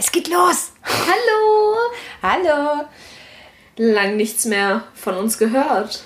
Es 0.00 0.12
geht 0.12 0.28
los! 0.28 0.70
Hallo! 0.84 1.76
Hallo! 2.22 2.84
Lang 3.76 4.16
nichts 4.16 4.44
mehr 4.44 4.84
von 4.94 5.16
uns 5.16 5.38
gehört. 5.38 6.04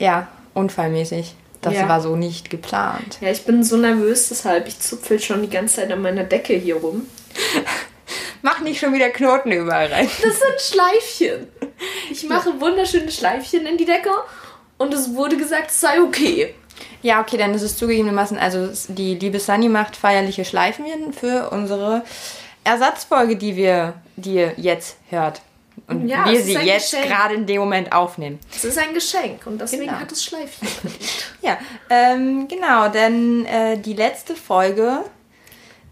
Ja, 0.00 0.26
unfallmäßig. 0.54 1.34
Das 1.60 1.74
Ja. 1.74 1.88
war 1.88 2.00
so 2.00 2.16
nicht 2.16 2.50
geplant. 2.50 3.18
Ja, 3.20 3.30
ich 3.30 3.44
bin 3.44 3.62
so 3.62 3.76
nervös, 3.76 4.28
deshalb 4.28 4.66
ich 4.66 4.80
zupfel 4.80 5.20
schon 5.20 5.42
die 5.42 5.50
ganze 5.50 5.76
Zeit 5.76 5.92
an 5.92 6.02
meiner 6.02 6.24
Decke 6.24 6.54
hier 6.54 6.76
rum. 6.76 7.06
Mach 8.42 8.58
nicht 8.60 8.80
schon 8.80 8.92
wieder 8.92 9.10
Knoten 9.10 9.52
überall 9.52 9.86
rein. 9.86 10.08
Das 10.20 10.40
sind 10.40 10.60
Schleifchen. 10.60 11.46
Ich 12.10 12.28
mache 12.28 12.60
wunderschöne 12.60 13.10
Schleifchen 13.12 13.66
in 13.66 13.76
die 13.76 13.84
Decke 13.84 14.10
und 14.78 14.92
es 14.92 15.14
wurde 15.14 15.36
gesagt, 15.36 15.70
es 15.70 15.80
sei 15.80 16.00
okay. 16.00 16.54
Ja, 17.02 17.20
okay, 17.20 17.36
dann 17.36 17.54
ist 17.54 17.62
es 17.62 17.76
zugegebenermaßen, 17.76 18.36
also 18.36 18.68
die 18.88 19.14
liebe 19.14 19.38
Sunny 19.38 19.68
macht 19.68 19.94
feierliche 19.96 20.44
Schleifchen 20.44 21.12
für 21.12 21.50
unsere 21.50 22.02
Ersatzfolge, 22.68 23.36
die 23.36 23.56
wir, 23.56 23.94
die 24.16 24.34
ihr 24.34 24.52
jetzt 24.56 24.96
hört. 25.10 25.40
Und 25.86 26.08
Ja, 26.08 26.26
wir 26.28 26.40
sie 26.42 26.52
jetzt 26.54 26.90
Geschenk. 26.90 27.08
gerade 27.08 27.34
in 27.34 27.46
dem 27.46 27.60
Moment 27.60 27.92
aufnehmen. 27.92 28.38
Es 28.54 28.64
ist 28.64 28.76
ein 28.78 28.92
Geschenk 28.94 29.46
und 29.46 29.60
deswegen 29.60 29.86
Genau. 29.86 30.00
hat 30.00 30.12
es 30.12 30.24
Schleifchen 30.24 30.66
verdient. 30.68 31.02
Ja, 31.42 31.56
ähm, 31.88 32.48
genau, 32.48 32.88
denn 32.88 33.46
äh, 33.46 33.78
die 33.78 33.94
letzte 33.94 34.34
Folge, 34.34 34.98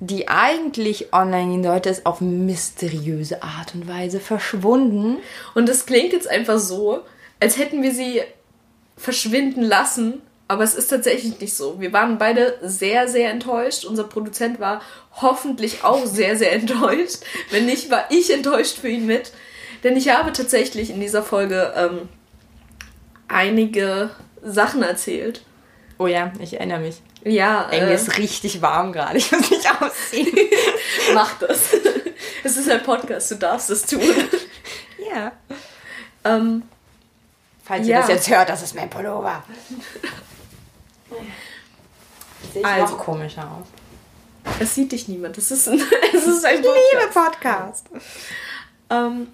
die 0.01 0.29
eigentlich 0.29 1.13
online 1.15 1.53
gehen 1.53 1.63
sollte, 1.65 1.89
ist 1.89 2.05
auf 2.05 2.21
mysteriöse 2.21 3.43
Art 3.43 3.75
und 3.75 3.89
Weise 3.89 4.21
verschwunden. 4.21 5.19
Und 5.55 5.69
es 5.69 5.87
klingt 5.87 6.13
jetzt 6.13 6.29
einfach 6.29 6.59
so, 6.59 7.01
als 7.41 7.57
hätten 7.59 7.83
wir 7.83 7.95
sie 7.95 8.21
verschwinden 8.97 9.63
lassen, 9.63 10.21
aber 10.49 10.63
es 10.65 10.75
ist 10.75 10.89
tatsächlich 10.89 11.41
nicht 11.41 11.55
so. 11.57 11.81
Wir 11.81 11.93
waren 11.93 12.19
beide 12.19 12.59
sehr, 12.63 13.09
sehr 13.09 13.31
enttäuscht. 13.31 13.85
Unser 13.85 14.05
Produzent 14.05 14.61
war 14.61 14.81
hoffentlich 15.21 15.83
auch 15.85 16.07
sehr, 16.07 16.37
sehr 16.39 16.53
enttäuscht. 16.61 17.19
Wenn 17.51 17.67
nicht, 17.67 17.91
war 17.91 18.05
ich 18.11 18.33
enttäuscht 18.33 18.79
für 18.79 18.89
ihn 18.89 19.07
mit. 19.07 19.33
Denn 19.85 19.97
ich 19.97 20.09
habe 20.11 20.33
tatsächlich 20.33 20.91
in 20.91 21.01
dieser 21.01 21.23
Folge 21.23 21.73
ähm, 21.77 22.09
einige 23.29 24.11
Sachen 24.43 24.83
erzählt. 24.83 25.43
Oh 25.99 26.07
ja, 26.07 26.33
ich 26.39 26.55
erinnere 26.55 26.81
mich. 26.81 27.03
Ja, 27.25 27.69
Eng 27.71 27.89
äh, 27.89 27.95
ist 27.95 28.19
richtig 28.19 28.63
warm 28.63 28.93
gerade. 28.93 29.17
Ich 29.19 29.33
muss 29.33 29.51
nicht 29.51 29.67
ausziehen. 29.83 30.37
mach 31.15 31.39
das. 31.39 31.61
Es 32.45 32.57
ist 32.57 32.71
ein 32.71 32.83
Podcast, 32.85 33.29
du 33.33 33.35
darfst 33.37 33.71
es 33.71 33.83
tun. 33.87 34.01
ja. 35.13 35.33
Ähm, 36.25 36.63
Falls 37.65 37.89
Ja. 37.89 37.97
ihr 37.97 38.01
das 38.03 38.09
jetzt 38.11 38.31
hört, 38.31 38.49
das 38.49 38.63
ist 38.63 38.77
mein 38.77 38.89
Pullover. 38.89 39.43
Sehe 42.53 42.61
ich 42.63 42.67
Also. 42.67 42.95
noch 42.97 42.99
komischer 43.05 43.43
aus. 43.45 43.67
es 44.61 44.75
sieht 44.75 44.93
dich 44.93 45.09
niemand. 45.09 45.37
Es 45.39 45.51
ist 45.51 45.69
ein, 45.69 45.81
es 46.15 46.27
ist 46.27 46.45
ein 46.45 46.57
Liebe 46.59 47.11
Podcast. 47.13 47.87
Ähm, 48.91 49.29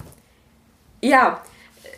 ja, 1.02 1.42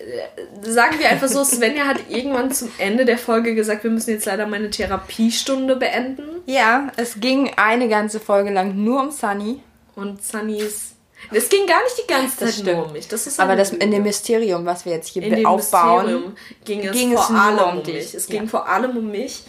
äh, 0.00 0.70
sagen 0.70 0.98
wir 0.98 1.08
einfach 1.08 1.28
so, 1.28 1.44
Svenja 1.44 1.84
hat 1.86 2.08
irgendwann 2.10 2.50
zum 2.50 2.70
Ende 2.78 3.04
der 3.04 3.18
Folge 3.18 3.54
gesagt, 3.54 3.84
wir 3.84 3.90
müssen 3.90 4.10
jetzt 4.10 4.24
leider 4.26 4.46
meine 4.46 4.70
Therapiestunde 4.70 5.76
beenden. 5.76 6.42
Ja, 6.46 6.88
es 6.96 7.20
ging 7.20 7.52
eine 7.56 7.88
ganze 7.88 8.18
Folge 8.20 8.50
lang 8.50 8.82
nur 8.82 9.00
um 9.00 9.10
Sunny. 9.10 9.60
Und 9.94 10.24
Sunnys... 10.24 10.90
Es 11.32 11.48
ging 11.48 11.66
gar 11.66 11.82
nicht 11.84 11.96
die 12.02 12.06
ganze 12.12 12.40
Das 12.40 12.56
Zeit 12.56 12.64
nur 12.64 12.74
stimmt. 12.74 12.86
um 12.88 12.92
mich. 12.92 13.08
Das 13.08 13.26
ist 13.26 13.40
Aber 13.40 13.56
das 13.56 13.70
in 13.70 13.90
dem 13.90 14.02
Mysterium, 14.02 14.66
was 14.66 14.84
wir 14.84 14.92
jetzt 14.92 15.08
hier 15.08 15.22
in 15.22 15.46
aufbauen, 15.46 16.36
ging 16.66 16.80
es 16.84 16.92
ging 16.92 17.14
es 17.14 17.20
vor 17.22 17.32
nur 17.32 17.40
allem 17.42 17.58
um 17.60 17.78
um 17.78 17.82
dich. 17.84 17.94
mich. 17.94 18.14
Es 18.14 18.28
Ja. 18.28 18.38
ging 18.40 18.48
vor 18.48 18.68
allem 18.68 18.94
um 18.96 19.10
mich. 19.10 19.42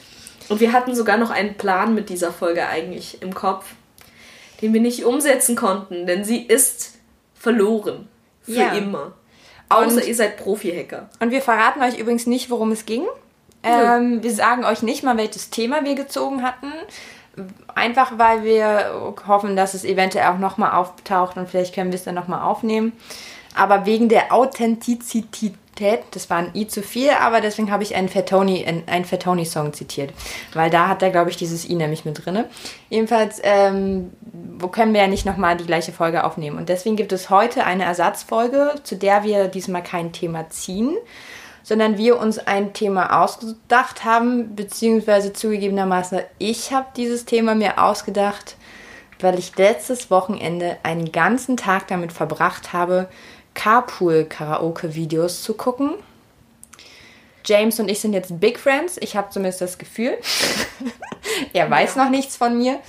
Und 0.50 0.60
wir 0.60 0.72
hatten 0.74 0.94
sogar 0.96 1.18
noch 1.18 1.30
einen 1.32 1.56
Plan 1.56 1.96
mit 1.96 2.10
dieser 2.10 2.32
Folge 2.32 2.68
eigentlich 2.68 3.22
im 3.22 3.34
Kopf, 3.34 3.66
den 4.62 4.74
wir 4.74 4.82
nicht 4.82 5.04
umsetzen 5.06 5.56
konnten, 5.56 6.06
denn 6.06 6.24
sie 6.24 6.42
ist 6.42 6.96
verloren. 7.34 8.08
Für 8.44 8.52
Ja. 8.52 8.74
immer. 8.74 9.14
Außer 9.70 9.96
Und- 9.98 10.06
ihr 10.08 10.16
seid 10.16 10.38
Profi-Hacker. 10.38 11.10
Und 11.20 11.32
wir 11.32 11.42
verraten 11.42 11.82
euch 11.82 11.98
übrigens 11.98 12.28
nicht, 12.28 12.50
worum 12.52 12.72
es 12.72 12.86
ging. 12.86 13.06
Ähm, 13.64 14.22
wir 14.22 14.32
sagen 14.32 14.64
euch 14.64 14.84
nicht 14.84 15.02
mal, 15.04 15.18
welches 15.18 15.50
Thema 15.50 15.84
wir 15.84 15.96
gezogen 15.96 16.44
hatten. 16.44 16.72
Einfach 17.74 18.18
weil 18.20 18.44
wir 18.44 19.14
hoffen, 19.28 19.56
dass 19.56 19.74
es 19.74 19.84
eventuell 19.84 20.28
auch 20.28 20.38
nochmal 20.38 20.72
auftaucht 20.74 21.36
und 21.38 21.50
vielleicht 21.50 21.74
können 21.74 21.92
wir 21.92 21.98
es 21.98 22.04
dann 22.06 22.16
nochmal 22.16 22.44
aufnehmen. 22.44 22.94
Aber 23.56 23.86
wegen 23.86 24.08
der 24.08 24.32
Authentizität, 24.32 25.56
das 26.12 26.30
war 26.30 26.38
ein 26.38 26.52
I 26.54 26.68
zu 26.68 26.82
viel, 26.82 27.10
aber 27.10 27.42
deswegen 27.42 27.72
habe 27.72 27.84
ich 27.84 27.96
einen 27.96 28.10
Fettoni, 28.10 28.66
einen, 28.66 29.06
Fettoni-Song 29.06 29.74
zitiert. 29.74 30.14
Weil 30.54 30.70
da 30.70 30.88
hat 30.88 31.02
er, 31.02 31.12
glaube 31.12 31.30
ich, 31.30 31.38
dieses 31.38 31.70
I 31.70 31.76
nämlich 31.76 32.06
mit 32.06 32.26
drin. 32.26 32.46
Jedenfalls 32.90 33.42
ähm, 33.44 34.12
können 34.72 34.94
wir 34.94 35.02
ja 35.02 35.08
nicht 35.08 35.26
nochmal 35.26 35.58
die 35.58 35.66
gleiche 35.66 35.92
Folge 35.92 36.24
aufnehmen. 36.24 36.58
Und 36.58 36.70
deswegen 36.70 36.96
gibt 36.96 37.12
es 37.12 37.30
heute 37.30 37.66
eine 37.66 37.84
Ersatzfolge, 37.84 38.76
zu 38.84 38.96
der 38.96 39.24
wir 39.24 39.48
diesmal 39.48 39.84
kein 39.84 40.12
Thema 40.12 40.50
ziehen, 40.50 40.96
sondern 41.64 41.98
wir 41.98 42.20
uns 42.20 42.38
ein 42.38 42.74
Thema 42.74 43.24
ausgedacht 43.24 44.06
haben, 44.06 44.56
beziehungsweise 44.56 45.34
zugegebenermaßen, 45.34 46.20
ich 46.38 46.72
habe 46.72 46.88
dieses 46.96 47.26
Thema 47.26 47.56
mir 47.56 47.84
ausgedacht, 47.84 48.56
weil 49.20 49.40
ich 49.40 49.58
letztes 49.58 50.12
Wochenende 50.12 50.78
einen 50.84 51.12
ganzen 51.12 51.58
Tag 51.58 51.88
damit 51.88 52.12
verbracht 52.12 52.74
habe, 52.74 53.08
Carpool-Karaoke-Videos 53.56 55.42
zu 55.42 55.56
gucken. 55.56 55.96
James 57.46 57.80
und 57.80 57.90
ich 57.90 58.00
sind 58.00 58.14
jetzt 58.14 58.40
Big 58.40 58.60
Friends. 58.60 58.98
Ich 59.00 59.16
habe 59.16 59.30
zumindest 59.30 59.62
das 59.62 59.78
Gefühl. 59.78 60.18
er 61.54 61.70
weiß 61.70 61.96
noch 61.96 62.10
nichts 62.10 62.36
von 62.36 62.58
mir. 62.58 62.80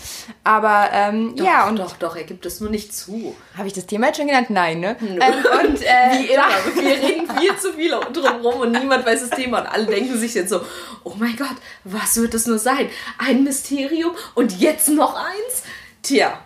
Aber 0.45 0.89
ähm, 0.93 1.35
ja, 1.37 1.69
und 1.69 1.79
doch, 1.79 1.97
doch, 1.97 2.17
er 2.17 2.25
gibt 2.25 2.47
es 2.47 2.61
nur 2.61 2.71
nicht 2.71 2.95
zu. 2.95 3.37
habe 3.57 3.69
ich 3.69 3.75
das 3.75 3.87
Thema 3.87 4.09
jetzt 4.09 4.17
schon 4.17 4.27
genannt? 4.27 4.49
Nein, 4.51 4.81
ne? 4.81 4.97
Ähm, 5.01 5.19
und 5.19 5.83
äh, 5.83 6.19
Wie 6.19 6.27
immer. 6.33 6.49
Wir 6.75 7.09
reden 7.09 7.29
viel 7.39 7.57
zu 7.57 7.73
viel 7.75 7.91
drumherum 7.91 8.61
und 8.61 8.73
niemand 8.73 9.05
weiß 9.05 9.29
das 9.29 9.39
Thema. 9.39 9.61
Und 9.61 9.67
alle 9.67 9.87
denken 9.87 10.19
sich 10.19 10.35
jetzt 10.35 10.49
so, 10.49 10.63
oh 11.05 11.15
mein 11.19 11.37
Gott, 11.37 11.57
was 11.85 12.17
wird 12.17 12.33
es 12.35 12.47
nur 12.47 12.59
sein? 12.59 12.89
Ein 13.19 13.45
Mysterium 13.45 14.13
und 14.35 14.59
jetzt 14.59 14.89
noch 14.89 15.15
eins? 15.17 15.63
Tja. 16.03 16.46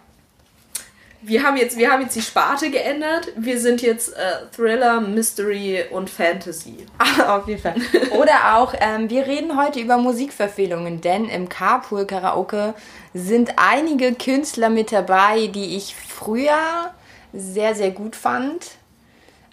Wir 1.22 1.42
haben 1.42 1.58
jetzt, 1.58 1.76
wir 1.76 1.90
haben 1.90 2.02
jetzt 2.02 2.16
die 2.16 2.22
Sparte 2.22 2.70
geändert. 2.70 3.28
Wir 3.36 3.60
sind 3.60 3.82
jetzt 3.82 4.14
äh, 4.14 4.46
Thriller, 4.56 5.02
Mystery 5.02 5.84
und 5.90 6.08
Fantasy. 6.08 6.86
Auf 7.28 7.46
jeden 7.46 7.60
Fall. 7.60 7.74
Oder 8.12 8.56
auch, 8.56 8.74
ähm, 8.80 9.10
wir 9.10 9.26
reden 9.26 9.60
heute 9.60 9.80
über 9.80 9.98
Musikverfehlungen, 9.98 11.02
denn 11.02 11.28
im 11.28 11.48
Carpool 11.48 12.06
Karaoke 12.06 12.74
sind 13.12 13.52
einige 13.56 14.14
Künstler 14.14 14.70
mit 14.70 14.92
dabei, 14.92 15.48
die 15.48 15.76
ich 15.76 15.94
früher 15.94 16.94
sehr, 17.34 17.74
sehr 17.74 17.90
gut 17.90 18.16
fand. 18.16 18.70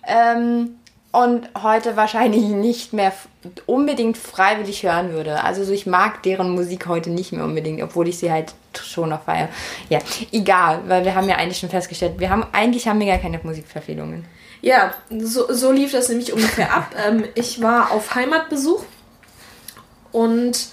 Ähm, 0.07 0.76
und 1.23 1.49
heute 1.63 1.95
wahrscheinlich 1.95 2.43
nicht 2.43 2.93
mehr 2.93 3.11
unbedingt 3.65 4.17
freiwillig 4.17 4.83
hören 4.83 5.13
würde. 5.13 5.43
Also 5.43 5.63
so, 5.63 5.71
ich 5.71 5.87
mag 5.87 6.21
deren 6.21 6.51
Musik 6.51 6.85
heute 6.85 7.09
nicht 7.09 7.31
mehr 7.31 7.43
unbedingt, 7.43 7.81
obwohl 7.81 8.07
ich 8.07 8.19
sie 8.19 8.31
halt 8.31 8.53
schon 8.79 9.09
noch 9.09 9.23
feiere. 9.23 9.49
Ja, 9.89 9.97
egal, 10.31 10.81
weil 10.85 11.05
wir 11.05 11.15
haben 11.15 11.27
ja 11.27 11.37
eigentlich 11.37 11.57
schon 11.57 11.69
festgestellt, 11.69 12.19
wir 12.19 12.29
haben 12.29 12.45
eigentlich 12.51 12.87
haben 12.87 12.99
wir 12.99 13.07
gar 13.07 13.17
keine 13.17 13.39
Musikverfehlungen. 13.41 14.25
Ja, 14.61 14.93
so, 15.09 15.51
so 15.51 15.71
lief 15.71 15.91
das 15.91 16.09
nämlich 16.09 16.33
ungefähr 16.33 16.71
ab. 16.71 16.91
Ähm, 17.07 17.23
ich 17.33 17.63
war 17.63 17.91
auf 17.91 18.13
Heimatbesuch 18.13 18.83
und 20.11 20.67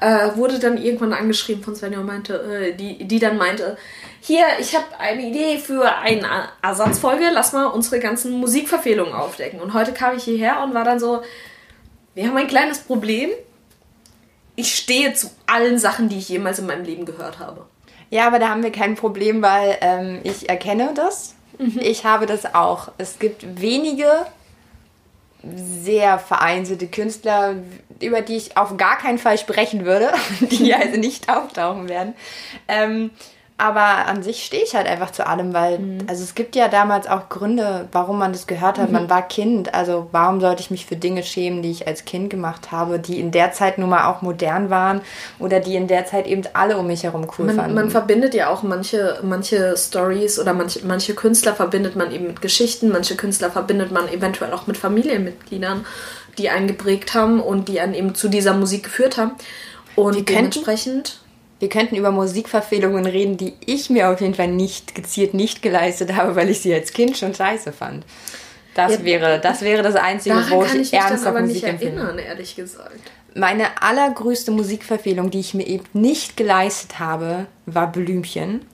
äh, 0.00 0.36
wurde 0.36 0.58
dann 0.58 0.76
irgendwann 0.76 1.12
angeschrieben 1.12 1.62
von 1.62 1.74
Svenja 1.74 2.00
und 2.00 2.06
meinte, 2.06 2.34
äh, 2.34 2.72
die, 2.74 3.04
die 3.04 3.18
dann 3.18 3.36
meinte, 3.36 3.76
hier, 4.20 4.44
ich 4.58 4.74
habe 4.74 4.86
eine 4.98 5.22
Idee 5.22 5.58
für 5.58 5.96
eine 5.98 6.48
Ersatzfolge, 6.62 7.30
lass 7.32 7.52
mal 7.52 7.66
unsere 7.66 8.00
ganzen 8.00 8.32
Musikverfehlungen 8.32 9.14
aufdecken. 9.14 9.60
Und 9.60 9.72
heute 9.72 9.92
kam 9.92 10.16
ich 10.16 10.24
hierher 10.24 10.62
und 10.62 10.74
war 10.74 10.84
dann 10.84 10.98
so, 10.98 11.22
wir 12.14 12.26
haben 12.26 12.36
ein 12.36 12.48
kleines 12.48 12.78
Problem. 12.78 13.30
Ich 14.54 14.74
stehe 14.74 15.12
zu 15.12 15.30
allen 15.46 15.78
Sachen, 15.78 16.08
die 16.08 16.18
ich 16.18 16.28
jemals 16.28 16.58
in 16.58 16.66
meinem 16.66 16.84
Leben 16.84 17.04
gehört 17.04 17.38
habe. 17.38 17.66
Ja, 18.10 18.26
aber 18.26 18.38
da 18.38 18.48
haben 18.48 18.62
wir 18.62 18.72
kein 18.72 18.94
Problem, 18.94 19.42
weil 19.42 19.76
ähm, 19.80 20.20
ich 20.24 20.48
erkenne 20.48 20.92
das. 20.94 21.34
Mhm. 21.58 21.78
Ich 21.80 22.04
habe 22.04 22.26
das 22.26 22.54
auch. 22.54 22.92
Es 22.98 23.18
gibt 23.18 23.60
wenige 23.60 24.26
sehr 25.54 26.18
vereinzelte 26.18 26.86
Künstler, 26.86 27.56
über 28.00 28.20
die 28.20 28.36
ich 28.36 28.56
auf 28.56 28.76
gar 28.76 28.98
keinen 28.98 29.18
Fall 29.18 29.38
sprechen 29.38 29.84
würde, 29.84 30.12
die 30.40 30.74
also 30.74 30.98
nicht 30.98 31.28
auftauchen 31.28 31.88
werden. 31.88 32.14
Ähm, 32.68 33.10
aber 33.58 34.06
an 34.06 34.22
sich 34.22 34.44
stehe 34.44 34.62
ich 34.62 34.74
halt 34.74 34.86
einfach 34.86 35.12
zu 35.12 35.26
allem, 35.26 35.54
weil, 35.54 35.78
Mhm. 35.78 35.98
also 36.08 36.22
es 36.22 36.34
gibt 36.34 36.54
ja 36.56 36.68
damals 36.68 37.06
auch 37.08 37.30
Gründe, 37.30 37.88
warum 37.90 38.18
man 38.18 38.32
das 38.32 38.46
gehört 38.46 38.78
hat. 38.78 38.92
Man 38.92 39.08
war 39.08 39.26
Kind, 39.26 39.72
also 39.74 40.08
warum 40.12 40.42
sollte 40.42 40.60
ich 40.60 40.70
mich 40.70 40.84
für 40.84 40.96
Dinge 40.96 41.22
schämen, 41.22 41.62
die 41.62 41.70
ich 41.70 41.86
als 41.86 42.04
Kind 42.04 42.28
gemacht 42.28 42.70
habe, 42.70 42.98
die 42.98 43.18
in 43.18 43.30
der 43.30 43.52
Zeit 43.52 43.78
nun 43.78 43.88
mal 43.88 44.10
auch 44.10 44.20
modern 44.20 44.68
waren 44.68 45.00
oder 45.38 45.58
die 45.60 45.74
in 45.74 45.86
der 45.86 46.04
Zeit 46.04 46.26
eben 46.26 46.42
alle 46.52 46.76
um 46.76 46.86
mich 46.86 47.04
herum 47.04 47.26
cool 47.38 47.46
Man, 47.46 47.56
fanden. 47.56 47.74
man 47.74 47.90
verbindet 47.90 48.34
ja 48.34 48.48
auch 48.50 48.62
manche, 48.62 49.20
manche 49.22 49.74
Stories 49.76 50.38
oder 50.38 50.52
manche, 50.52 50.84
manche 50.86 51.14
Künstler 51.14 51.54
verbindet 51.54 51.96
man 51.96 52.12
eben 52.12 52.26
mit 52.26 52.42
Geschichten, 52.42 52.90
manche 52.90 53.16
Künstler 53.16 53.50
verbindet 53.50 53.90
man 53.90 54.06
eventuell 54.08 54.52
auch 54.52 54.66
mit 54.66 54.76
Familienmitgliedern, 54.76 55.86
die 56.36 56.50
einen 56.50 56.66
geprägt 56.66 57.14
haben 57.14 57.40
und 57.40 57.68
die 57.68 57.80
einen 57.80 57.94
eben 57.94 58.14
zu 58.14 58.28
dieser 58.28 58.52
Musik 58.52 58.82
geführt 58.84 59.16
haben. 59.16 59.30
Und 59.94 60.12
könnten- 60.12 60.26
dementsprechend 60.26 61.20
Wir 61.58 61.68
könnten 61.68 61.96
über 61.96 62.10
Musikverfehlungen 62.10 63.06
reden, 63.06 63.36
die 63.36 63.54
ich 63.64 63.88
mir 63.88 64.10
auf 64.10 64.20
jeden 64.20 64.34
Fall 64.34 64.48
nicht 64.48 64.94
gezielt 64.94 65.32
nicht 65.32 65.62
geleistet 65.62 66.14
habe, 66.14 66.36
weil 66.36 66.50
ich 66.50 66.60
sie 66.60 66.74
als 66.74 66.92
Kind 66.92 67.16
schon 67.16 67.34
scheiße 67.34 67.72
fand. 67.72 68.04
Das, 68.74 68.92
ja, 68.92 69.04
wäre, 69.04 69.40
das 69.40 69.62
wäre 69.62 69.82
das 69.82 69.94
Einzige, 69.94 70.36
wo 70.50 70.62
ich, 70.62 70.74
ich 70.74 70.92
ernsthaft 70.92 71.40
Musik 71.40 71.62
nicht 71.62 71.82
erinnern, 71.82 72.18
ehrlich 72.18 72.56
gesagt. 72.56 73.00
Meine 73.34 73.82
allergrößte 73.82 74.50
Musikverfehlung, 74.50 75.30
die 75.30 75.40
ich 75.40 75.54
mir 75.54 75.66
eben 75.66 75.84
nicht 75.94 76.36
geleistet 76.36 76.98
habe, 76.98 77.46
war 77.64 77.90
Blümchen. 77.90 78.66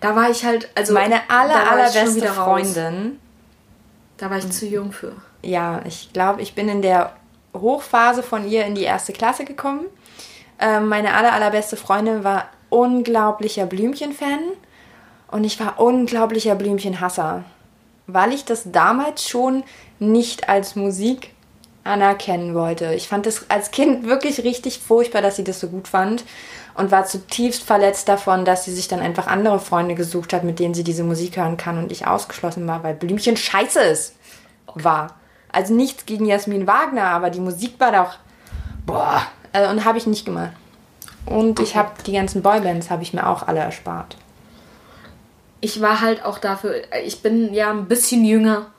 Da 0.00 0.16
war 0.16 0.30
ich 0.30 0.44
halt, 0.44 0.70
also 0.74 0.94
meine 0.94 1.28
aller, 1.28 1.70
allerbeste 1.70 2.28
Freundin. 2.28 3.18
Da 4.16 4.30
war 4.30 4.38
ich 4.38 4.50
zu 4.50 4.66
jung 4.66 4.92
für. 4.92 5.12
Ja, 5.42 5.82
ich 5.86 6.12
glaube, 6.12 6.42
ich 6.42 6.54
bin 6.54 6.68
in 6.68 6.82
der 6.82 7.12
Hochphase 7.54 8.22
von 8.22 8.48
ihr 8.48 8.64
in 8.64 8.74
die 8.74 8.82
erste 8.82 9.12
Klasse 9.12 9.44
gekommen. 9.44 9.86
Ähm, 10.58 10.88
meine 10.88 11.14
aller, 11.14 11.32
allerbeste 11.32 11.76
Freundin 11.76 12.24
war 12.24 12.46
unglaublicher 12.68 13.66
Blümchen-Fan 13.66 14.40
und 15.30 15.44
ich 15.44 15.58
war 15.60 15.78
unglaublicher 15.80 16.54
Blümchen-Hasser, 16.54 17.44
weil 18.06 18.32
ich 18.32 18.44
das 18.44 18.70
damals 18.72 19.28
schon 19.28 19.62
nicht 19.98 20.48
als 20.48 20.76
Musik 20.76 21.32
anerkennen 21.84 22.54
wollte. 22.54 22.94
Ich 22.94 23.08
fand 23.08 23.26
es 23.26 23.48
als 23.50 23.70
Kind 23.70 24.06
wirklich 24.06 24.44
richtig 24.44 24.78
furchtbar, 24.78 25.22
dass 25.22 25.36
sie 25.36 25.44
das 25.44 25.60
so 25.60 25.68
gut 25.68 25.88
fand 25.88 26.24
und 26.74 26.90
war 26.90 27.06
zutiefst 27.06 27.64
verletzt 27.64 28.08
davon, 28.08 28.44
dass 28.44 28.64
sie 28.64 28.74
sich 28.74 28.88
dann 28.88 29.00
einfach 29.00 29.26
andere 29.26 29.58
Freunde 29.58 29.94
gesucht 29.94 30.32
hat, 30.32 30.44
mit 30.44 30.58
denen 30.58 30.74
sie 30.74 30.84
diese 30.84 31.04
Musik 31.04 31.36
hören 31.36 31.56
kann 31.56 31.78
und 31.78 31.90
ich 31.90 32.06
ausgeschlossen 32.06 32.66
war, 32.66 32.82
weil 32.82 32.94
Blümchen 32.94 33.36
scheiße 33.36 33.80
ist. 33.80 34.14
War. 34.74 35.16
Also 35.50 35.74
nichts 35.74 36.04
gegen 36.04 36.26
Jasmin 36.26 36.66
Wagner, 36.66 37.04
aber 37.04 37.30
die 37.30 37.40
Musik 37.40 37.80
war 37.80 37.92
doch. 37.92 38.18
Boah. 38.84 39.22
Also, 39.52 39.70
und 39.70 39.84
habe 39.84 39.98
ich 39.98 40.06
nicht 40.06 40.24
gemacht. 40.24 40.52
Und 41.26 41.60
ich 41.60 41.76
habe 41.76 41.90
die 42.06 42.12
ganzen 42.12 42.42
Boybands 42.42 42.90
habe 42.90 43.02
ich 43.02 43.12
mir 43.12 43.26
auch 43.26 43.46
alle 43.46 43.60
erspart. 43.60 44.16
Ich 45.60 45.80
war 45.80 46.00
halt 46.00 46.24
auch 46.24 46.38
dafür, 46.38 46.74
ich 47.04 47.20
bin 47.20 47.52
ja 47.52 47.70
ein 47.70 47.86
bisschen 47.86 48.24
jünger. 48.24 48.70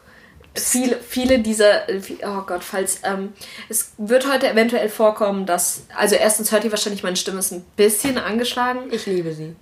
Viele, 0.55 0.97
viele 0.97 1.39
dieser, 1.39 1.83
oh 2.25 2.41
Gott, 2.45 2.63
falls, 2.63 3.01
ähm, 3.03 3.33
es 3.67 3.91
wird 3.97 4.31
heute 4.31 4.49
eventuell 4.49 4.89
vorkommen, 4.89 5.45
dass, 5.45 5.83
also 5.95 6.15
erstens 6.15 6.51
hört 6.51 6.63
ihr 6.63 6.71
wahrscheinlich, 6.71 7.03
meine 7.03 7.17
Stimme 7.17 7.39
ist 7.39 7.51
ein 7.51 7.63
bisschen 7.75 8.17
angeschlagen. 8.17 8.91
Ich 8.91 9.05
liebe 9.05 9.31
sie. 9.33 9.55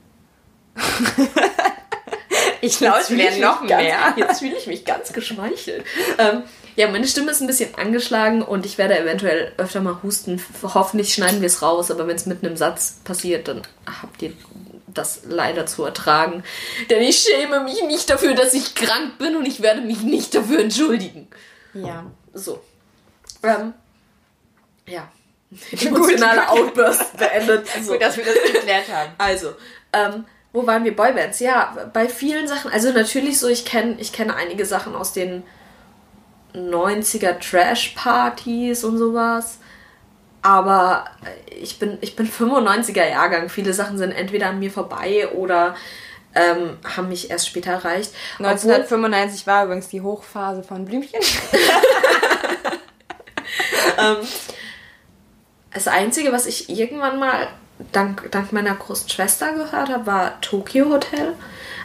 ich 2.62 2.77
glaube, 2.77 3.00
es 3.01 3.09
wäre 3.12 3.39
noch 3.39 3.62
mehr. 3.63 4.13
jetzt 4.15 4.39
fühle 4.39 4.56
ich 4.56 4.68
mich 4.68 4.86
ganz 4.86 5.12
geschmeichelt. 5.12 5.83
Ähm, 6.18 6.44
ja, 6.77 6.88
meine 6.88 7.07
Stimme 7.07 7.31
ist 7.31 7.41
ein 7.41 7.47
bisschen 7.47 7.74
angeschlagen 7.74 8.44
und 8.44 8.63
ich 8.63 8.77
werde 8.77 9.00
eventuell 9.00 9.51
öfter 9.57 9.81
mal 9.81 9.97
husten. 10.03 10.39
Hoffentlich 10.62 11.12
schneiden 11.12 11.41
wir 11.41 11.47
es 11.47 11.63
raus, 11.63 11.89
aber 11.89 12.07
wenn 12.07 12.15
es 12.15 12.27
mitten 12.27 12.45
im 12.45 12.56
Satz 12.56 13.00
passiert, 13.03 13.47
dann 13.47 13.63
habt 14.01 14.21
ihr 14.21 14.33
das 14.85 15.21
leider 15.25 15.65
zu 15.65 15.83
ertragen. 15.85 16.44
Denn 16.91 17.01
ich 17.01 17.18
schäme 17.18 17.62
mich 17.62 17.81
nicht 17.88 18.12
dafür, 18.12 18.35
dass 18.35 18.53
ich 18.53 18.75
krank 18.75 19.18
bin 19.18 19.35
und 19.35 19.47
ich 19.47 19.63
werde 19.63 19.81
mich 19.81 20.03
nicht 20.03 20.35
dafür 20.35 20.59
entschuldigen. 20.59 21.27
Ja. 21.74 22.06
So. 22.35 22.62
Ähm, 23.41 23.73
ja. 24.88 25.12
Emotionale 25.71 26.47
Outburst 26.47 27.18
beendet. 27.18 27.68
So. 27.83 27.94
Gut, 27.94 28.03
dass 28.03 28.18
wir 28.18 28.23
das 28.23 28.35
geklärt 28.53 28.85
haben. 28.94 29.13
Also, 29.18 29.56
ähm, 29.94 30.25
wo 30.53 30.68
waren 30.68 30.83
wir? 30.83 30.95
Boybands? 30.95 31.39
Ja, 31.39 31.89
bei 31.91 32.07
vielen 32.07 32.47
Sachen. 32.47 32.69
Also 32.71 32.91
natürlich 32.91 33.39
so, 33.39 33.47
ich 33.47 33.65
kenne 33.65 33.95
ich 34.00 34.13
kenn 34.13 34.30
einige 34.30 34.65
Sachen 34.68 34.95
aus 34.95 35.12
den 35.12 35.41
90er 36.57 37.39
Trash-Partys 37.39 38.83
und 38.83 38.98
sowas. 38.98 39.59
Aber 40.42 41.06
ich 41.59 41.80
bin, 41.80 41.98
ich 42.01 42.15
bin 42.15 42.30
95er 42.30 43.09
Jahrgang. 43.09 43.50
Viele 43.50 43.74
Sachen 43.74 43.98
sind 43.98 44.12
entweder 44.12 44.48
an 44.50 44.59
mir 44.59 44.71
vorbei 44.71 45.27
oder 45.30 45.75
ähm, 46.36 46.77
haben 46.83 47.09
mich 47.09 47.30
erst 47.30 47.48
später 47.48 47.71
erreicht. 47.71 48.13
1995 48.39 49.42
Obwohl, 49.42 49.54
war 49.54 49.65
übrigens 49.65 49.88
die 49.89 50.01
Hochphase 50.01 50.63
von 50.63 50.86
Blümchen. 50.86 51.19
ähm, 53.98 54.18
das 55.74 55.88
Einzige, 55.88 56.31
was 56.31 56.45
ich 56.45 56.69
irgendwann 56.69 57.19
mal 57.19 57.48
dank, 57.92 58.31
dank 58.31 58.54
meiner 58.54 58.75
großen 58.75 59.09
Schwester 59.09 59.54
gehört 59.54 59.89
habe, 59.89 60.06
war 60.06 60.42
Tokyo 60.42 60.89
Hotel. 60.89 61.33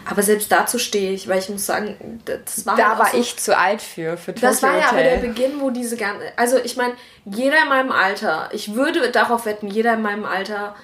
Aber 0.08 0.22
selbst 0.22 0.50
dazu 0.50 0.78
stehe 0.78 1.12
ich, 1.12 1.28
weil 1.28 1.38
ich 1.38 1.48
muss 1.48 1.66
sagen, 1.66 2.20
das 2.24 2.66
war. 2.66 2.76
Da 2.76 2.90
halt 2.90 2.98
war 2.98 3.06
so, 3.12 3.18
ich 3.18 3.36
zu 3.36 3.56
alt 3.56 3.82
für, 3.82 4.16
für 4.16 4.34
Tokyo 4.34 4.48
Das 4.48 4.62
war 4.62 4.78
ja 4.78 4.88
aber 4.88 5.02
der 5.02 5.18
Beginn, 5.18 5.60
wo 5.60 5.70
diese 5.70 5.96
ganze. 5.96 6.24
Also, 6.36 6.58
ich 6.58 6.76
meine, 6.76 6.94
jeder 7.24 7.62
in 7.62 7.68
meinem 7.68 7.92
Alter, 7.92 8.48
ich 8.52 8.74
würde 8.74 9.10
darauf 9.10 9.46
wetten, 9.46 9.68
jeder 9.68 9.94
in 9.94 10.02
meinem 10.02 10.24
Alter, 10.24 10.74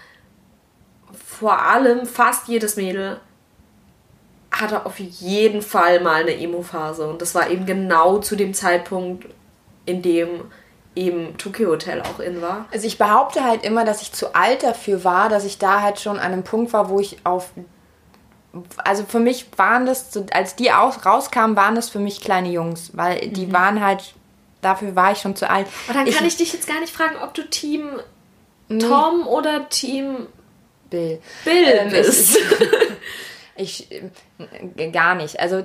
vor 1.26 1.62
allem 1.62 2.06
fast 2.06 2.48
jedes 2.48 2.76
Mädel, 2.76 3.20
hatte 4.50 4.86
auf 4.86 4.98
jeden 4.98 5.62
Fall 5.62 6.00
mal 6.00 6.22
eine 6.22 6.36
Emo-Phase. 6.36 7.06
Und 7.06 7.22
das 7.22 7.34
war 7.34 7.50
eben 7.50 7.66
genau 7.66 8.18
zu 8.18 8.36
dem 8.36 8.54
Zeitpunkt, 8.54 9.26
in 9.86 10.02
dem 10.02 10.50
eben 10.94 11.38
Tokyo 11.38 11.70
Hotel 11.70 12.02
auch 12.02 12.18
in 12.18 12.42
war. 12.42 12.66
Also 12.72 12.86
ich 12.86 12.98
behaupte 12.98 13.44
halt 13.44 13.64
immer, 13.64 13.84
dass 13.84 14.02
ich 14.02 14.12
zu 14.12 14.34
alt 14.34 14.62
dafür 14.62 15.04
war, 15.04 15.28
dass 15.28 15.44
ich 15.44 15.58
da 15.58 15.80
halt 15.80 16.00
schon 16.00 16.18
an 16.18 16.32
einem 16.32 16.42
Punkt 16.42 16.72
war, 16.72 16.88
wo 16.88 16.98
ich 16.98 17.18
auf 17.24 17.50
also 18.78 19.04
für 19.04 19.20
mich 19.20 19.46
waren 19.56 19.86
das, 19.86 20.10
als 20.32 20.56
die 20.56 20.72
aus, 20.72 21.04
rauskamen, 21.04 21.56
waren 21.56 21.74
das 21.74 21.90
für 21.90 21.98
mich 21.98 22.20
kleine 22.20 22.50
Jungs, 22.50 22.90
weil 22.94 23.28
die 23.28 23.46
mhm. 23.46 23.52
waren 23.52 23.84
halt, 23.84 24.14
dafür 24.62 24.96
war 24.96 25.12
ich 25.12 25.18
schon 25.18 25.36
zu 25.36 25.48
alt. 25.48 25.66
Aber 25.86 25.98
dann 25.98 26.10
kann 26.10 26.24
ich, 26.24 26.32
ich 26.32 26.36
dich 26.36 26.52
jetzt 26.52 26.66
gar 26.66 26.80
nicht 26.80 26.92
fragen, 26.92 27.16
ob 27.22 27.34
du 27.34 27.42
Team 27.48 27.90
Tom 28.68 29.26
oder 29.26 29.68
Team 29.68 30.26
Bill, 30.90 31.20
Bill 31.44 31.64
ähm, 31.66 31.90
bist. 31.90 32.38
Ich, 33.56 33.90
ich, 33.90 34.02
äh, 34.76 34.90
gar 34.90 35.14
nicht. 35.14 35.40
Also 35.40 35.64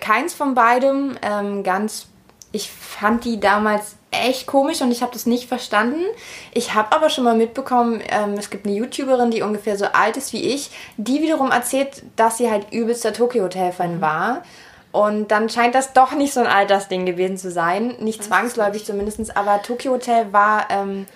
keins 0.00 0.34
von 0.34 0.54
beidem. 0.54 1.16
Ähm, 1.22 1.62
ganz, 1.62 2.08
ich 2.52 2.70
fand 2.70 3.24
die 3.24 3.40
damals 3.40 3.96
echt 4.10 4.46
komisch 4.46 4.80
und 4.82 4.90
ich 4.90 5.02
habe 5.02 5.12
das 5.12 5.26
nicht 5.26 5.48
verstanden. 5.48 6.04
Ich 6.52 6.74
habe 6.74 6.94
aber 6.94 7.10
schon 7.10 7.24
mal 7.24 7.36
mitbekommen, 7.36 8.02
ähm, 8.08 8.34
es 8.34 8.50
gibt 8.50 8.66
eine 8.66 8.74
YouTuberin, 8.74 9.30
die 9.30 9.42
ungefähr 9.42 9.76
so 9.76 9.86
alt 9.86 10.16
ist 10.16 10.32
wie 10.32 10.42
ich, 10.42 10.70
die 10.96 11.22
wiederum 11.22 11.50
erzählt, 11.50 12.02
dass 12.16 12.38
sie 12.38 12.50
halt 12.50 12.72
übelster 12.72 13.12
Tokyo 13.12 13.44
Hotel-Fan 13.44 13.96
mhm. 13.96 14.00
war. 14.00 14.42
Und 14.92 15.28
dann 15.30 15.48
scheint 15.48 15.76
das 15.76 15.92
doch 15.92 16.12
nicht 16.12 16.32
so 16.32 16.40
ein 16.40 16.48
Altersding 16.48 17.06
gewesen 17.06 17.36
zu 17.36 17.52
sein. 17.52 17.94
Nicht 18.00 18.24
zwangsläufig 18.24 18.84
zumindest, 18.84 19.36
aber 19.36 19.62
Tokyo 19.62 19.92
Hotel 19.92 20.32
war, 20.32 20.66
ähm, 20.70 21.06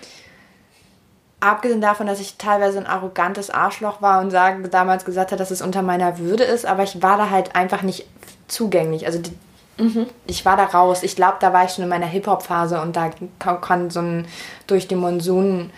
abgesehen 1.40 1.80
davon, 1.80 2.06
dass 2.06 2.20
ich 2.20 2.36
teilweise 2.36 2.78
ein 2.78 2.86
arrogantes 2.86 3.50
Arschloch 3.50 4.00
war 4.00 4.20
und 4.20 4.30
sagen, 4.30 4.68
damals 4.70 5.04
gesagt 5.04 5.32
hat, 5.32 5.40
dass 5.40 5.50
es 5.50 5.60
unter 5.60 5.82
meiner 5.82 6.18
Würde 6.18 6.44
ist, 6.44 6.64
aber 6.64 6.84
ich 6.84 7.02
war 7.02 7.18
da 7.18 7.30
halt 7.30 7.56
einfach 7.56 7.82
nicht 7.82 8.06
zugänglich. 8.48 9.06
Also 9.06 9.18
die, 9.18 9.32
Mhm. 9.78 10.06
Ich 10.26 10.44
war 10.44 10.56
da 10.56 10.64
raus. 10.64 11.02
Ich 11.02 11.16
glaube, 11.16 11.36
da 11.40 11.52
war 11.52 11.64
ich 11.64 11.72
schon 11.72 11.84
in 11.84 11.90
meiner 11.90 12.06
Hip-Hop-Phase 12.06 12.80
und 12.80 12.96
da 12.96 13.10
kann 13.38 13.90
so 13.90 14.00
ein 14.00 14.26
durch 14.66 14.88
den 14.88 14.98
Monsun 14.98 15.70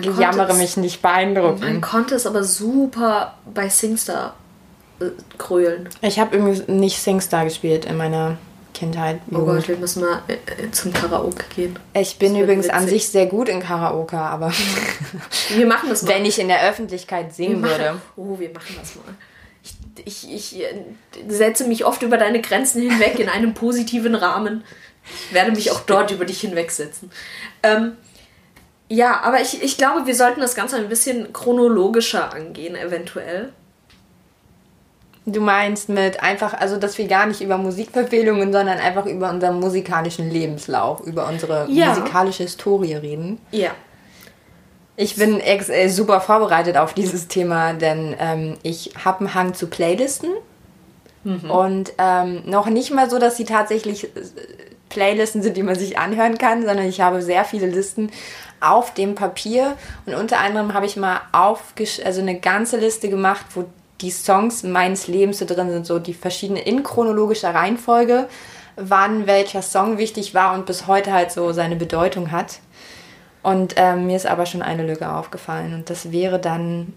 jammere 0.00 0.54
mich 0.54 0.76
nicht 0.76 1.02
beeindrucken. 1.02 1.60
Man 1.60 1.80
konnte 1.80 2.14
es 2.14 2.26
aber 2.26 2.44
super 2.44 3.34
bei 3.52 3.68
Singstar 3.68 4.34
äh, 5.00 5.06
krölen. 5.38 5.88
Ich 6.00 6.18
habe 6.18 6.36
irgendwie 6.36 6.72
nicht 6.72 7.00
Singstar 7.00 7.44
gespielt 7.44 7.84
in 7.84 7.96
meiner 7.96 8.38
Kindheit. 8.74 9.20
Oh 9.30 9.40
Gott, 9.40 9.68
wir 9.68 9.76
müssen 9.76 10.02
mal 10.02 10.22
äh, 10.28 10.70
zum 10.70 10.92
Karaoke 10.92 11.44
gehen. 11.54 11.78
Ich 11.92 12.18
bin 12.18 12.34
übrigens 12.34 12.66
witzig. 12.66 12.74
an 12.78 12.88
sich 12.88 13.08
sehr 13.08 13.26
gut 13.26 13.48
in 13.48 13.60
Karaoke, 13.60 14.16
aber 14.16 14.50
wir 15.50 15.66
machen 15.66 15.90
das 15.90 16.02
mal. 16.04 16.14
Wenn 16.14 16.24
ich 16.24 16.38
in 16.38 16.48
der 16.48 16.68
Öffentlichkeit 16.68 17.34
singen 17.34 17.62
würde. 17.62 18.00
Oh, 18.16 18.38
wir 18.38 18.50
machen 18.50 18.74
das 18.80 18.96
mal 18.96 19.14
ich, 20.04 20.32
ich 20.32 20.60
äh, 20.60 20.84
setze 21.28 21.66
mich 21.66 21.84
oft 21.84 22.02
über 22.02 22.18
deine 22.18 22.40
Grenzen 22.40 22.82
hinweg 22.82 23.18
in 23.18 23.28
einem 23.28 23.54
positiven 23.54 24.14
Rahmen. 24.14 24.64
Ich 25.28 25.34
werde 25.34 25.52
mich 25.52 25.70
auch 25.70 25.80
dort 25.80 26.10
über 26.10 26.24
dich 26.24 26.40
hinwegsetzen. 26.40 27.10
Ähm, 27.62 27.96
ja, 28.88 29.20
aber 29.22 29.40
ich, 29.40 29.62
ich 29.62 29.78
glaube, 29.78 30.06
wir 30.06 30.14
sollten 30.14 30.40
das 30.40 30.54
Ganze 30.54 30.76
ein 30.76 30.88
bisschen 30.88 31.32
chronologischer 31.32 32.32
angehen, 32.32 32.76
eventuell. 32.76 33.52
Du 35.24 35.40
meinst 35.40 35.88
mit 35.88 36.22
einfach, 36.22 36.52
also 36.52 36.76
dass 36.76 36.98
wir 36.98 37.06
gar 37.06 37.26
nicht 37.26 37.40
über 37.40 37.56
Musikverfehlungen, 37.56 38.52
sondern 38.52 38.78
einfach 38.78 39.06
über 39.06 39.30
unseren 39.30 39.60
musikalischen 39.60 40.30
Lebenslauf, 40.30 41.00
über 41.06 41.28
unsere 41.28 41.68
ja. 41.70 41.88
musikalische 41.88 42.42
Historie 42.42 42.94
reden. 42.94 43.38
Ja. 43.52 43.70
Ich 44.96 45.16
bin 45.16 45.40
ex 45.40 45.68
äh, 45.68 45.88
super 45.88 46.20
vorbereitet 46.20 46.76
auf 46.76 46.92
dieses 46.92 47.28
Thema, 47.28 47.72
denn 47.72 48.14
ähm, 48.18 48.56
ich 48.62 48.92
habe 49.04 49.20
einen 49.20 49.34
Hang 49.34 49.54
zu 49.54 49.68
Playlisten. 49.68 50.30
Mhm. 51.24 51.50
Und 51.50 51.92
ähm, 51.98 52.42
noch 52.46 52.66
nicht 52.66 52.90
mal 52.90 53.08
so, 53.08 53.18
dass 53.18 53.36
sie 53.36 53.44
tatsächlich 53.44 54.04
äh, 54.04 54.08
Playlisten 54.88 55.42
sind, 55.42 55.56
die 55.56 55.62
man 55.62 55.76
sich 55.76 55.98
anhören 55.98 56.36
kann, 56.36 56.66
sondern 56.66 56.86
ich 56.86 57.00
habe 57.00 57.22
sehr 57.22 57.44
viele 57.44 57.66
Listen 57.66 58.10
auf 58.60 58.92
dem 58.92 59.14
Papier. 59.14 59.76
Und 60.04 60.14
unter 60.14 60.38
anderem 60.40 60.74
habe 60.74 60.86
ich 60.86 60.96
mal 60.96 61.20
aufgesch 61.32 62.00
also 62.04 62.20
eine 62.20 62.38
ganze 62.38 62.76
Liste 62.76 63.08
gemacht, 63.08 63.46
wo 63.54 63.64
die 64.02 64.10
Songs 64.10 64.62
meines 64.62 65.06
Lebens 65.06 65.38
so 65.38 65.44
drin 65.46 65.70
sind, 65.70 65.86
so 65.86 65.98
die 65.98 66.14
verschiedenen 66.14 66.62
in 66.62 66.82
chronologischer 66.82 67.54
Reihenfolge, 67.54 68.28
wann 68.76 69.26
welcher 69.26 69.62
Song 69.62 69.96
wichtig 69.96 70.34
war 70.34 70.54
und 70.54 70.66
bis 70.66 70.86
heute 70.86 71.12
halt 71.12 71.30
so 71.30 71.52
seine 71.52 71.76
Bedeutung 71.76 72.30
hat. 72.30 72.58
Und 73.42 73.74
ähm, 73.76 74.06
mir 74.06 74.16
ist 74.16 74.26
aber 74.26 74.46
schon 74.46 74.62
eine 74.62 74.86
Lücke 74.86 75.10
aufgefallen. 75.10 75.74
Und 75.74 75.90
das 75.90 76.12
wäre 76.12 76.38
dann. 76.38 76.94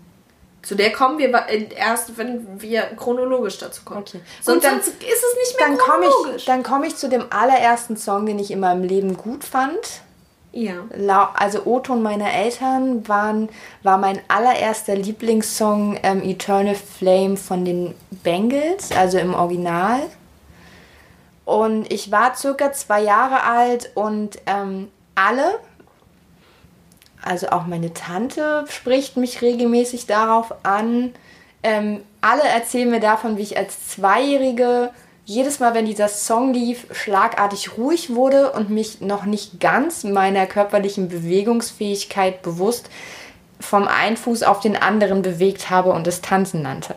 Zu 0.62 0.76
der 0.76 0.92
kommen 0.92 1.20
wir 1.20 1.32
erst, 1.76 2.18
wenn 2.18 2.62
wir 2.62 2.82
chronologisch 2.98 3.60
dazu 3.60 3.84
kommen. 3.84 4.02
Okay. 4.02 4.20
Sonst, 4.42 4.64
dann, 4.64 4.82
sonst 4.82 4.88
ist 4.88 5.04
es 5.04 5.36
nicht 5.40 5.60
mehr 5.60 5.68
dann 5.70 5.78
chronologisch. 5.78 6.24
Komm 6.24 6.36
ich, 6.36 6.46
dann 6.46 6.64
komme 6.64 6.88
ich 6.88 6.96
zu 6.96 7.08
dem 7.08 7.26
allerersten 7.30 7.98
Song, 7.98 8.26
den 8.26 8.40
ich 8.40 8.52
in 8.52 8.60
meinem 8.60 8.84
Leben 8.84 9.16
gut 9.16 9.44
fand. 9.44 10.02
Ja. 10.56 10.86
Also 11.34 11.66
O-Ton 11.66 12.02
meiner 12.02 12.34
Eltern 12.34 13.06
waren, 13.10 13.50
war 13.84 13.98
mein 13.98 14.22
allererster 14.30 14.96
Lieblingssong 14.96 16.00
ähm, 16.02 16.24
Eternal 16.24 16.76
Flame 16.76 17.36
von 17.36 17.66
den 17.66 17.94
Bengals, 18.24 18.92
also 18.94 19.18
im 19.18 19.34
Original. 19.34 20.00
Und 21.44 21.92
ich 21.92 22.10
war 22.10 22.36
circa 22.36 22.72
zwei 22.72 23.02
Jahre 23.02 23.44
alt 23.44 23.92
und 23.96 24.40
ähm, 24.46 24.88
alle, 25.14 25.60
also 27.26 27.50
auch 27.50 27.66
meine 27.66 27.94
Tante 27.94 28.66
spricht 28.70 29.18
mich 29.18 29.42
regelmäßig 29.42 30.06
darauf 30.06 30.54
an. 30.64 31.14
Ähm, 31.64 32.02
alle 32.22 32.44
erzählen 32.44 32.90
mir 32.90 33.00
davon, 33.00 33.38
wie 33.38 33.42
ich 33.42 33.58
als 33.58 33.88
Zweijährige 33.90 34.92
jedes 35.26 35.60
Mal, 35.60 35.74
wenn 35.74 35.88
dieser 35.88 36.08
Song 36.08 36.54
lief, 36.54 36.86
schlagartig 36.92 37.78
ruhig 37.78 38.14
wurde 38.14 38.52
und 38.52 38.70
mich 38.70 39.02
noch 39.02 39.26
nicht 39.26 39.60
ganz 39.60 40.04
meiner 40.04 40.46
körperlichen 40.46 41.10
Bewegungsfähigkeit 41.10 42.44
bewusst 42.44 42.90
vom 43.60 43.88
einen 43.88 44.18
Fuß 44.18 44.44
auf 44.44 44.60
den 44.60 44.76
anderen 44.76 45.24
bewegt 45.24 45.72
habe 45.72 45.92
und 45.92 46.06
es 46.06 46.22
Tanzen 46.22 46.62
nannte. 46.62 46.94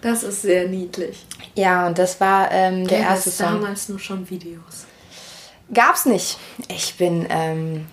Das 0.00 0.22
ist 0.22 0.42
sehr 0.42 0.68
niedlich. 0.68 1.26
Ja, 1.56 1.88
und 1.88 1.98
das 1.98 2.20
war 2.20 2.52
ähm, 2.52 2.86
der 2.86 3.00
ja, 3.00 3.04
erste 3.10 3.30
Song. 3.30 3.60
damals 3.60 3.88
nur 3.88 3.98
schon 3.98 4.30
Videos. 4.30 4.86
Gab's 5.74 6.06
nicht. 6.06 6.38
Ich 6.68 6.96
bin. 6.96 7.26
Ähm, 7.28 7.86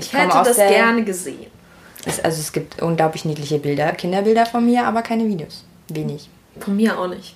ich 0.00 0.12
hätte 0.12 0.42
das 0.44 0.56
der, 0.56 0.68
gerne 0.68 1.04
gesehen. 1.04 1.46
Es, 2.04 2.20
also 2.20 2.40
es 2.40 2.52
gibt 2.52 2.80
unglaublich 2.82 3.24
niedliche 3.24 3.58
Bilder, 3.58 3.92
Kinderbilder 3.92 4.46
von 4.46 4.64
mir, 4.64 4.86
aber 4.86 5.02
keine 5.02 5.26
Videos. 5.26 5.64
Wenig. 5.88 6.28
Von 6.58 6.76
mir 6.76 6.98
auch 6.98 7.08
nicht. 7.08 7.34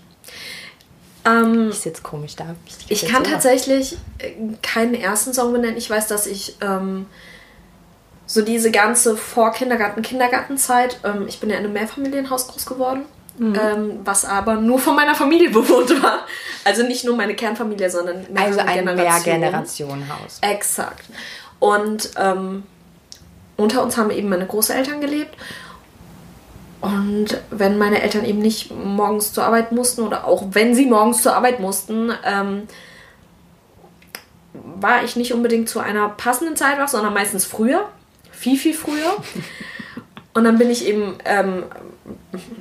Ähm, 1.25 1.71
ich 1.71 1.78
sitze 1.78 2.02
komisch 2.02 2.37
da. 2.37 2.54
Ich, 2.88 3.04
ich 3.04 3.11
kann 3.11 3.25
tatsächlich 3.25 3.97
äh, 4.18 4.33
keinen 4.62 4.94
ersten 4.94 5.33
Song 5.33 5.52
benennen. 5.52 5.76
Ich 5.76 5.88
weiß, 5.88 6.06
dass 6.06 6.26
ich 6.26 6.56
ähm, 6.61 7.06
so 8.26 8.42
diese 8.42 8.71
ganze 8.71 9.16
Vor-Kindergarten, 9.16 10.02
Kindergartenzeit, 10.02 10.99
ähm, 11.04 11.26
ich 11.28 11.40
bin 11.40 11.50
ja 11.50 11.56
in 11.56 11.64
einem 11.64 11.73
Mehrfamilienhaus 11.73 12.49
groß 12.49 12.66
geworden, 12.66 13.02
mhm. 13.38 13.54
ähm, 13.54 14.00
was 14.04 14.25
aber 14.25 14.56
nur 14.56 14.78
von 14.78 14.97
meiner 14.97 15.14
Familie 15.14 15.50
bewohnt 15.50 16.02
war. 16.02 16.26
Also 16.64 16.83
nicht 16.83 17.04
nur 17.04 17.16
meine 17.16 17.35
Kernfamilie, 17.35 17.90
sondern 17.90 18.26
also 18.35 18.61
ein 18.61 18.85
Mehrgenerationenhaus. 18.85 20.38
Exakt. 20.42 21.04
Und 21.64 22.11
ähm, 22.18 22.64
unter 23.56 23.83
uns 23.83 23.97
haben 23.97 24.11
eben 24.11 24.28
meine 24.28 24.47
Großeltern 24.47 25.00
gelebt 25.00 25.35
und 26.85 27.40
wenn 27.50 27.78
meine 27.78 28.02
Eltern 28.02 28.26
eben 28.26 28.40
nicht 28.40 28.71
morgens 28.71 29.33
zur 29.33 29.44
Arbeit 29.44 29.73
mussten 29.73 30.02
oder 30.02 30.26
auch 30.26 30.44
wenn 30.50 30.75
sie 30.75 30.85
morgens 30.85 31.23
zur 31.23 31.35
Arbeit 31.35 31.59
mussten, 31.59 32.12
ähm, 32.26 32.64
war 34.52 35.02
ich 35.02 35.16
nicht 35.16 35.33
unbedingt 35.33 35.71
zu 35.71 35.80
einer 35.80 36.11
passenden 36.11 36.56
Zeit 36.56 36.78
wach, 36.78 36.88
sondern 36.88 37.14
meistens 37.14 37.47
früher. 37.47 37.88
Viel, 38.33 38.59
viel 38.59 38.75
früher. 38.75 39.16
Und 40.35 40.44
dann 40.44 40.59
bin 40.59 40.68
ich 40.68 40.87
eben, 40.87 41.16
ähm, 41.25 41.62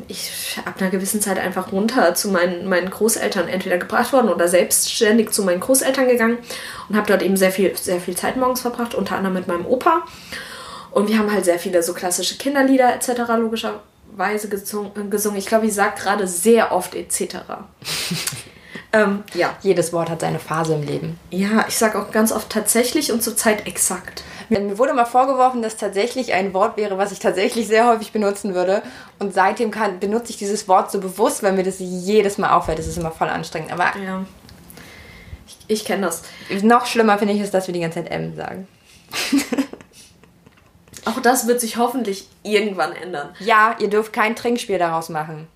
ich 0.08 0.58
ab 0.66 0.76
einer 0.80 0.90
gewissen 0.90 1.22
Zeit 1.22 1.38
einfach 1.38 1.72
runter 1.72 2.16
zu 2.16 2.30
meinen, 2.30 2.68
meinen 2.70 2.90
Großeltern 2.90 3.48
entweder 3.48 3.78
gebracht 3.78 4.14
worden 4.14 4.30
oder 4.30 4.48
selbstständig 4.48 5.32
zu 5.32 5.44
meinen 5.44 5.60
Großeltern 5.60 6.08
gegangen 6.08 6.38
und 6.90 6.96
habe 6.96 7.08
dort 7.08 7.22
eben 7.22 7.36
sehr 7.36 7.52
viel, 7.52 7.76
sehr 7.76 8.00
viel 8.00 8.16
Zeit 8.16 8.38
morgens 8.38 8.62
verbracht, 8.62 8.96
unter 8.96 9.18
anderem 9.18 9.34
mit 9.36 9.48
meinem 9.48 9.66
Opa. 9.66 10.04
Und 10.92 11.10
wir 11.10 11.18
haben 11.18 11.32
halt 11.32 11.46
sehr 11.46 11.60
viele 11.60 11.84
so 11.84 11.94
klassische 11.94 12.38
Kinderlieder 12.38 12.94
etc. 12.94 13.10
logischerweise 13.38 13.82
Weise 14.18 14.50
gesungen. 14.50 15.38
Ich 15.38 15.46
glaube, 15.46 15.68
ich 15.68 15.74
sage 15.74 16.00
gerade 16.00 16.28
sehr 16.28 16.72
oft 16.72 16.96
etc. 16.96 17.38
ähm, 18.94 19.24
ja. 19.34 19.56
Jedes 19.62 19.94
Wort 19.94 20.10
hat 20.10 20.22
seine 20.22 20.40
Phase 20.40 20.76
im 20.76 20.84
Leben. 20.84 21.20
Ja, 21.30 21.66
ich 21.68 21.78
sage 21.78 22.00
auch 22.00 22.12
ganz 22.12 22.32
oft 22.32 22.50
tatsächlich 22.50 23.12
und 23.12 23.24
zurzeit 23.24 23.68
exakt. 23.68 24.24
Mir 24.62 24.78
wurde 24.78 24.94
mal 24.94 25.06
vorgeworfen, 25.06 25.62
dass 25.62 25.78
tatsächlich 25.78 26.34
ein 26.34 26.54
Wort 26.54 26.78
wäre, 26.78 26.98
was 26.98 27.12
ich 27.12 27.20
tatsächlich 27.20 27.68
sehr 27.68 27.88
häufig 27.88 28.12
benutzen 28.12 28.54
würde. 28.54 28.82
Und 29.20 29.34
seitdem 29.34 29.72
kann, 29.72 30.00
benutze 30.00 30.32
ich 30.32 30.38
dieses 30.38 30.68
Wort 30.68 30.92
so 30.92 31.00
bewusst, 31.00 31.44
weil 31.44 31.54
mir 31.54 31.64
das 31.64 31.76
jedes 31.80 32.38
Mal 32.38 32.52
auffällt. 32.52 32.80
Das 32.80 32.88
ist 32.88 32.98
immer 32.98 33.12
voll 33.12 33.30
anstrengend. 33.30 33.72
Aber 33.72 33.86
ja. 33.98 34.26
ich, 35.48 35.58
ich 35.68 35.86
kenne 35.86 36.06
das. 36.06 36.24
Noch 36.62 36.86
schlimmer 36.86 37.18
finde 37.18 37.34
ich 37.34 37.42
es, 37.42 37.52
dass 37.52 37.68
wir 37.68 37.74
die 37.74 37.82
ganze 37.82 38.04
Zeit 38.04 38.12
M 38.12 38.36
sagen. 38.36 38.68
Auch 41.06 41.20
das 41.20 41.48
wird 41.48 41.60
sich 41.60 41.78
hoffentlich 41.78 42.28
irgendwann 42.44 42.94
ändern. 42.94 43.30
Ja, 43.40 43.76
ihr 43.80 43.90
dürft 43.90 44.14
kein 44.14 44.36
Trinkspiel 44.36 44.78
daraus 44.80 45.10
machen. 45.10 45.48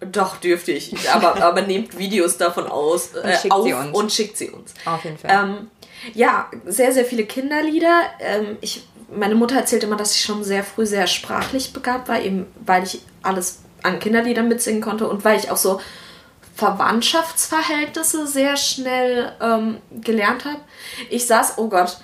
Doch, 0.00 0.36
dürfte 0.36 0.72
ich. 0.72 0.94
Aber, 1.10 1.42
aber 1.42 1.62
nehmt 1.62 1.96
Videos 1.96 2.36
davon 2.36 2.66
aus 2.66 3.14
äh, 3.14 3.20
und, 3.20 3.34
schickt 3.34 3.52
auf 3.52 3.92
und 3.92 4.12
schickt 4.12 4.36
sie 4.36 4.50
uns. 4.50 4.74
Auf 4.84 5.04
jeden 5.04 5.16
Fall. 5.16 5.30
Ähm, 5.32 5.70
ja, 6.14 6.50
sehr, 6.64 6.92
sehr 6.92 7.04
viele 7.04 7.24
Kinderlieder. 7.24 8.02
Ähm, 8.20 8.58
ich, 8.60 8.86
meine 9.14 9.34
Mutter 9.34 9.56
erzählt 9.56 9.84
immer, 9.84 9.96
dass 9.96 10.14
ich 10.14 10.22
schon 10.22 10.44
sehr 10.44 10.64
früh 10.64 10.86
sehr 10.86 11.06
sprachlich 11.06 11.72
begabt 11.72 12.08
war, 12.08 12.20
eben 12.20 12.46
weil 12.64 12.84
ich 12.84 13.00
alles 13.22 13.60
an 13.82 13.98
Kinderliedern 13.98 14.48
mitsingen 14.48 14.82
konnte 14.82 15.08
und 15.08 15.24
weil 15.24 15.38
ich 15.38 15.50
auch 15.50 15.56
so 15.56 15.80
Verwandtschaftsverhältnisse 16.54 18.26
sehr 18.26 18.56
schnell 18.56 19.32
ähm, 19.40 19.78
gelernt 20.00 20.44
habe. 20.44 20.60
Ich 21.10 21.26
saß, 21.26 21.58
oh 21.58 21.68
Gott, 21.68 21.98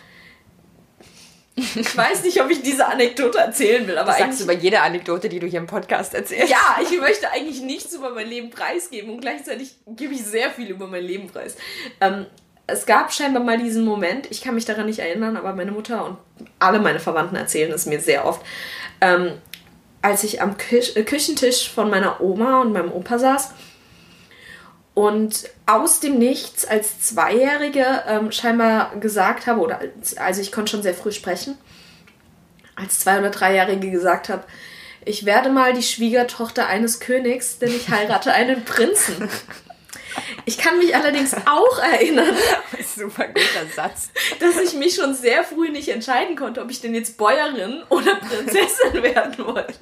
ich 1.54 1.96
weiß 1.96 2.24
nicht, 2.24 2.40
ob 2.40 2.50
ich 2.50 2.62
diese 2.62 2.86
Anekdote 2.86 3.38
erzählen 3.38 3.86
will, 3.86 3.98
aber 3.98 4.12
das 4.12 4.18
sagst 4.18 4.40
du 4.40 4.44
über 4.44 4.54
jede 4.54 4.80
Anekdote, 4.80 5.28
die 5.28 5.38
du 5.38 5.46
hier 5.46 5.60
im 5.60 5.66
Podcast 5.66 6.14
erzählst. 6.14 6.50
Ja, 6.50 6.78
ich 6.82 6.98
möchte 6.98 7.30
eigentlich 7.30 7.60
nichts 7.60 7.94
über 7.94 8.10
mein 8.10 8.26
Leben 8.26 8.50
preisgeben 8.50 9.10
und 9.10 9.20
gleichzeitig 9.20 9.76
gebe 9.86 10.14
ich 10.14 10.24
sehr 10.24 10.50
viel 10.50 10.70
über 10.70 10.86
mein 10.86 11.04
Leben 11.04 11.28
preis. 11.28 11.56
Ähm, 12.00 12.26
es 12.72 12.86
gab 12.86 13.12
scheinbar 13.12 13.42
mal 13.42 13.58
diesen 13.58 13.84
Moment, 13.84 14.30
ich 14.30 14.40
kann 14.40 14.54
mich 14.54 14.64
daran 14.64 14.86
nicht 14.86 14.98
erinnern, 14.98 15.36
aber 15.36 15.54
meine 15.54 15.72
Mutter 15.72 16.04
und 16.04 16.16
alle 16.58 16.80
meine 16.80 17.00
Verwandten 17.00 17.36
erzählen 17.36 17.72
es 17.72 17.86
mir 17.86 18.00
sehr 18.00 18.24
oft, 18.24 18.40
ähm, 19.00 19.32
als 20.00 20.24
ich 20.24 20.42
am 20.42 20.56
Küch 20.56 20.96
äh, 20.96 21.04
Küchentisch 21.04 21.70
von 21.70 21.90
meiner 21.90 22.20
Oma 22.20 22.60
und 22.60 22.72
meinem 22.72 22.92
Opa 22.92 23.18
saß 23.18 23.52
und 24.94 25.48
aus 25.66 26.00
dem 26.00 26.18
Nichts 26.18 26.64
als 26.64 27.00
Zweijährige 27.00 28.02
ähm, 28.06 28.32
scheinbar 28.32 28.96
gesagt 28.96 29.46
habe, 29.46 29.60
oder 29.60 29.78
als, 29.78 30.16
also 30.16 30.40
ich 30.40 30.52
konnte 30.52 30.72
schon 30.72 30.82
sehr 30.82 30.94
früh 30.94 31.12
sprechen, 31.12 31.56
als 32.74 33.00
Zwei- 33.00 33.18
oder 33.18 33.30
Dreijährige 33.30 33.90
gesagt 33.90 34.28
habe, 34.28 34.44
ich 35.04 35.24
werde 35.24 35.50
mal 35.50 35.72
die 35.72 35.82
Schwiegertochter 35.82 36.66
eines 36.66 37.00
Königs, 37.00 37.58
denn 37.58 37.70
ich 37.74 37.88
heirate 37.88 38.32
einen 38.32 38.64
Prinzen. 38.64 39.28
Ich 40.44 40.58
kann 40.58 40.78
mich 40.78 40.94
allerdings 40.94 41.34
auch 41.34 41.78
erinnern, 41.78 42.36
super 42.96 43.28
guter 43.28 43.66
Satz, 43.74 44.10
dass 44.40 44.58
ich 44.58 44.74
mich 44.74 44.94
schon 44.94 45.14
sehr 45.14 45.44
früh 45.44 45.70
nicht 45.70 45.88
entscheiden 45.88 46.36
konnte, 46.36 46.60
ob 46.60 46.70
ich 46.70 46.80
denn 46.80 46.94
jetzt 46.94 47.16
Bäuerin 47.16 47.82
oder 47.88 48.16
Prinzessin 48.16 48.92
werden 49.02 49.38
wollte. 49.38 49.74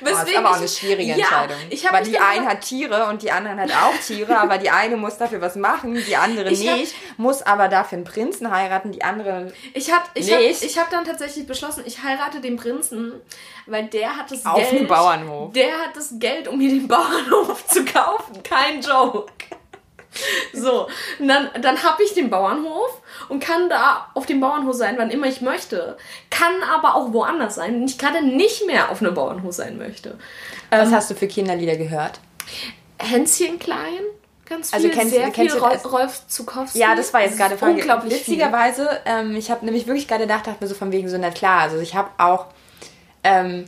Weswegen 0.00 0.04
das 0.04 0.28
ist 0.28 0.36
aber 0.36 0.50
auch 0.50 0.56
eine 0.56 0.68
schwierige 0.68 1.10
ja, 1.10 1.16
Entscheidung. 1.16 1.56
Ich 1.70 1.92
Weil 1.92 2.04
die 2.04 2.18
eine 2.18 2.46
hat 2.46 2.60
Tiere 2.62 3.06
und 3.06 3.22
die 3.22 3.30
andere 3.30 3.56
hat 3.56 3.70
auch 3.72 3.96
Tiere, 4.06 4.38
aber 4.38 4.58
die 4.58 4.70
eine 4.70 4.96
muss 4.96 5.18
dafür 5.18 5.40
was 5.40 5.56
machen, 5.56 5.94
die 6.06 6.16
andere 6.16 6.50
ich 6.50 6.60
nicht, 6.60 6.94
hab, 6.94 7.18
muss 7.18 7.42
aber 7.42 7.68
dafür 7.68 7.96
einen 7.96 8.04
Prinzen 8.04 8.50
heiraten, 8.50 8.92
die 8.92 9.02
andere 9.02 9.52
ich 9.72 9.92
hab, 9.92 10.10
ich 10.14 10.26
nicht. 10.26 10.62
Hab, 10.62 10.70
ich 10.70 10.78
habe 10.78 10.90
dann 10.90 11.04
tatsächlich 11.04 11.46
beschlossen, 11.46 11.82
ich 11.86 12.02
heirate 12.02 12.40
den 12.40 12.56
Prinzen, 12.56 13.12
weil 13.66 13.86
der 13.86 14.16
hat 14.16 14.30
das 14.30 14.44
Auf 14.46 14.56
Geld. 14.56 14.66
Auf 14.66 14.78
dem 14.78 14.86
Bauernhof. 14.86 15.52
Der 15.52 15.78
hat 15.78 15.96
das 15.96 16.14
Geld, 16.18 16.48
um 16.48 16.58
mir 16.58 16.68
den 16.68 16.88
Bauernhof 16.88 17.66
zu 17.68 17.84
kaufen. 17.84 18.42
Kein 18.42 18.80
Joke. 18.80 19.32
So, 20.52 20.88
und 21.18 21.28
dann, 21.28 21.50
dann 21.60 21.82
habe 21.82 22.02
ich 22.02 22.14
den 22.14 22.30
Bauernhof 22.30 23.02
und 23.28 23.42
kann 23.42 23.68
da 23.68 24.08
auf 24.14 24.26
dem 24.26 24.40
Bauernhof 24.40 24.74
sein, 24.74 24.94
wann 24.98 25.10
immer 25.10 25.26
ich 25.26 25.40
möchte. 25.40 25.96
Kann 26.30 26.62
aber 26.62 26.94
auch 26.94 27.12
woanders 27.12 27.56
sein, 27.56 27.74
wenn 27.74 27.86
ich 27.86 27.98
gerade 27.98 28.24
nicht 28.24 28.66
mehr 28.66 28.90
auf 28.90 29.00
einem 29.00 29.14
Bauernhof 29.14 29.52
sein 29.52 29.76
möchte. 29.78 30.16
Was 30.70 30.88
ähm, 30.88 30.94
hast 30.94 31.10
du 31.10 31.14
für 31.14 31.26
Kinderlieder 31.26 31.76
gehört? 31.76 32.20
Hänschen 32.98 33.58
klein. 33.58 34.00
Ganz 34.46 34.72
also 34.74 34.88
viel, 34.88 34.90
also 34.90 35.00
kennst, 35.00 35.14
sehr 35.14 35.30
kennst 35.30 35.52
viel 35.52 35.60
du, 35.60 35.66
Rolf, 35.66 35.92
Rolf 35.92 36.26
Zukowski. 36.28 36.78
Ja, 36.78 36.94
das 36.94 37.12
war 37.14 37.22
jetzt 37.22 37.38
gerade 37.38 37.56
unglaublich 37.56 38.20
Witzigerweise, 38.20 38.88
ähm, 39.06 39.34
ich 39.36 39.50
habe 39.50 39.64
nämlich 39.64 39.86
wirklich 39.86 40.06
gerade 40.06 40.24
gedacht, 40.24 40.46
dachte 40.46 40.62
mir 40.62 40.68
so 40.68 40.74
von 40.74 40.92
wegen 40.92 41.08
so, 41.08 41.16
na 41.16 41.30
klar, 41.30 41.62
also 41.62 41.78
ich 41.78 41.94
habe 41.94 42.10
auch 42.18 42.46
ähm, 43.22 43.64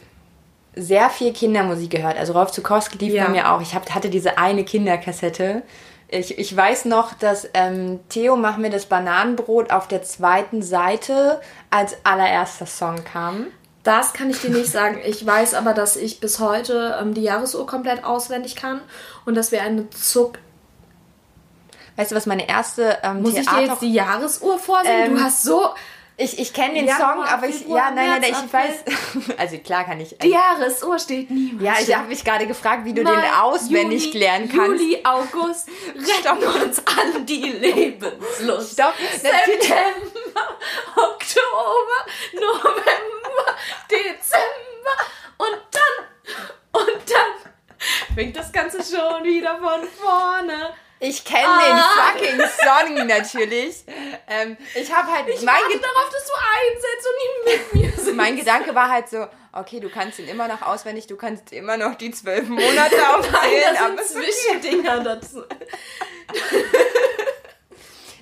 sehr 0.74 1.08
viel 1.08 1.32
Kindermusik 1.32 1.90
gehört. 1.90 2.18
Also 2.18 2.34
Rolf 2.34 2.50
Zukowski 2.50 2.98
lief 2.98 3.14
ja. 3.14 3.24
bei 3.24 3.30
mir 3.30 3.50
auch. 3.50 3.62
Ich 3.62 3.74
hab, 3.74 3.88
hatte 3.94 4.10
diese 4.10 4.36
eine 4.36 4.64
Kinderkassette 4.64 5.62
ich, 6.08 6.38
ich 6.38 6.56
weiß 6.56 6.84
noch, 6.84 7.14
dass 7.14 7.48
ähm, 7.54 8.00
Theo 8.08 8.36
Mach 8.36 8.56
mir 8.58 8.70
das 8.70 8.86
Bananenbrot 8.86 9.72
auf 9.72 9.88
der 9.88 10.02
zweiten 10.02 10.62
Seite 10.62 11.40
als 11.70 11.96
allererster 12.04 12.66
Song 12.66 13.04
kam. 13.04 13.48
Das 13.82 14.12
kann 14.12 14.30
ich 14.30 14.40
dir 14.40 14.50
nicht 14.50 14.70
sagen. 14.70 15.00
Ich 15.04 15.24
weiß 15.24 15.54
aber, 15.54 15.72
dass 15.72 15.96
ich 15.96 16.20
bis 16.20 16.38
heute 16.38 16.96
ähm, 17.00 17.14
die 17.14 17.22
Jahresuhr 17.22 17.66
komplett 17.66 18.04
auswendig 18.04 18.56
kann 18.56 18.80
und 19.24 19.36
dass 19.36 19.52
wir 19.52 19.62
eine 19.62 19.88
Zuck. 19.90 20.38
Weißt 21.96 22.10
du, 22.10 22.16
was 22.16 22.26
meine 22.26 22.48
erste 22.48 22.98
ähm, 23.02 23.22
Muss 23.22 23.34
Theater 23.34 23.50
ich 23.50 23.56
dir 23.58 23.66
jetzt 23.66 23.82
die 23.82 23.92
Jahresuhr 23.92 24.58
vorsehen? 24.58 25.06
Ähm, 25.06 25.14
du 25.14 25.20
hast 25.22 25.42
so. 25.42 25.70
Ich, 26.18 26.38
ich 26.38 26.52
kenne 26.54 26.74
den 26.74 26.86
Januar, 26.86 27.14
Song, 27.14 27.24
aber 27.24 27.46
ich, 27.46 27.56
Februar, 27.56 27.78
ja, 27.78 27.90
nein, 27.90 28.08
nein, 28.08 28.20
nein, 28.32 28.44
ich 28.46 28.52
weiß, 28.52 29.36
also 29.36 29.58
klar 29.58 29.84
kann 29.84 30.00
ich. 30.00 30.16
Die 30.16 30.28
Jahresuhr 30.28 30.98
steht 30.98 31.30
niemals. 31.30 31.62
Ja, 31.62 31.74
ich 31.78 31.94
habe 31.94 32.08
mich 32.08 32.24
gerade 32.24 32.46
gefragt, 32.46 32.86
wie 32.86 32.94
du 32.94 33.02
Mai, 33.02 33.10
den 33.14 33.34
auswendig 33.34 34.06
Juni, 34.06 34.12
klären 34.12 34.48
kannst. 34.48 34.80
Juli, 34.80 34.98
August, 35.04 35.68
retten 35.94 36.62
uns 36.62 36.78
an 36.86 37.26
die 37.26 37.42
Lebenslust. 37.42 38.72
Stopp. 38.72 38.94
September, 39.12 40.56
Oktober, 40.96 41.98
November, 42.32 43.56
Dezember 43.90 44.96
und 45.36 45.58
dann, 45.70 46.82
und 46.82 47.10
dann 47.10 48.14
fängt 48.14 48.36
das 48.36 48.50
Ganze 48.52 48.78
schon 48.78 49.22
wieder 49.22 49.58
von 49.58 49.86
vorne 49.86 50.72
ich 50.98 51.24
kenne 51.24 51.46
ah. 51.46 52.12
den 52.18 52.38
fucking 52.38 52.40
Song 52.64 53.06
natürlich. 53.06 53.84
Ähm, 54.28 54.56
ich 54.74 54.92
habe 54.92 55.12
halt. 55.12 55.28
Ich 55.28 55.42
mein 55.42 55.54
warte 55.54 55.78
darauf, 55.78 56.10
dass 56.10 56.26
du 56.26 56.32
einsetzt 56.56 57.06
und 57.06 57.16
nicht 57.22 57.34
mit 57.44 57.74
mir 57.74 57.90
singst. 57.90 58.14
Mein 58.16 58.36
Gedanke 58.36 58.74
war 58.74 58.88
halt 58.88 59.08
so, 59.08 59.26
okay, 59.52 59.78
du 59.80 59.90
kannst 59.90 60.18
ihn 60.18 60.28
immer 60.28 60.48
noch 60.48 60.62
auswendig, 60.62 61.06
du 61.06 61.16
kannst 61.16 61.52
immer 61.52 61.76
noch 61.76 61.96
die 61.96 62.10
zwölf 62.10 62.48
Monate 62.48 63.08
aufzählen. 63.14 63.74
Nein, 63.74 63.96
das 63.96 64.08
sind 64.08 64.24
Zwischendinger 64.24 65.00
dazu. 65.04 65.42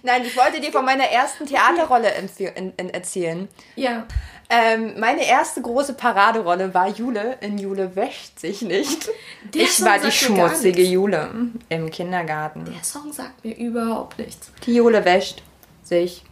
Nein, 0.02 0.24
ich 0.26 0.36
wollte 0.36 0.60
dir 0.60 0.70
von 0.70 0.84
meiner 0.84 1.04
ersten 1.04 1.46
Theaterrolle 1.46 2.12
erzählen. 2.12 3.48
Ja. 3.74 4.06
Ähm, 4.50 4.94
meine 4.98 5.26
erste 5.26 5.62
große 5.62 5.94
Paraderolle 5.94 6.74
war 6.74 6.88
Jule 6.88 7.38
in 7.40 7.58
Jule 7.58 7.96
wäscht 7.96 8.38
sich 8.38 8.62
nicht. 8.62 9.08
Der 9.54 9.62
ich 9.62 9.72
Song 9.72 9.86
war 9.86 9.98
die 9.98 10.12
schmutzige 10.12 10.82
Jule 10.82 11.30
im 11.68 11.90
Kindergarten. 11.90 12.64
Der 12.64 12.84
Song 12.84 13.12
sagt 13.12 13.44
mir 13.44 13.56
überhaupt 13.56 14.18
nichts. 14.18 14.50
Die 14.66 14.74
Jule 14.74 15.04
wäscht 15.04 15.42
sich 15.82 16.24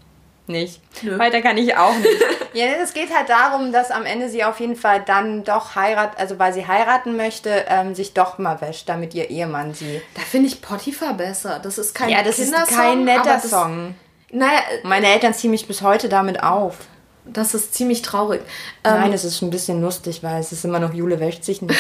nicht. 0.47 0.81
Nö. 1.02 1.19
Weiter 1.19 1.40
kann 1.40 1.57
ich 1.57 1.76
auch 1.76 1.97
nicht. 1.97 2.23
ja, 2.52 2.66
es 2.83 2.92
geht 2.92 3.14
halt 3.14 3.28
darum, 3.28 3.73
dass 3.73 3.90
am 3.90 4.04
Ende 4.04 4.28
sie 4.28 4.45
auf 4.45 4.61
jeden 4.61 4.76
Fall 4.76 5.02
dann 5.04 5.45
doch 5.45 5.75
heiratet, 5.75 6.19
also 6.19 6.38
weil 6.38 6.52
sie 6.52 6.66
heiraten 6.66 7.16
möchte, 7.16 7.64
ähm, 7.69 7.95
sich 7.95 8.12
doch 8.12 8.38
mal 8.38 8.61
wäscht, 8.61 8.88
damit 8.88 9.14
ihr 9.14 9.31
Ehemann 9.31 9.75
sie. 9.75 10.02
Da 10.14 10.23
finde 10.23 10.49
ich 10.49 10.61
Potiphar 10.61 11.14
besser. 11.14 11.61
Das 11.62 11.78
ist 11.78 11.95
kein 11.95 12.11
Ja, 12.11 12.23
das 12.23 12.38
ist 12.38 12.52
kein 12.69 13.04
netter 13.04 13.40
Song. 13.40 13.95
Naja, 14.31 14.61
meine 14.83 15.09
Eltern 15.09 15.35
ziehen 15.35 15.50
mich 15.50 15.66
bis 15.66 15.83
heute 15.83 16.09
damit 16.09 16.42
auf. 16.42 16.76
Das 17.25 17.55
ist 17.55 17.75
ziemlich 17.75 18.02
traurig. 18.02 18.43
Nein, 18.83 19.09
ähm, 19.09 19.12
es 19.12 19.25
ist 19.25 19.43
ein 19.43 19.50
bisschen 19.50 19.81
lustig, 19.81 20.23
weil 20.23 20.41
es 20.41 20.52
ist 20.52 20.64
immer 20.64 20.81
noch 20.81 20.93
Jule 20.93 21.21
wäscht 21.21 21.45
sich 21.45 21.62
nicht. 21.62 21.79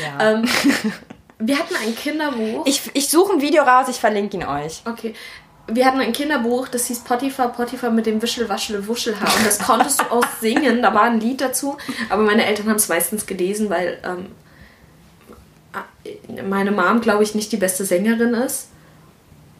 ja. 0.00 0.32
ähm, 0.32 0.48
wir 1.38 1.58
hatten 1.58 1.74
ein 1.74 1.94
Kinderbuch. 1.94 2.66
Ich, 2.66 2.90
ich 2.94 3.08
suche 3.08 3.32
ein 3.32 3.40
Video 3.40 3.64
raus, 3.64 3.86
ich 3.88 3.96
verlinke 3.96 4.36
ihn 4.36 4.44
euch. 4.44 4.82
Okay. 4.84 5.14
Wir 5.66 5.86
hatten 5.86 6.00
ein 6.00 6.12
Kinderbuch, 6.12 6.68
das 6.68 6.86
hieß 6.86 7.00
Potiphar, 7.00 7.52
Potiphar 7.52 7.90
mit 7.90 8.06
dem 8.06 8.20
Wischel, 8.20 8.48
Waschel, 8.48 8.86
Wuschelhaar. 8.86 9.36
Und 9.36 9.46
das 9.46 9.58
konntest 9.58 10.00
du 10.00 10.04
auch 10.10 10.26
singen, 10.40 10.82
da 10.82 10.92
war 10.92 11.02
ein 11.02 11.20
Lied 11.20 11.40
dazu. 11.40 11.76
Aber 12.10 12.22
meine 12.22 12.44
Eltern 12.44 12.68
haben 12.68 12.76
es 12.76 12.88
meistens 12.88 13.26
gelesen, 13.26 13.70
weil 13.70 13.98
ähm, 14.04 14.26
meine 16.48 16.72
Mom, 16.72 17.00
glaube 17.00 17.22
ich, 17.22 17.34
nicht 17.34 17.52
die 17.52 17.56
beste 17.56 17.84
Sängerin 17.84 18.34
ist. 18.34 18.68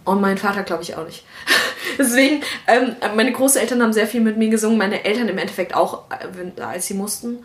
Und 0.05 0.21
mein 0.21 0.39
Vater, 0.39 0.63
glaube 0.63 0.83
ich, 0.83 0.97
auch 0.97 1.05
nicht. 1.05 1.25
Deswegen, 1.99 2.43
ähm, 2.67 2.97
meine 3.15 3.33
Großeltern 3.33 3.83
haben 3.83 3.93
sehr 3.93 4.07
viel 4.07 4.21
mit 4.21 4.37
mir 4.37 4.49
gesungen, 4.49 4.79
meine 4.79 5.05
Eltern 5.05 5.29
im 5.29 5.39
Endeffekt 5.39 5.75
auch, 5.75 6.05
äh, 6.11 6.61
als 6.63 6.87
sie 6.87 6.95
mussten. 6.95 7.45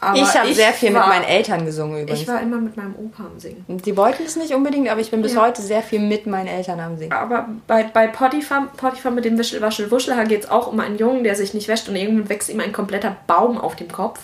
Aber 0.00 0.18
ich 0.18 0.34
habe 0.34 0.54
sehr 0.54 0.72
viel 0.72 0.94
war, 0.94 1.08
mit 1.08 1.16
meinen 1.16 1.24
Eltern 1.24 1.64
gesungen 1.64 2.02
übrigens. 2.02 2.20
Ich 2.20 2.28
war 2.28 2.40
immer 2.40 2.58
mit 2.58 2.76
meinem 2.76 2.94
Opa 2.94 3.24
am 3.24 3.40
Singen. 3.40 3.64
Die 3.66 3.96
wollten 3.96 4.22
es 4.24 4.36
nicht 4.36 4.54
unbedingt, 4.54 4.88
aber 4.88 5.00
ich 5.00 5.10
bin 5.10 5.22
bis 5.22 5.34
ja. 5.34 5.42
heute 5.42 5.60
sehr 5.60 5.82
viel 5.82 5.98
mit 5.98 6.26
meinen 6.26 6.46
Eltern 6.46 6.78
am 6.80 6.96
Singen. 6.96 7.12
Aber 7.12 7.48
bei, 7.66 7.84
bei 7.84 8.06
Potiphar, 8.06 8.68
Potiphar 8.76 9.10
mit 9.10 9.24
dem 9.24 9.38
Wischel, 9.38 9.60
Waschel, 9.60 9.90
Wuschelhaar 9.90 10.26
geht 10.26 10.44
es 10.44 10.50
auch 10.50 10.70
um 10.70 10.78
einen 10.78 10.98
Jungen, 10.98 11.24
der 11.24 11.34
sich 11.34 11.52
nicht 11.52 11.68
wäscht 11.68 11.88
und 11.88 11.96
irgendwann 11.96 12.28
wächst 12.28 12.48
ihm 12.48 12.60
ein 12.60 12.72
kompletter 12.72 13.16
Baum 13.26 13.58
auf 13.58 13.74
dem 13.74 13.90
Kopf. 13.90 14.20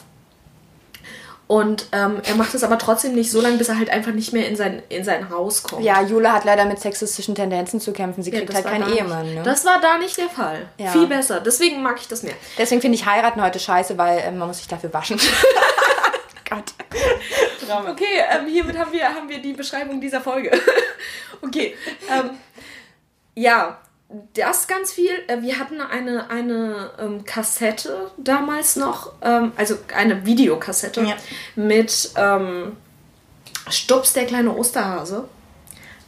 Und 1.46 1.88
ähm, 1.92 2.22
er 2.24 2.36
macht 2.36 2.54
es 2.54 2.64
aber 2.64 2.78
trotzdem 2.78 3.14
nicht 3.14 3.30
so 3.30 3.40
lange, 3.40 3.58
bis 3.58 3.68
er 3.68 3.78
halt 3.78 3.90
einfach 3.90 4.12
nicht 4.12 4.32
mehr 4.32 4.48
in 4.48 4.56
sein, 4.56 4.82
in 4.88 5.04
sein 5.04 5.28
Haus 5.28 5.62
kommt. 5.62 5.84
Ja, 5.84 6.00
Jule 6.00 6.32
hat 6.32 6.44
leider 6.44 6.64
mit 6.64 6.80
sexistischen 6.80 7.34
Tendenzen 7.34 7.80
zu 7.80 7.92
kämpfen. 7.92 8.22
Sie 8.22 8.30
kriegt 8.30 8.48
ja, 8.48 8.54
halt 8.54 8.66
keinen 8.66 8.90
Ehemann. 8.90 9.34
Ne? 9.34 9.42
Das 9.42 9.64
war 9.66 9.78
da 9.80 9.98
nicht 9.98 10.16
der 10.16 10.30
Fall. 10.30 10.66
Ja. 10.78 10.90
Viel 10.90 11.06
besser. 11.06 11.40
Deswegen 11.40 11.82
mag 11.82 12.00
ich 12.00 12.08
das 12.08 12.22
mehr. 12.22 12.34
Deswegen 12.56 12.80
finde 12.80 12.94
ich 12.96 13.04
heiraten 13.04 13.42
heute 13.42 13.58
scheiße, 13.58 13.98
weil 13.98 14.22
ähm, 14.26 14.38
man 14.38 14.48
muss 14.48 14.58
sich 14.58 14.68
dafür 14.68 14.92
waschen. 14.94 15.20
Gott. 16.48 16.72
Trauma. 17.66 17.90
Okay, 17.90 18.22
ähm, 18.30 18.46
hiermit 18.46 18.78
haben 18.78 18.92
wir, 18.92 19.06
haben 19.06 19.28
wir 19.28 19.40
die 19.40 19.52
Beschreibung 19.52 20.00
dieser 20.00 20.22
Folge. 20.22 20.50
okay. 21.42 21.76
Ähm, 22.10 22.30
ja, 23.34 23.78
das 24.34 24.66
ganz 24.66 24.92
viel. 24.92 25.10
Äh, 25.28 25.42
wir 25.42 25.58
hatten 25.58 25.80
eine, 25.80 26.30
eine 26.30 26.90
ähm, 26.98 27.24
Kassette 27.24 28.10
damals 28.16 28.76
noch, 28.76 29.12
ähm, 29.22 29.52
also 29.56 29.76
eine 29.94 30.26
Videokassette 30.26 31.02
ja. 31.02 31.16
mit 31.56 32.10
ähm, 32.16 32.76
Stups, 33.68 34.12
der 34.12 34.26
kleine 34.26 34.54
Osterhase. 34.54 35.28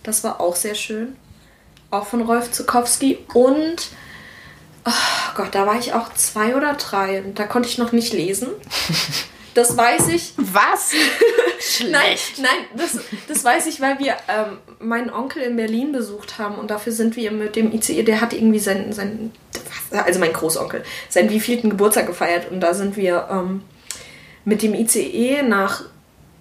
Das 0.02 0.22
war 0.24 0.40
auch 0.40 0.56
sehr 0.56 0.74
schön. 0.74 1.16
Auch 1.90 2.06
von 2.06 2.22
Rolf 2.22 2.52
Zukowski. 2.52 3.18
Und, 3.34 3.88
oh 4.84 5.32
Gott, 5.34 5.54
da 5.54 5.66
war 5.66 5.78
ich 5.78 5.94
auch 5.94 6.12
zwei 6.14 6.54
oder 6.54 6.74
drei. 6.74 7.22
Und 7.22 7.38
da 7.38 7.44
konnte 7.44 7.68
ich 7.68 7.78
noch 7.78 7.92
nicht 7.92 8.12
lesen. 8.12 8.48
Das 9.56 9.74
weiß 9.74 10.08
ich. 10.08 10.34
Was? 10.36 10.92
Schlecht. 11.58 12.38
Nein, 12.38 12.42
nein 12.42 12.66
das, 12.76 12.98
das 13.26 13.42
weiß 13.42 13.66
ich, 13.68 13.80
weil 13.80 13.98
wir 13.98 14.14
ähm, 14.28 14.58
meinen 14.78 15.10
Onkel 15.10 15.42
in 15.42 15.56
Berlin 15.56 15.92
besucht 15.92 16.38
haben 16.38 16.56
und 16.56 16.70
dafür 16.70 16.92
sind 16.92 17.16
wir 17.16 17.30
mit 17.30 17.56
dem 17.56 17.72
ICE, 17.72 18.02
der 18.02 18.20
hat 18.20 18.34
irgendwie 18.34 18.58
seinen, 18.58 18.92
sein, 18.92 19.32
also 19.90 20.20
mein 20.20 20.34
Großonkel, 20.34 20.84
seinen 21.08 21.30
wievielten 21.30 21.70
Geburtstag 21.70 22.06
gefeiert 22.06 22.50
und 22.50 22.60
da 22.60 22.74
sind 22.74 22.98
wir 22.98 23.28
ähm, 23.30 23.62
mit 24.44 24.60
dem 24.60 24.74
ICE 24.74 25.42
nach 25.42 25.84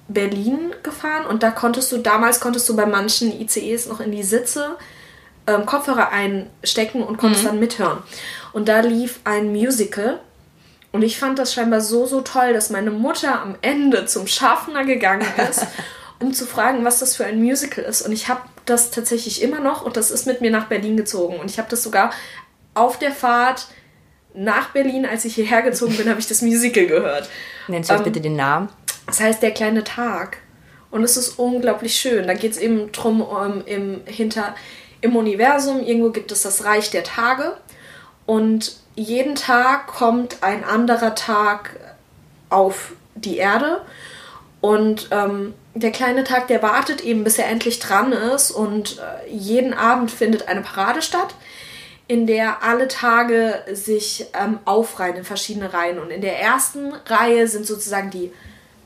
Berlin 0.10 0.74
gefahren 0.84 1.26
und 1.26 1.42
da 1.42 1.52
konntest 1.52 1.94
du, 1.94 2.00
damals 2.00 2.42
konntest 2.42 2.68
du 2.68 2.76
bei 2.76 2.86
manchen 2.86 3.32
ICEs 3.40 3.88
noch 3.88 4.02
in 4.02 4.12
die 4.12 4.24
Sitze 4.24 4.76
ähm, 5.48 5.66
Kopfhörer 5.66 6.10
einstecken 6.12 7.02
und 7.02 7.18
konntest 7.18 7.44
mhm. 7.44 7.48
dann 7.48 7.60
mithören. 7.60 8.00
Und 8.52 8.68
da 8.68 8.82
lief 8.82 9.22
ein 9.24 9.54
Musical 9.54 10.20
und 10.96 11.02
ich 11.02 11.20
fand 11.20 11.38
das 11.40 11.54
scheinbar 11.54 11.82
so, 11.82 12.06
so 12.06 12.22
toll, 12.22 12.54
dass 12.54 12.70
meine 12.70 12.90
Mutter 12.90 13.42
am 13.42 13.58
Ende 13.62 14.06
zum 14.06 14.28
Schaffner 14.28 14.86
gegangen 14.86 15.28
ist, 15.50 15.68
um 16.20 16.34
zu 16.34 16.46
fragen, 16.46 16.86
was 16.86 17.00
das 17.00 17.18
für 17.18 17.26
ein 17.26 17.44
Musical 17.44 17.84
ist. 17.84 18.02
Und 18.02 18.14
ich 18.14 18.30
habe 18.30 18.40
das 18.66 18.92
tatsächlich 18.92 19.42
immer 19.42 19.60
noch 19.60 19.82
und 19.84 19.98
das 19.98 20.10
ist 20.10 20.26
mit 20.26 20.40
mir 20.40 20.52
nach 20.52 20.68
Berlin 20.68 20.96
gezogen. 20.96 21.38
Und 21.38 21.52
ich 21.52 21.58
habe 21.58 21.70
das 21.70 21.84
sogar 21.84 22.12
auf 22.76 22.98
der 22.98 23.12
Fahrt 23.12 23.68
nach 24.34 24.70
Berlin, 24.70 25.06
als 25.06 25.26
ich 25.26 25.36
hierher 25.36 25.64
gezogen 25.64 25.98
bin, 25.98 26.10
habe 26.10 26.22
ich 26.22 26.28
das 26.28 26.42
Musical 26.42 26.86
gehört. 26.86 27.30
Nennst 27.68 27.90
du 27.90 27.96
ähm, 27.96 28.04
bitte 28.04 28.22
den 28.22 28.38
Namen? 28.38 28.70
Das 29.08 29.20
heißt 29.20 29.44
Der 29.44 29.52
kleine 29.52 29.84
Tag. 29.84 30.38
Und 30.92 31.04
es 31.04 31.18
ist 31.18 31.38
unglaublich 31.38 31.98
schön. 31.98 32.26
Da 32.26 32.34
geht 32.36 32.54
es 32.54 32.58
eben 32.58 32.90
drum, 32.94 33.22
um, 33.22 33.66
im, 33.66 34.00
hinter, 34.06 34.56
im 35.02 35.18
Universum, 35.18 35.82
irgendwo 35.84 36.12
gibt 36.12 36.32
es 36.32 36.44
das 36.44 36.64
Reich 36.64 36.90
der 36.90 37.04
Tage. 37.04 37.58
Und 38.26 38.78
jeden 38.96 39.36
Tag 39.36 39.88
kommt 39.88 40.42
ein 40.42 40.64
anderer 40.64 41.16
Tag 41.16 41.72
auf 42.50 42.94
die 43.16 43.38
Erde. 43.38 43.82
Und 44.62 45.10
ähm, 45.12 45.54
der 45.74 45.92
kleine 45.92 46.24
Tag, 46.24 46.48
der 46.48 46.64
wartet 46.64 47.02
eben, 47.02 47.24
bis 47.24 47.38
er 47.38 47.48
endlich 47.48 47.80
dran 47.80 48.12
ist. 48.12 48.52
Und 48.52 49.00
äh, 49.00 49.32
jeden 49.32 49.74
Abend 49.74 50.12
findet 50.12 50.48
eine 50.48 50.62
Parade 50.62 51.02
statt, 51.02 51.36
in 52.08 52.26
der 52.26 52.64
alle 52.64 52.88
Tage 52.88 53.64
sich 53.74 54.28
ähm, 54.34 54.60
aufreihen 54.66 55.18
in 55.18 55.24
verschiedene 55.24 55.74
Reihen. 55.74 56.00
Und 56.00 56.10
in 56.10 56.22
der 56.22 56.40
ersten 56.40 56.94
Reihe 57.06 57.48
sind 57.48 57.68
sozusagen 57.68 58.12
die 58.12 58.32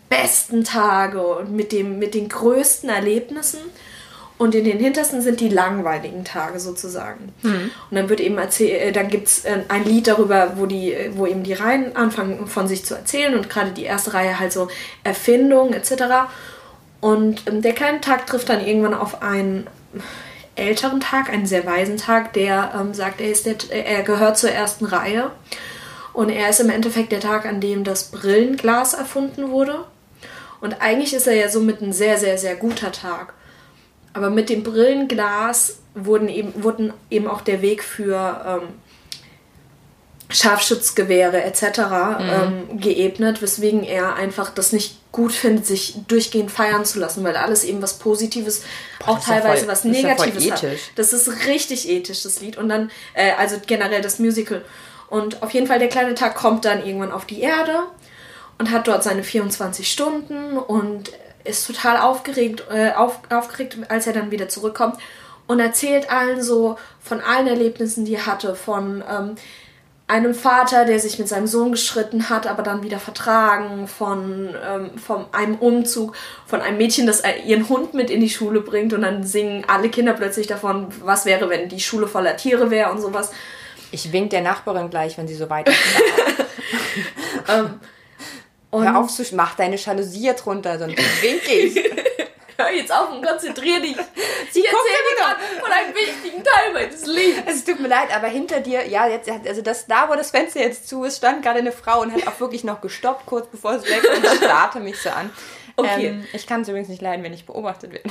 besten 0.10 0.63
Tage 0.63 1.22
und 1.22 1.52
mit, 1.52 1.72
dem, 1.72 2.00
mit 2.00 2.15
den 2.15 2.30
größten 2.30 2.89
Erlebnissen 2.89 3.60
und 4.39 4.56
in 4.56 4.63
den 4.63 4.80
hintersten 4.80 5.21
sind 5.21 5.41
die 5.41 5.49
langweiligen 5.49 6.23
Tage 6.23 6.62
sozusagen. 6.62 7.34
Mhm. 7.43 7.71
Und 7.91 7.95
dann 7.95 8.08
wird 8.08 8.21
eben 8.21 8.38
erzählt, 8.38 8.82
äh, 8.82 8.91
dann 8.93 9.10
gibt 9.10 9.28
es 9.28 9.43
äh, 9.43 9.60
ein 9.67 9.84
Lied 9.84 10.08
darüber, 10.08 10.54
wo 10.56 10.65
die, 10.65 10.95
wo 11.12 11.28
eben 11.28 11.43
die 11.43 11.54
Reihen 11.54 11.93
anfangen 11.97 12.47
von 12.47 12.65
sich 12.65 12.86
zu 12.86 12.95
erzählen 12.95 13.36
und 13.36 13.49
gerade 13.49 13.71
die 13.71 13.84
erste 13.84 14.13
Reihe 14.13 14.39
halt 14.39 14.54
so 14.54 14.69
Erfindung 15.04 15.73
etc. 15.73 16.32
Und 17.02 17.43
ähm, 17.47 17.62
der 17.62 17.73
kleine 17.73 17.99
Tag 17.99 18.28
trifft 18.28 18.47
dann 18.47 18.65
irgendwann 18.65 18.93
auf 18.93 19.21
einen 19.21 19.67
älteren 20.56 21.02
Tag, 21.02 21.30
einen 21.30 21.45
sehr 21.45 21.65
weisen 21.65 21.97
Tag, 21.97 22.32
der 22.32 22.71
ähm, 22.80 22.93
sagt, 22.93 23.19
er, 23.19 23.32
ist 23.32 23.45
der, 23.45 23.56
er 23.69 24.04
gehört 24.04 24.38
zur 24.38 24.52
ersten 24.52 24.86
Reihe. 24.86 25.32
Und 26.13 26.30
er 26.30 26.49
ist 26.49 26.62
im 26.62 26.69
Endeffekt 26.69 27.12
der 27.12 27.19
Tag, 27.19 27.45
an 27.45 27.60
dem 27.60 27.84
das 27.84 28.06
Brillenglas 28.06 28.93
erfunden 28.93 29.49
wurde. 29.49 29.84
Und 30.62 30.82
eigentlich 30.82 31.13
ist 31.13 31.28
er 31.28 31.36
ja 31.36 31.49
somit 31.49 31.82
ein 31.82 31.91
sehr, 31.91 32.17
sehr, 32.17 32.38
sehr 32.38 32.56
guter 32.56 32.93
Tag. 32.93 33.34
Aber 34.13 34.30
mit 34.30 34.50
dem 34.50 34.63
Brillenglas 34.63 35.80
wurden 35.93 36.30
eben, 36.30 36.63
wurden 36.63 36.93
eben 37.10 37.28
auch 37.28 37.41
der 37.41 37.62
Weg 37.62 37.84
für 37.84 38.62
ähm, 38.63 38.69
Scharfschützgewehre 40.30 41.43
etc. 41.43 41.63
Mhm. 41.63 41.76
Ähm, 42.19 42.80
geebnet, 42.80 43.41
weswegen 43.41 43.84
er 43.84 44.15
einfach 44.15 44.52
das 44.52 44.72
nicht 44.72 45.00
gut 45.12 45.32
findet, 45.32 45.65
sich 45.65 45.95
durchgehend 46.08 46.52
feiern 46.52 46.86
zu 46.86 47.00
lassen, 47.00 47.24
weil 47.24 47.36
alles 47.36 47.63
eben 47.63 47.82
was 47.82 47.98
Positives, 47.98 48.63
Boah, 49.00 49.10
auch 49.10 49.19
teilweise 49.19 49.48
ja 49.48 49.58
voll, 49.58 49.67
was 49.67 49.84
Negatives 49.84 50.45
ja 50.45 50.56
hat. 50.56 50.63
Das 50.95 51.13
ist 51.13 51.48
richtig 51.48 51.89
ethisch, 51.89 52.24
das 52.24 52.41
Lied. 52.41 52.58
Und 52.58 52.69
dann, 52.69 52.91
äh, 53.15 53.32
also 53.34 53.58
generell 53.65 54.02
das 54.02 54.19
Musical. 54.19 54.63
Und 55.10 55.41
auf 55.41 55.52
jeden 55.52 55.65
Fall, 55.65 55.80
der 55.80 55.89
kleine 55.89 56.13
Tag 56.13 56.36
kommt 56.36 56.65
dann 56.65 56.86
irgendwann 56.86 57.12
auf 57.12 57.26
die 57.26 57.41
Erde 57.41 57.80
und 58.60 58.69
hat 58.69 58.88
dort 58.88 59.04
seine 59.04 59.24
24 59.24 59.91
Stunden 59.91 60.58
und 60.58 61.12
ist 61.43 61.65
total 61.67 61.97
aufgeregt, 61.97 62.65
äh, 62.71 62.91
auf, 62.91 63.19
aufgeregt, 63.30 63.78
als 63.89 64.08
er 64.08 64.13
dann 64.13 64.32
wieder 64.32 64.49
zurückkommt 64.49 64.97
und 65.47 65.60
erzählt 65.60 66.12
allen 66.12 66.43
so 66.43 66.78
von 67.02 67.21
allen 67.21 67.47
Erlebnissen, 67.47 68.06
die 68.06 68.15
er 68.15 68.25
hatte, 68.28 68.56
von 68.56 69.04
ähm, 69.10 69.36
einem 70.10 70.34
Vater, 70.34 70.86
der 70.86 70.99
sich 70.99 71.19
mit 71.19 71.28
seinem 71.28 71.45
Sohn 71.45 71.71
geschritten 71.71 72.30
hat, 72.30 72.47
aber 72.47 72.63
dann 72.63 72.84
wieder 72.84 72.99
vertragen, 72.99 73.88
von, 73.88 74.56
ähm, 74.67 74.97
von 74.97 75.25
einem 75.32 75.56
Umzug, 75.56 76.15
von 76.47 76.62
einem 76.62 76.78
Mädchen, 76.78 77.06
das 77.06 77.23
ihren 77.45 77.69
Hund 77.69 77.93
mit 77.93 78.10
in 78.10 78.19
die 78.19 78.30
Schule 78.30 78.62
bringt 78.62 78.93
und 78.93 79.04
dann 79.04 79.23
singen 79.23 79.65
alle 79.67 79.89
Kinder 79.89 80.13
plötzlich 80.13 80.47
davon, 80.47 80.88
was 81.04 81.25
wäre, 81.25 81.49
wenn 81.49 81.69
die 81.69 81.80
Schule 81.80 82.08
voller 82.08 82.38
Tiere 82.38 82.71
wäre 82.71 82.91
und 82.91 83.02
sowas. 83.02 83.32
Ich 83.91 84.12
wink 84.12 84.32
der 84.32 84.41
Nachbarin 84.41 84.89
gleich, 84.89 85.17
wenn 85.17 85.28
sie 85.28 85.36
so 85.36 85.49
weiter. 85.49 85.71
ähm, 87.47 87.80
Hör 88.71 88.97
auf, 88.97 89.32
mach 89.32 89.55
deine 89.55 89.75
Jalousie 89.77 90.25
jetzt 90.25 90.45
runter, 90.45 90.77
sonst 90.77 90.97
wink 91.21 91.47
ich. 91.47 91.75
Hör 92.58 92.71
jetzt 92.73 92.91
auf 92.91 93.10
und 93.12 93.25
konzentrier 93.25 93.79
dich. 93.79 93.95
Sie 94.51 94.65
erzählt 94.65 95.05
mir 95.10 95.17
gerade 95.17 95.39
von 95.62 95.71
einem 95.71 95.95
wichtigen 95.95 96.43
Teil 96.43 96.73
meines 96.73 97.05
Lebens. 97.05 97.43
Es 97.47 97.63
tut 97.63 97.79
mir 97.79 97.88
leid, 97.88 98.13
aber 98.13 98.27
hinter 98.27 98.60
dir, 98.60 98.86
ja, 98.86 99.08
jetzt, 99.08 99.29
also 99.29 99.62
das, 99.62 99.88
da, 99.88 100.10
wo 100.10 100.15
das 100.15 100.32
Fenster 100.32 100.60
jetzt 100.60 100.89
zu 100.89 101.05
ist, 101.05 101.17
stand 101.17 101.41
gerade 101.41 101.60
eine 101.60 101.71
Frau 101.71 102.01
und 102.01 102.12
hat 102.12 102.27
auch 102.27 102.38
wirklich 102.41 102.65
noch 102.65 102.82
gestoppt, 102.82 103.25
kurz 103.25 103.47
bevor 103.47 103.75
es 103.75 103.86
weg 103.86 104.03
und 104.13 104.25
starrte 104.38 104.82
mich 104.82 105.01
so 105.01 105.10
an. 105.10 105.29
Okay. 105.77 106.08
Ähm, 106.08 106.27
ich 106.34 106.47
kann 106.47 106.62
es 106.62 106.67
übrigens 106.67 106.89
nicht 106.89 107.01
leiden, 107.01 107.23
wenn 107.23 107.34
ich 107.34 107.45
beobachtet 107.45 107.93
werde. 107.93 108.10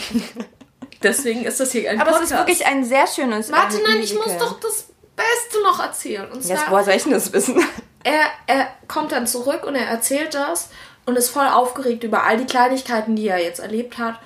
Deswegen 1.02 1.44
ist 1.44 1.60
das 1.60 1.72
hier 1.72 1.90
ein 1.90 2.00
Aber 2.00 2.12
Podcast. 2.12 2.24
es 2.24 2.30
ist 2.32 2.38
wirklich 2.38 2.66
ein 2.66 2.84
sehr 2.84 3.06
schönes 3.06 3.52
Warte, 3.52 3.76
nein, 3.86 4.00
ich 4.00 4.14
muss 4.14 4.36
doch 4.38 4.58
das 4.60 4.87
Beste 5.18 5.62
noch 5.62 5.80
erzählen. 5.80 6.30
Und 6.30 6.42
zwar, 6.42 6.56
Jetzt, 6.56 6.70
woher 6.70 6.84
soll 6.84 6.94
ich 6.94 7.02
denn 7.02 7.12
das 7.12 7.32
wissen? 7.32 7.62
Er, 8.04 8.26
er 8.46 8.68
kommt 8.86 9.12
dann 9.12 9.26
zurück 9.26 9.66
und 9.66 9.74
er 9.74 9.86
erzählt 9.86 10.32
das 10.32 10.70
und 11.04 11.16
ist 11.16 11.30
voll 11.30 11.46
aufgeregt 11.46 12.04
über 12.04 12.22
all 12.22 12.38
die 12.38 12.46
Kleinigkeiten, 12.46 13.16
die 13.16 13.28
er 13.28 13.42
jetzt 13.42 13.58
erlebt 13.58 13.98
hat. 13.98 14.18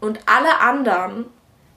Und 0.00 0.20
alle 0.26 0.60
anderen 0.60 1.26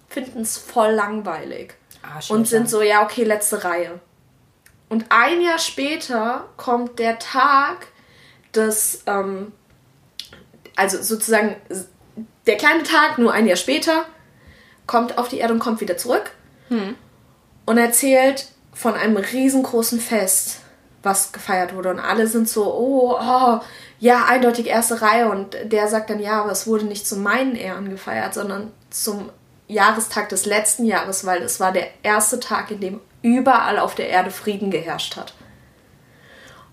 finden 0.07 0.41
es 0.41 0.57
voll 0.57 0.91
langweilig. 0.91 1.73
Ah, 2.03 2.19
und 2.29 2.47
sind 2.47 2.69
so, 2.69 2.81
ja, 2.81 3.03
okay, 3.03 3.25
letzte 3.25 3.63
Reihe. 3.63 3.99
Und 4.89 5.05
ein 5.10 5.41
Jahr 5.41 5.60
später 5.60 6.45
kommt 6.57 6.99
der 6.99 7.19
Tag 7.19 7.88
des, 8.55 9.03
ähm, 9.07 9.51
also 10.75 11.01
sozusagen 11.01 11.55
der 12.47 12.57
kleine 12.57 12.84
Tag, 12.84 13.17
nur 13.17 13.34
ein 13.34 13.47
Jahr 13.47 13.57
später, 13.57 14.05
kommt 14.88 15.17
auf 15.17 15.27
die 15.29 15.38
Erde 15.38 15.53
und 15.53 15.60
kommt 15.60 15.79
wieder 15.79 15.97
zurück 15.97 16.31
hm. 16.69 16.95
und 17.65 17.77
erzählt 17.77 18.47
von 18.73 18.95
einem 18.95 19.17
riesengroßen 19.17 19.99
Fest, 19.99 20.60
was 21.03 21.31
gefeiert 21.31 21.75
wurde. 21.75 21.89
Und 21.89 21.99
alle 21.99 22.27
sind 22.27 22.47
so, 22.47 22.73
oh, 22.73 23.17
oh, 23.19 23.60
ja, 23.99 24.25
eindeutig 24.25 24.67
erste 24.67 25.01
Reihe. 25.01 25.29
Und 25.29 25.55
der 25.63 25.88
sagt 25.88 26.10
dann, 26.10 26.19
ja, 26.19 26.41
aber 26.41 26.51
es 26.51 26.67
wurde 26.67 26.86
nicht 26.86 27.07
zu 27.07 27.17
meinen 27.17 27.55
Ehren 27.55 27.89
gefeiert, 27.89 28.34
sondern 28.34 28.71
zum 28.89 29.29
Jahrestag 29.67 30.29
des 30.29 30.45
letzten 30.45 30.86
Jahres, 30.86 31.25
weil 31.25 31.41
es 31.41 31.60
war 31.60 31.71
der 31.71 31.88
erste 32.03 32.39
Tag, 32.39 32.71
in 32.71 32.81
dem 32.81 33.01
überall 33.21 33.79
auf 33.79 33.95
der 33.95 34.10
Erde 34.10 34.31
Frieden 34.31 34.71
geherrscht 34.71 35.15
hat. 35.15 35.34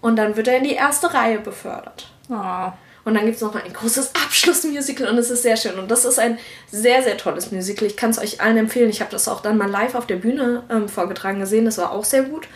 Und 0.00 0.16
dann 0.16 0.36
wird 0.36 0.48
er 0.48 0.58
in 0.58 0.64
die 0.64 0.74
erste 0.74 1.12
Reihe 1.12 1.38
befördert. 1.40 2.10
Oh. 2.28 2.72
Und 3.08 3.14
dann 3.14 3.24
gibt 3.24 3.36
es 3.36 3.42
noch 3.42 3.54
ein 3.54 3.72
großes 3.72 4.14
Abschlussmusical 4.22 5.08
und 5.08 5.16
es 5.16 5.30
ist 5.30 5.42
sehr 5.42 5.56
schön. 5.56 5.78
Und 5.78 5.90
das 5.90 6.04
ist 6.04 6.18
ein 6.18 6.38
sehr, 6.70 7.02
sehr 7.02 7.16
tolles 7.16 7.50
Musical. 7.50 7.86
Ich 7.86 7.96
kann 7.96 8.10
es 8.10 8.18
euch 8.18 8.42
allen 8.42 8.58
empfehlen. 8.58 8.90
Ich 8.90 9.00
habe 9.00 9.10
das 9.10 9.28
auch 9.28 9.40
dann 9.40 9.56
mal 9.56 9.70
live 9.70 9.94
auf 9.94 10.06
der 10.06 10.16
Bühne 10.16 10.62
ähm, 10.68 10.90
vorgetragen 10.90 11.40
gesehen. 11.40 11.64
Das 11.64 11.78
war 11.78 11.92
auch 11.92 12.04
sehr 12.04 12.24
gut. 12.24 12.46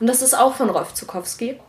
Und 0.00 0.08
das 0.08 0.20
ist 0.20 0.36
auch 0.36 0.56
von 0.56 0.68
Rolf 0.68 0.94
Zukowski. 0.94 1.60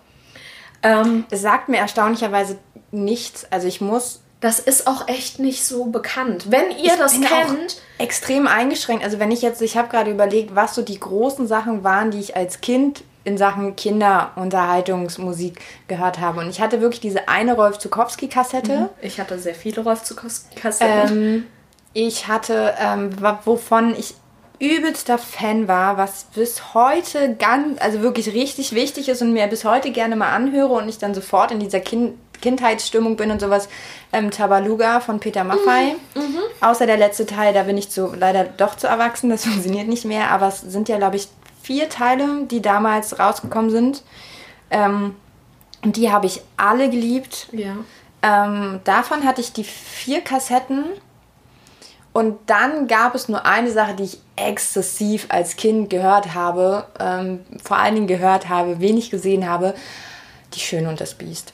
Ähm, 0.82 1.26
es 1.30 1.44
sagt 1.44 1.70
mir 1.70 1.78
erstaunlicherweise 1.78 2.58
nichts. 2.90 3.46
Also 3.52 3.68
ich 3.68 3.80
muss. 3.80 4.22
Das 4.40 4.60
ist 4.60 4.88
auch 4.88 5.08
echt 5.08 5.38
nicht 5.38 5.64
so 5.64 5.86
bekannt. 5.86 6.46
Wenn 6.50 6.72
ihr 6.72 6.94
ich 6.94 6.98
das 6.98 7.12
kennt. 7.22 7.80
extrem 8.00 8.48
eingeschränkt. 8.48 9.04
Also 9.04 9.20
wenn 9.20 9.30
ich 9.30 9.44
jetzt, 9.44 9.62
ich 9.62 9.78
habe 9.78 9.90
gerade 9.90 10.10
überlegt, 10.10 10.56
was 10.56 10.74
so 10.74 10.82
die 10.82 11.00
großen 11.00 11.46
Sachen 11.46 11.84
waren, 11.84 12.10
die 12.10 12.20
ich 12.20 12.36
als 12.36 12.60
Kind 12.60 13.04
in 13.24 13.38
Sachen 13.38 13.76
Kinderunterhaltungsmusik 13.76 15.60
gehört 15.88 16.20
habe. 16.20 16.40
Und 16.40 16.50
ich 16.50 16.62
hatte 16.62 16.82
wirklich 16.82 17.02
diese 17.02 17.28
eine 17.28 17.56
Rolf 17.56 17.78
Zukowski-Kassette. 17.78 18.80
Mhm. 18.80 18.90
Ich 19.02 19.20
hatte 19.20 19.38
sehr 19.38 19.56
viele 19.56 19.84
Rolf 19.84 20.04
Zukowski-Kassetten. 20.04 21.12
Ähm, 21.12 21.46
ich 21.94 22.28
hatte, 22.28 22.74
ähm, 22.80 23.12
wovon 23.44 23.96
ich 23.96 24.16
übelster 24.60 25.18
Fan 25.18 25.68
war, 25.68 25.98
was 25.98 26.26
bis 26.36 26.74
heute 26.74 27.36
ganz, 27.36 27.82
also 27.82 28.02
wirklich 28.02 28.34
richtig 28.34 28.74
wichtig 28.74 29.10
ist 29.10 29.22
und 29.22 29.34
mir 29.34 29.48
bis 29.48 29.66
heute 29.66 29.92
gerne 29.92 30.16
mal 30.16 30.34
anhöre 30.34 30.74
und 30.74 30.88
ich 30.88 31.00
dann 31.00 31.14
sofort 31.14 31.52
in 31.52 31.60
dieser 31.60 31.80
kind 31.80 32.14
Kindheitsstimmung 32.42 33.16
bin 33.16 33.32
und 33.32 33.40
sowas. 33.40 33.70
Ähm, 34.12 34.32
Tabaluga 34.32 35.00
von 35.00 35.20
Peter 35.20 35.44
Maffay. 35.44 35.96
Mhm. 36.16 36.22
Mhm. 36.22 36.40
Außer 36.60 36.86
der 36.86 36.98
letzte 36.98 37.26
Teil, 37.26 37.54
da 37.54 37.64
bin 37.64 37.78
ich 37.78 37.90
zu, 37.90 38.14
leider 38.16 38.44
doch 38.44 38.76
zu 38.76 38.88
erwachsen, 38.88 39.30
das 39.30 39.46
funktioniert 39.46 39.88
nicht 39.88 40.06
mehr, 40.06 40.32
aber 40.32 40.48
es 40.48 40.62
sind 40.62 40.90
ja, 40.90 40.98
glaube 40.98 41.16
ich, 41.16 41.28
vier 41.72 41.88
Teile, 41.88 42.46
die 42.48 42.62
damals 42.62 43.18
rausgekommen 43.18 43.72
sind. 43.72 44.04
Ähm, 44.72 45.16
und 45.84 45.96
die 45.96 46.12
habe 46.12 46.26
ich 46.26 46.42
alle 46.58 46.90
geliebt. 46.90 47.48
Ja. 47.54 47.78
Ähm, 48.22 48.82
davon 48.84 49.24
hatte 49.24 49.40
ich 49.40 49.54
die 49.54 49.64
vier 49.64 50.20
Kassetten 50.20 50.84
und 52.12 52.38
dann 52.48 52.88
gab 52.88 53.16
es 53.16 53.30
nur 53.30 53.46
eine 53.46 53.72
Sache, 53.72 53.96
die 53.96 54.04
ich 54.04 54.20
exzessiv 54.36 55.28
als 55.30 55.56
Kind 55.56 55.90
gehört 55.90 56.34
habe, 56.34 56.88
ähm, 57.00 57.40
vor 57.64 57.78
allen 57.78 57.96
Dingen 57.96 58.08
gehört 58.08 58.50
habe, 58.50 58.82
wenig 58.82 59.10
gesehen 59.10 59.48
habe, 59.50 59.74
Die 60.54 60.60
Schöne 60.60 60.90
und 60.90 61.00
das 61.00 61.14
Biest. 61.14 61.54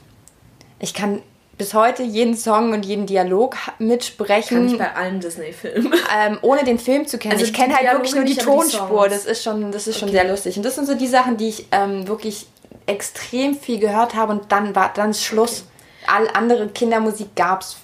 Ich 0.80 0.96
kann 0.96 1.22
bis 1.58 1.74
heute 1.74 2.04
jeden 2.04 2.36
Song 2.36 2.74
und 2.74 2.86
jeden 2.86 3.06
Dialog 3.06 3.56
mitsprechen. 3.80 4.58
Kann 4.58 4.68
ich 4.68 4.78
bei 4.78 4.94
allen 4.94 5.20
Disney-Filmen. 5.20 5.94
Ähm, 6.18 6.38
ohne 6.42 6.64
den 6.64 6.80
Film 6.80 7.08
zu 7.08 7.18
kennen. 7.18 7.34
Also 7.34 7.46
ich 7.46 7.54
kenne 7.54 7.76
halt 7.76 7.92
wirklich 7.92 8.16
nur 8.16 8.24
die 8.24 8.36
Tonspur. 8.36 9.06
Die 9.06 9.16
das 9.16 9.26
ist 9.26 9.44
schon, 9.44 9.72
das 9.72 9.88
ist 9.88 9.96
okay. 9.96 10.06
schon 10.06 10.12
sehr 10.12 10.28
lustig. 10.30 10.58
Und 10.58 10.64
das 10.64 10.76
sind 10.76 10.86
so 10.86 10.96
die 10.96 11.08
Sachen, 11.08 11.38
die 11.38 11.50
ich 11.50 11.68
ähm, 11.72 12.08
wirklich 12.08 12.48
extrem 12.86 13.56
viel 13.56 13.80
gehört 13.80 14.16
habe 14.16 14.32
und 14.32 14.52
dann 14.52 14.76
war 14.76 14.92
dann 14.94 15.14
Schluss. 15.14 15.66
Okay. 16.04 16.14
All 16.16 16.30
andere 16.34 16.68
Kindermusik 16.70 17.36
gab 17.36 17.62
es 17.62 17.78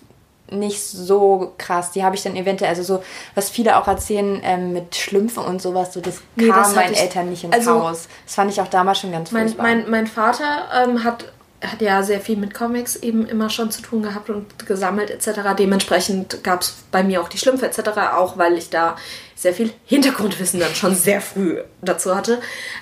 nicht 0.50 0.82
so 0.82 1.54
krass. 1.58 1.92
Die 1.92 2.04
habe 2.04 2.16
ich 2.16 2.24
dann 2.24 2.36
eventuell, 2.36 2.70
also 2.70 2.84
so, 2.84 3.04
was 3.36 3.50
viele 3.50 3.78
auch 3.78 3.88
erzählen 3.88 4.40
ähm, 4.44 4.74
mit 4.74 4.96
Schlümpfen 4.96 5.44
und 5.44 5.62
sowas, 5.62 5.94
so 5.94 6.00
das 6.00 6.22
nee, 6.36 6.48
kam 6.48 6.58
das 6.58 6.76
meinen 6.76 6.94
ich, 6.94 7.02
Eltern 7.02 7.30
nicht 7.30 7.44
ins 7.44 7.54
also, 7.54 7.82
Haus. 7.82 8.08
Das 8.26 8.36
fand 8.36 8.52
ich 8.52 8.62
auch 8.62 8.68
damals 8.68 9.00
schon 9.00 9.12
ganz 9.12 9.32
mein, 9.32 9.54
mein, 9.58 9.90
mein 9.90 10.08
Vater 10.08 10.68
ähm, 10.84 11.04
hat, 11.04 11.26
hat 11.64 11.82
ja 11.82 12.04
sehr 12.04 12.20
viel 12.20 12.38
mit 12.38 12.54
Comics 12.54 12.96
eben 12.98 13.26
immer 13.26 13.50
schon 13.50 13.72
zu 13.72 13.82
tun 13.82 14.04
gehabt 14.04 14.30
und 14.30 14.66
gesammelt 14.66 15.10
etc. 15.10 15.56
Dementsprechend 15.58 16.44
gab 16.44 16.62
es 16.62 16.76
bei 16.92 17.04
mir 17.04 17.22
auch 17.22 17.30
die 17.30 17.38
Schlümpfe 17.38 17.66
etc., 17.66 17.90
auch 18.16 18.38
weil 18.38 18.58
ich 18.58 18.70
da 18.70 18.96
sehr 19.36 19.54
viel 19.54 19.72
Hintergrundwissen 19.86 20.60
dann 20.60 20.76
schon 20.76 20.96
sehr 20.96 21.22
früh 21.22 21.60
dazu 21.82 22.16
hatte. 22.16 22.42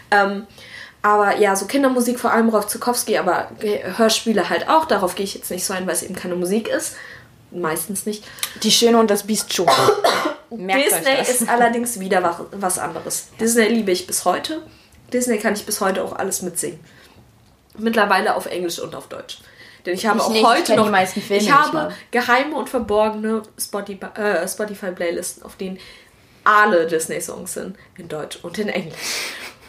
Ähm, 0.10 0.48
aber 1.02 1.38
ja, 1.38 1.56
so 1.56 1.66
Kindermusik, 1.66 2.20
vor 2.20 2.32
allem 2.32 2.50
Rolf 2.50 2.68
Zukowski, 2.68 3.18
aber 3.18 3.50
Hörspiele 3.98 4.50
halt 4.50 4.70
auch. 4.70 4.86
Darauf 4.86 5.16
gehe 5.16 5.24
ich 5.24 5.34
jetzt 5.34 5.50
nicht 5.50 5.66
so 5.66 5.74
ein, 5.74 5.88
weil 5.88 5.94
es 5.94 6.04
eben 6.04 6.16
keine 6.16 6.36
Musik 6.36 6.68
ist 6.68 6.96
meistens 7.52 8.06
nicht. 8.06 8.24
Die 8.64 8.72
Schöne 8.72 8.98
und 8.98 9.12
das 9.12 9.24
Biest 9.24 9.54
schon. 9.54 9.68
Disney 10.52 11.22
ist 11.22 11.48
allerdings 11.48 12.00
wieder 12.00 12.48
was 12.52 12.80
anderes. 12.80 13.28
Disney 13.40 13.68
liebe 13.68 13.92
ich 13.92 14.08
bis 14.08 14.26
heute. 14.26 14.62
Disney 15.14 15.38
kann 15.38 15.54
ich 15.54 15.66
bis 15.66 15.82
heute 15.82 16.04
auch 16.04 16.14
alles 16.14 16.42
mitsingen. 16.42 16.80
Mittlerweile 17.78 18.36
auf 18.36 18.46
Englisch 18.46 18.80
und 18.80 18.96
auf 18.96 19.08
Deutsch. 19.08 19.40
Denn 19.86 19.96
ich 19.96 20.06
habe 20.06 20.20
ich 20.20 20.24
auch 20.24 20.32
nicht, 20.32 20.46
heute 20.46 20.76
noch. 20.76 20.92
ich 21.30 21.52
habe 21.52 21.94
geheime 22.12 22.56
und 22.56 22.70
verborgene 22.70 23.42
äh, 24.16 24.48
Spotify 24.48 24.92
Playlisten, 24.92 25.44
auf 25.44 25.56
denen 25.56 25.80
alle 26.44 26.86
Disney-Songs 26.88 27.54
sind. 27.54 27.78
In 27.98 28.08
Deutsch 28.08 28.40
und 28.44 28.58
in 28.60 28.70
Englisch. 28.70 28.96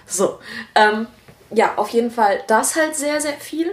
So. 0.07 0.39
Ähm, 0.75 1.07
ja, 1.51 1.75
auf 1.77 1.89
jeden 1.91 2.11
Fall 2.11 2.43
das 2.47 2.77
halt 2.77 2.97
sehr, 2.97 3.21
sehr 3.21 3.35
viel 3.35 3.73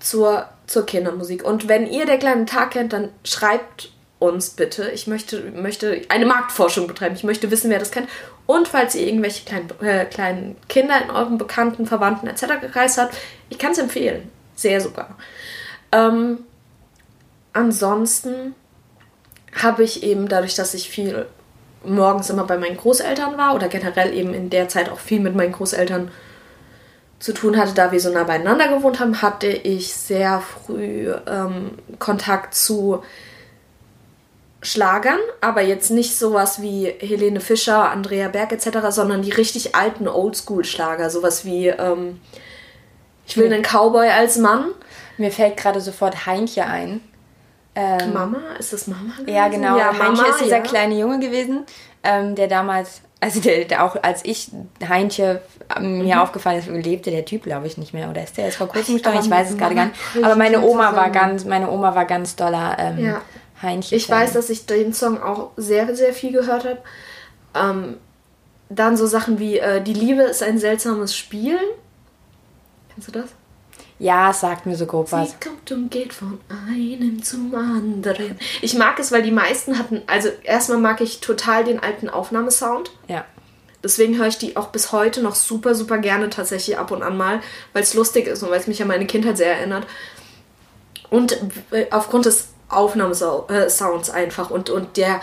zur 0.00 0.48
zur 0.70 0.86
Kindermusik. 0.86 1.44
Und 1.44 1.66
wenn 1.66 1.90
ihr 1.90 2.06
der 2.06 2.18
kleine 2.18 2.44
Tag 2.44 2.70
kennt, 2.70 2.92
dann 2.92 3.08
schreibt 3.24 3.90
uns 4.20 4.50
bitte. 4.50 4.88
Ich 4.90 5.08
möchte, 5.08 5.40
möchte 5.50 6.02
eine 6.08 6.26
Marktforschung 6.26 6.86
betreiben. 6.86 7.16
Ich 7.16 7.24
möchte 7.24 7.50
wissen, 7.50 7.70
wer 7.70 7.80
das 7.80 7.90
kennt. 7.90 8.08
Und 8.50 8.66
falls 8.66 8.96
ihr 8.96 9.06
irgendwelche 9.06 9.44
kleinen, 9.44 9.70
äh, 9.80 10.04
kleinen 10.06 10.56
Kinder 10.68 11.00
in 11.00 11.10
eurem 11.10 11.38
Bekannten, 11.38 11.86
Verwandten 11.86 12.26
etc. 12.26 12.46
Kreis 12.72 12.98
habt, 12.98 13.16
ich 13.48 13.60
kann 13.60 13.70
es 13.70 13.78
empfehlen. 13.78 14.28
Sehr 14.56 14.80
sogar. 14.80 15.16
Ähm, 15.92 16.40
ansonsten 17.52 18.56
habe 19.54 19.84
ich 19.84 20.02
eben 20.02 20.28
dadurch, 20.28 20.56
dass 20.56 20.74
ich 20.74 20.90
viel 20.90 21.26
morgens 21.84 22.28
immer 22.28 22.42
bei 22.42 22.58
meinen 22.58 22.76
Großeltern 22.76 23.38
war 23.38 23.54
oder 23.54 23.68
generell 23.68 24.12
eben 24.12 24.34
in 24.34 24.50
der 24.50 24.68
Zeit 24.68 24.88
auch 24.88 24.98
viel 24.98 25.20
mit 25.20 25.36
meinen 25.36 25.52
Großeltern 25.52 26.10
zu 27.20 27.32
tun 27.32 27.56
hatte, 27.56 27.74
da 27.74 27.92
wir 27.92 28.00
so 28.00 28.10
nah 28.10 28.24
beieinander 28.24 28.66
gewohnt 28.66 28.98
haben, 28.98 29.22
hatte 29.22 29.46
ich 29.46 29.94
sehr 29.94 30.40
früh 30.40 31.14
ähm, 31.28 31.78
Kontakt 32.00 32.56
zu 32.56 33.04
Schlagern, 34.62 35.18
aber 35.40 35.62
jetzt 35.62 35.90
nicht 35.90 36.18
sowas 36.18 36.60
wie 36.60 36.86
Helene 36.86 37.40
Fischer, 37.40 37.90
Andrea 37.90 38.28
Berg 38.28 38.52
etc., 38.52 38.90
sondern 38.90 39.22
die 39.22 39.30
richtig 39.30 39.74
alten 39.74 40.06
Oldschool-Schlager, 40.06 41.08
sowas 41.08 41.44
wie 41.44 41.68
ähm, 41.68 42.20
Ich 43.26 43.36
will 43.36 43.52
einen 43.52 43.62
Cowboy 43.62 44.08
als 44.08 44.36
Mann. 44.36 44.66
Mir 45.16 45.30
fällt 45.30 45.56
gerade 45.56 45.80
sofort 45.80 46.26
Heinche 46.26 46.66
ein. 46.66 47.00
Ähm, 47.74 48.12
Mama? 48.12 48.38
Ist 48.58 48.72
das 48.72 48.86
Mama 48.86 49.14
gewesen? 49.18 49.34
Ja, 49.34 49.48
genau. 49.48 49.78
Ja, 49.78 49.98
Heinche 49.98 50.26
ist 50.26 50.40
dieser 50.40 50.56
ja. 50.58 50.62
kleine 50.62 50.98
Junge 50.98 51.20
gewesen, 51.20 51.64
ähm, 52.02 52.34
der 52.34 52.48
damals, 52.48 53.00
also 53.20 53.40
der, 53.40 53.64
der, 53.64 53.84
auch 53.84 53.96
als 54.02 54.24
ich 54.24 54.50
Heinche 54.86 55.40
ähm, 55.74 55.98
mir 55.98 56.16
mhm. 56.16 56.20
aufgefallen 56.20 56.58
ist, 56.58 56.68
lebte 56.68 57.10
der 57.10 57.24
Typ, 57.24 57.44
glaube 57.44 57.66
ich, 57.66 57.78
nicht 57.78 57.94
mehr. 57.94 58.10
Oder 58.10 58.24
ist 58.24 58.36
der 58.36 58.46
jetzt 58.46 58.56
vor 58.56 58.68
kurzem 58.68 58.94
gestorben? 58.94 59.20
Ich 59.20 59.30
weiß 59.30 59.50
es 59.50 59.56
gerade 59.56 59.74
gar 59.74 59.86
nicht. 59.86 59.96
Aber 60.22 60.36
meine 60.36 60.60
Oma 60.60 60.94
war 60.94 61.10
ganz, 61.10 61.46
meine 61.46 61.70
Oma 61.70 61.94
war 61.94 62.04
ganz 62.04 62.36
doller 62.36 62.76
ähm, 62.78 62.98
ja. 62.98 63.22
Heinchen. 63.62 63.96
Ich 63.96 64.08
weiß, 64.08 64.32
dass 64.32 64.50
ich 64.50 64.66
den 64.66 64.92
Song 64.92 65.22
auch 65.22 65.50
sehr, 65.56 65.94
sehr 65.94 66.12
viel 66.12 66.32
gehört 66.32 66.64
habe. 66.64 66.78
Ähm, 67.54 67.96
dann 68.68 68.96
so 68.96 69.06
Sachen 69.06 69.38
wie 69.38 69.58
äh, 69.58 69.82
Die 69.82 69.94
Liebe 69.94 70.22
ist 70.22 70.42
ein 70.42 70.58
seltsames 70.58 71.14
Spiel. 71.16 71.58
Kennst 72.94 73.08
du 73.08 73.12
das? 73.12 73.30
Ja, 73.98 74.30
es 74.30 74.40
sagt 74.40 74.64
mir 74.64 74.76
so 74.76 74.86
grob 74.86 75.12
was. 75.12 75.32
Sie 75.32 75.36
kommt 75.46 75.70
und 75.72 75.90
geht 75.90 76.14
von 76.14 76.40
einem 76.48 77.22
zum 77.22 77.54
anderen. 77.54 78.38
Ich 78.62 78.74
mag 78.74 78.98
es, 78.98 79.12
weil 79.12 79.22
die 79.22 79.30
meisten 79.30 79.78
hatten, 79.78 80.00
also 80.06 80.30
erstmal 80.42 80.78
mag 80.78 81.02
ich 81.02 81.20
total 81.20 81.64
den 81.64 81.80
alten 81.80 82.08
Aufnahmesound. 82.08 82.92
Ja. 83.08 83.26
Deswegen 83.84 84.16
höre 84.16 84.28
ich 84.28 84.38
die 84.38 84.56
auch 84.56 84.68
bis 84.68 84.92
heute 84.92 85.22
noch 85.22 85.34
super, 85.34 85.74
super 85.74 85.98
gerne 85.98 86.30
tatsächlich 86.30 86.78
ab 86.78 86.90
und 86.90 87.02
an 87.02 87.18
mal, 87.18 87.40
weil 87.74 87.82
es 87.82 87.92
lustig 87.92 88.26
ist 88.26 88.42
und 88.42 88.50
weil 88.50 88.60
es 88.60 88.66
mich 88.66 88.80
an 88.80 88.88
meine 88.88 89.06
Kindheit 89.06 89.36
sehr 89.36 89.54
erinnert. 89.54 89.86
Und 91.10 91.38
äh, 91.70 91.86
aufgrund 91.90 92.24
des 92.24 92.48
Aufnahmesounds 92.70 94.10
einfach 94.10 94.50
und, 94.50 94.70
und 94.70 94.96
der, 94.96 95.20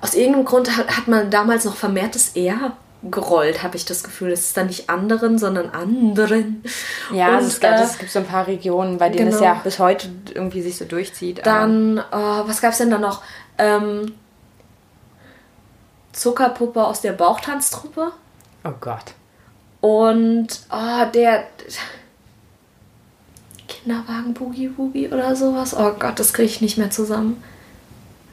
aus 0.00 0.14
irgendeinem 0.14 0.44
Grund 0.44 0.76
hat, 0.76 0.88
hat 0.96 1.08
man 1.08 1.30
damals 1.30 1.64
noch 1.64 1.76
vermehrtes 1.76 2.34
R 2.34 2.72
gerollt, 3.10 3.62
habe 3.62 3.76
ich 3.76 3.84
das 3.84 4.02
Gefühl. 4.02 4.32
Es 4.32 4.46
ist 4.46 4.56
dann 4.56 4.66
nicht 4.66 4.88
anderen, 4.90 5.38
sondern 5.38 5.70
anderen. 5.70 6.64
Ja, 7.12 7.28
und, 7.28 7.34
also 7.34 7.48
es, 7.48 7.58
äh, 7.58 7.84
es, 7.84 7.98
gibt 7.98 8.10
so 8.10 8.18
ein 8.20 8.26
paar 8.26 8.46
Regionen, 8.46 8.98
bei 8.98 9.08
denen 9.08 9.26
genau. 9.26 9.36
es 9.36 9.42
ja 9.42 9.54
bis 9.62 9.78
heute 9.78 10.08
irgendwie 10.34 10.62
sich 10.62 10.76
so 10.76 10.84
durchzieht. 10.84 11.46
Dann, 11.46 11.98
äh, 11.98 12.02
was 12.10 12.60
gab 12.60 12.72
es 12.72 12.78
denn 12.78 12.90
da 12.90 12.98
noch? 12.98 13.22
Ähm, 13.58 14.14
Zuckerpuppe 16.12 16.84
aus 16.84 17.02
der 17.02 17.12
Bauchtanztruppe. 17.12 18.12
Oh 18.64 18.72
Gott. 18.80 19.14
Und 19.80 20.48
oh, 20.70 21.04
der 21.14 21.44
Kinderwagen 23.68 24.34
Boogie 24.34 24.68
Boogie 24.68 25.08
oder 25.08 25.34
sowas. 25.36 25.74
Oh 25.76 25.92
Gott, 25.98 26.18
das 26.18 26.32
kriege 26.32 26.48
ich 26.48 26.60
nicht 26.60 26.78
mehr 26.78 26.90
zusammen. 26.90 27.42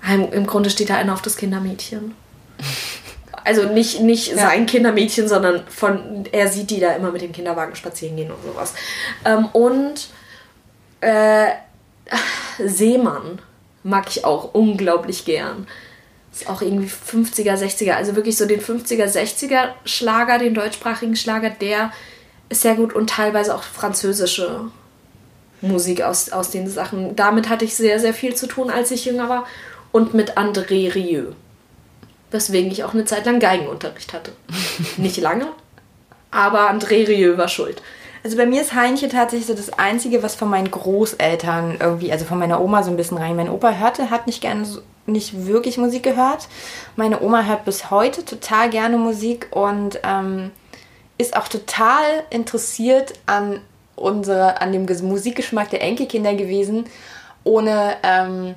Im, 0.07 0.31
Im 0.31 0.47
Grunde 0.47 0.69
steht 0.69 0.89
da 0.89 0.95
einer 0.95 1.13
auf 1.13 1.21
das 1.21 1.37
Kindermädchen. 1.37 2.13
Also 3.45 3.63
nicht, 3.63 3.99
nicht 3.99 4.29
ja. 4.29 4.37
sein 4.37 4.65
Kindermädchen, 4.65 5.27
sondern 5.27 5.67
von 5.67 6.25
er 6.31 6.47
sieht 6.47 6.69
die 6.69 6.79
da 6.79 6.93
immer 6.93 7.11
mit 7.11 7.21
dem 7.21 7.33
Kinderwagen 7.33 7.75
spazieren 7.75 8.15
gehen 8.15 8.31
und 8.31 8.41
sowas. 8.41 8.73
Ähm, 9.25 9.47
und 9.47 10.07
äh, 11.01 11.47
Seemann 12.65 13.39
mag 13.83 14.05
ich 14.09 14.23
auch 14.23 14.53
unglaublich 14.53 15.25
gern. 15.25 15.67
Ist 16.31 16.49
auch 16.49 16.61
irgendwie 16.61 16.87
50er, 16.87 17.57
60er, 17.57 17.95
also 17.95 18.15
wirklich 18.15 18.37
so 18.37 18.45
den 18.45 18.61
50er, 18.61 19.05
60er 19.05 19.71
Schlager, 19.83 20.39
den 20.39 20.53
deutschsprachigen 20.53 21.17
Schlager, 21.17 21.49
der 21.49 21.91
ist 22.49 22.61
sehr 22.61 22.75
gut 22.75 22.93
und 22.93 23.09
teilweise 23.09 23.53
auch 23.53 23.63
französische 23.63 24.71
Musik 25.63 26.01
aus, 26.01 26.29
aus 26.29 26.51
den 26.51 26.69
Sachen. 26.69 27.15
Damit 27.15 27.49
hatte 27.49 27.65
ich 27.65 27.75
sehr, 27.75 27.99
sehr 27.99 28.13
viel 28.13 28.35
zu 28.35 28.47
tun, 28.47 28.69
als 28.69 28.91
ich 28.91 29.05
jünger 29.05 29.29
war. 29.29 29.45
Und 29.91 30.13
mit 30.13 30.37
André 30.37 30.93
Rieu 30.93 31.33
weswegen 32.33 32.71
ich 32.71 32.83
auch 32.83 32.93
eine 32.93 33.05
Zeit 33.05 33.25
lang 33.25 33.39
Geigenunterricht 33.39 34.11
hatte. 34.11 34.33
Nicht 34.97 35.17
lange, 35.17 35.47
aber 36.31 36.69
André 36.69 37.07
Rieu 37.07 37.37
war 37.37 37.47
schuld. 37.47 37.81
Also 38.23 38.37
bei 38.37 38.45
mir 38.45 38.61
ist 38.61 38.73
Heinche 38.73 39.09
tatsächlich 39.09 39.47
so 39.47 39.53
das 39.53 39.77
Einzige, 39.77 40.23
was 40.23 40.35
von 40.35 40.49
meinen 40.49 40.71
Großeltern 40.71 41.77
irgendwie, 41.79 42.11
also 42.11 42.25
von 42.25 42.39
meiner 42.39 42.61
Oma 42.61 42.81
so 42.81 42.89
ein 42.89 42.97
bisschen 42.97 43.17
rein. 43.17 43.35
Mein 43.35 43.49
Opa 43.49 43.73
hörte, 43.73 44.09
hat 44.09 44.27
nicht 44.27 44.41
gerne, 44.41 44.65
nicht 45.05 45.45
wirklich 45.45 45.77
Musik 45.77 46.03
gehört. 46.03 46.47
Meine 46.95 47.21
Oma 47.21 47.43
hört 47.43 47.65
bis 47.65 47.91
heute 47.91 48.23
total 48.23 48.69
gerne 48.69 48.97
Musik 48.97 49.47
und 49.51 49.99
ähm, 50.03 50.51
ist 51.17 51.35
auch 51.35 51.49
total 51.49 52.01
interessiert 52.29 53.13
an 53.25 53.59
unsere, 53.95 54.61
an 54.61 54.71
dem 54.71 54.85
Musikgeschmack 54.85 55.69
der 55.69 55.81
Enkelkinder 55.81 56.33
gewesen, 56.33 56.85
ohne 57.43 57.95
ähm, 58.03 58.55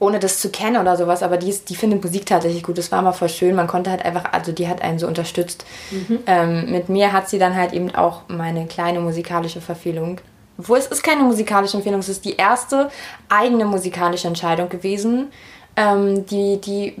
ohne 0.00 0.18
das 0.18 0.38
zu 0.38 0.50
kennen 0.50 0.76
oder 0.76 0.96
sowas, 0.96 1.22
aber 1.22 1.36
die, 1.38 1.48
ist, 1.48 1.70
die 1.70 1.74
findet 1.74 2.04
Musik 2.04 2.24
tatsächlich 2.26 2.62
gut. 2.62 2.78
Das 2.78 2.92
war 2.92 3.02
mal 3.02 3.12
voll 3.12 3.28
schön. 3.28 3.56
Man 3.56 3.66
konnte 3.66 3.90
halt 3.90 4.04
einfach, 4.04 4.32
also 4.32 4.52
die 4.52 4.68
hat 4.68 4.80
einen 4.80 4.98
so 4.98 5.08
unterstützt. 5.08 5.64
Mhm. 5.90 6.20
Ähm, 6.26 6.70
mit 6.70 6.88
mir 6.88 7.12
hat 7.12 7.28
sie 7.28 7.38
dann 7.38 7.56
halt 7.56 7.72
eben 7.72 7.94
auch 7.94 8.22
meine 8.28 8.66
kleine 8.66 9.00
musikalische 9.00 9.60
Verfehlung. 9.60 10.20
Wo 10.56 10.76
es 10.76 10.86
ist 10.86 11.02
keine 11.02 11.22
musikalische 11.22 11.76
Empfehlung, 11.76 12.00
es 12.00 12.08
ist 12.08 12.24
die 12.24 12.36
erste 12.36 12.90
eigene 13.28 13.64
musikalische 13.64 14.28
Entscheidung 14.28 14.68
gewesen, 14.68 15.28
ähm, 15.76 16.26
die, 16.26 16.60
die 16.60 16.96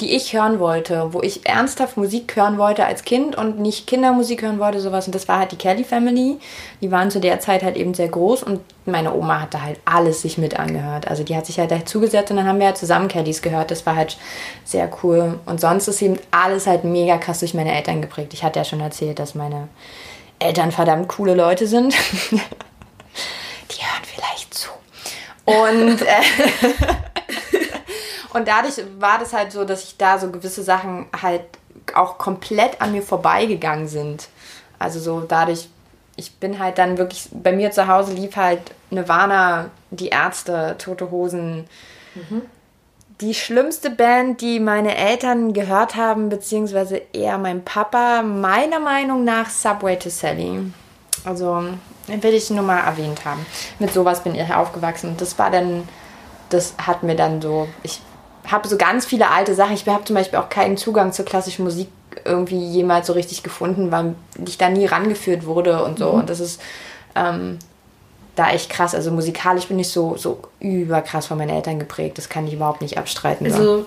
die 0.00 0.16
ich 0.16 0.32
hören 0.32 0.58
wollte, 0.58 1.12
wo 1.12 1.20
ich 1.20 1.46
ernsthaft 1.46 1.96
Musik 1.96 2.34
hören 2.34 2.58
wollte 2.58 2.84
als 2.84 3.04
Kind 3.04 3.36
und 3.36 3.60
nicht 3.60 3.86
Kindermusik 3.86 4.42
hören 4.42 4.58
wollte, 4.58 4.80
sowas. 4.80 5.06
Und 5.06 5.14
das 5.14 5.28
war 5.28 5.38
halt 5.38 5.52
die 5.52 5.56
Kelly 5.56 5.84
Family. 5.84 6.38
Die 6.80 6.90
waren 6.90 7.10
zu 7.10 7.20
der 7.20 7.40
Zeit 7.40 7.62
halt 7.62 7.76
eben 7.76 7.94
sehr 7.94 8.08
groß 8.08 8.42
und 8.42 8.60
meine 8.86 9.14
Oma 9.14 9.42
hatte 9.42 9.62
halt 9.62 9.78
alles 9.84 10.22
sich 10.22 10.38
mit 10.38 10.58
angehört. 10.58 11.08
Also 11.08 11.22
die 11.22 11.36
hat 11.36 11.46
sich 11.46 11.58
halt 11.58 11.70
dazugesetzt 11.70 12.30
und 12.30 12.38
dann 12.38 12.48
haben 12.48 12.58
wir 12.58 12.66
halt 12.66 12.78
zusammen 12.78 13.08
Kellys 13.08 13.42
gehört. 13.42 13.70
Das 13.70 13.86
war 13.86 13.94
halt 13.94 14.16
sehr 14.64 14.90
cool. 15.02 15.38
Und 15.46 15.60
sonst 15.60 15.88
ist 15.88 16.02
eben 16.02 16.18
alles 16.30 16.66
halt 16.66 16.84
mega 16.84 17.18
krass 17.18 17.40
durch 17.40 17.54
meine 17.54 17.74
Eltern 17.74 18.00
geprägt. 18.00 18.34
Ich 18.34 18.42
hatte 18.42 18.58
ja 18.58 18.64
schon 18.64 18.80
erzählt, 18.80 19.18
dass 19.18 19.34
meine 19.34 19.68
Eltern 20.38 20.72
verdammt 20.72 21.08
coole 21.08 21.34
Leute 21.34 21.66
sind. 21.66 21.94
die 22.30 22.38
hören 23.82 24.02
vielleicht 24.04 24.54
zu. 24.54 24.70
Und 25.44 26.02
äh, 26.02 27.02
Und 28.32 28.48
dadurch 28.48 28.82
war 28.98 29.18
das 29.18 29.32
halt 29.32 29.52
so, 29.52 29.64
dass 29.64 29.84
ich 29.84 29.96
da 29.96 30.18
so 30.18 30.30
gewisse 30.30 30.62
Sachen 30.62 31.06
halt 31.20 31.42
auch 31.94 32.18
komplett 32.18 32.80
an 32.80 32.92
mir 32.92 33.02
vorbeigegangen 33.02 33.88
sind. 33.88 34.28
Also 34.78 35.00
so 35.00 35.20
dadurch, 35.20 35.68
ich 36.16 36.34
bin 36.36 36.58
halt 36.58 36.78
dann 36.78 36.98
wirklich, 36.98 37.28
bei 37.32 37.52
mir 37.52 37.70
zu 37.70 37.88
Hause 37.88 38.12
lief 38.12 38.36
halt 38.36 38.60
Nirvana, 38.90 39.70
die 39.90 40.08
Ärzte, 40.08 40.76
Tote 40.78 41.10
Hosen. 41.10 41.66
Mhm. 42.14 42.42
Die 43.20 43.34
schlimmste 43.34 43.90
Band, 43.90 44.40
die 44.40 44.58
meine 44.58 44.96
Eltern 44.96 45.52
gehört 45.52 45.94
haben, 45.94 46.28
beziehungsweise 46.28 47.00
eher 47.12 47.38
mein 47.38 47.64
Papa, 47.64 48.22
meiner 48.22 48.80
Meinung 48.80 49.24
nach 49.24 49.48
Subway 49.48 49.96
to 49.96 50.08
Sally. 50.08 50.72
Also, 51.24 51.62
will 52.08 52.34
ich 52.34 52.50
nur 52.50 52.64
mal 52.64 52.80
erwähnt 52.80 53.24
haben. 53.24 53.46
Mit 53.78 53.92
sowas 53.92 54.24
bin 54.24 54.34
ich 54.34 54.52
aufgewachsen. 54.52 55.16
Das 55.18 55.38
war 55.38 55.50
dann, 55.50 55.88
das 56.48 56.74
hat 56.84 57.04
mir 57.04 57.14
dann 57.14 57.40
so, 57.40 57.68
ich 57.84 58.00
habe 58.46 58.68
so 58.68 58.76
ganz 58.76 59.06
viele 59.06 59.30
alte 59.30 59.54
Sachen. 59.54 59.74
Ich 59.74 59.86
habe 59.86 60.04
zum 60.04 60.16
Beispiel 60.16 60.38
auch 60.38 60.48
keinen 60.48 60.76
Zugang 60.76 61.12
zur 61.12 61.24
klassischen 61.24 61.64
Musik 61.64 61.88
irgendwie 62.24 62.58
jemals 62.58 63.06
so 63.06 63.12
richtig 63.12 63.42
gefunden, 63.42 63.90
weil 63.90 64.14
ich 64.46 64.58
da 64.58 64.68
nie 64.68 64.86
rangeführt 64.86 65.46
wurde 65.46 65.84
und 65.84 65.98
so. 65.98 66.12
Mhm. 66.12 66.20
Und 66.20 66.30
das 66.30 66.40
ist 66.40 66.60
ähm, 67.14 67.58
da 68.36 68.50
echt 68.50 68.70
krass. 68.70 68.94
Also 68.94 69.10
musikalisch 69.10 69.66
bin 69.66 69.78
ich 69.78 69.88
so, 69.88 70.16
so 70.16 70.40
überkrass 70.60 71.26
von 71.26 71.38
meinen 71.38 71.50
Eltern 71.50 71.78
geprägt. 71.78 72.18
Das 72.18 72.28
kann 72.28 72.46
ich 72.46 72.54
überhaupt 72.54 72.82
nicht 72.82 72.98
abstreiten. 72.98 73.46
Also 73.46 73.86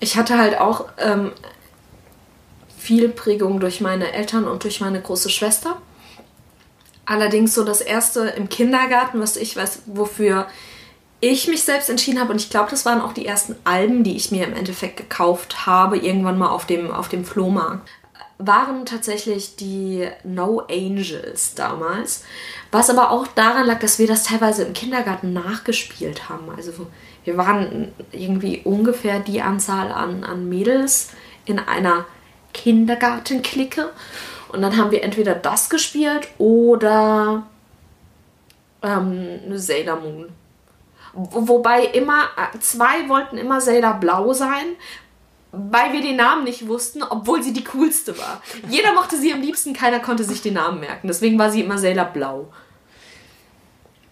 ich 0.00 0.16
hatte 0.16 0.38
halt 0.38 0.58
auch 0.60 0.86
ähm, 0.98 1.32
viel 2.78 3.08
Prägung 3.08 3.60
durch 3.60 3.80
meine 3.80 4.12
Eltern 4.12 4.44
und 4.46 4.64
durch 4.64 4.80
meine 4.80 5.00
große 5.00 5.30
Schwester. 5.30 5.76
Allerdings 7.04 7.54
so 7.54 7.64
das 7.64 7.80
erste 7.80 8.28
im 8.28 8.48
Kindergarten, 8.48 9.20
was 9.20 9.36
ich 9.36 9.56
weiß, 9.56 9.82
wofür 9.86 10.46
ich 11.20 11.48
mich 11.48 11.62
selbst 11.62 11.88
entschieden 11.88 12.20
habe, 12.20 12.32
und 12.32 12.40
ich 12.40 12.50
glaube, 12.50 12.70
das 12.70 12.84
waren 12.84 13.00
auch 13.00 13.12
die 13.12 13.26
ersten 13.26 13.56
Alben, 13.64 14.04
die 14.04 14.16
ich 14.16 14.30
mir 14.30 14.44
im 14.44 14.54
Endeffekt 14.54 14.96
gekauft 14.96 15.66
habe, 15.66 15.96
irgendwann 15.96 16.38
mal 16.38 16.50
auf 16.50 16.66
dem, 16.66 16.90
auf 16.90 17.08
dem 17.08 17.24
Flohmarkt, 17.24 17.88
waren 18.38 18.84
tatsächlich 18.84 19.56
die 19.56 20.06
No 20.22 20.60
Angels 20.70 21.54
damals. 21.54 22.24
Was 22.70 22.90
aber 22.90 23.10
auch 23.10 23.26
daran 23.28 23.66
lag, 23.66 23.78
dass 23.78 23.98
wir 23.98 24.06
das 24.06 24.24
teilweise 24.24 24.64
im 24.64 24.74
Kindergarten 24.74 25.32
nachgespielt 25.32 26.28
haben. 26.28 26.50
Also 26.54 26.72
wir 27.24 27.36
waren 27.38 27.92
irgendwie 28.12 28.60
ungefähr 28.64 29.20
die 29.20 29.40
Anzahl 29.40 29.90
an, 29.90 30.22
an 30.22 30.48
Mädels 30.48 31.10
in 31.46 31.58
einer 31.58 32.04
Kindergartenklicke. 32.52 33.90
Und 34.48 34.60
dann 34.60 34.76
haben 34.76 34.90
wir 34.90 35.02
entweder 35.02 35.34
das 35.34 35.70
gespielt 35.70 36.28
oder 36.38 37.46
ähm, 38.82 39.40
Sailor 39.56 39.96
Moon. 39.96 40.28
Wobei 41.16 41.84
immer, 41.84 42.24
äh, 42.36 42.58
zwei 42.60 43.08
wollten 43.08 43.38
immer 43.38 43.60
Zelda 43.60 43.92
blau 43.92 44.34
sein, 44.34 44.76
weil 45.50 45.92
wir 45.92 46.02
den 46.02 46.16
Namen 46.16 46.44
nicht 46.44 46.68
wussten, 46.68 47.02
obwohl 47.02 47.42
sie 47.42 47.54
die 47.54 47.64
coolste 47.64 48.18
war. 48.18 48.42
Jeder 48.68 48.92
mochte 48.92 49.16
sie 49.16 49.32
am 49.32 49.40
liebsten, 49.40 49.72
keiner 49.72 50.00
konnte 50.00 50.24
sich 50.24 50.42
den 50.42 50.54
Namen 50.54 50.80
merken. 50.80 51.08
Deswegen 51.08 51.38
war 51.38 51.50
sie 51.50 51.62
immer 51.62 51.78
Zelda 51.78 52.04
blau. 52.04 52.48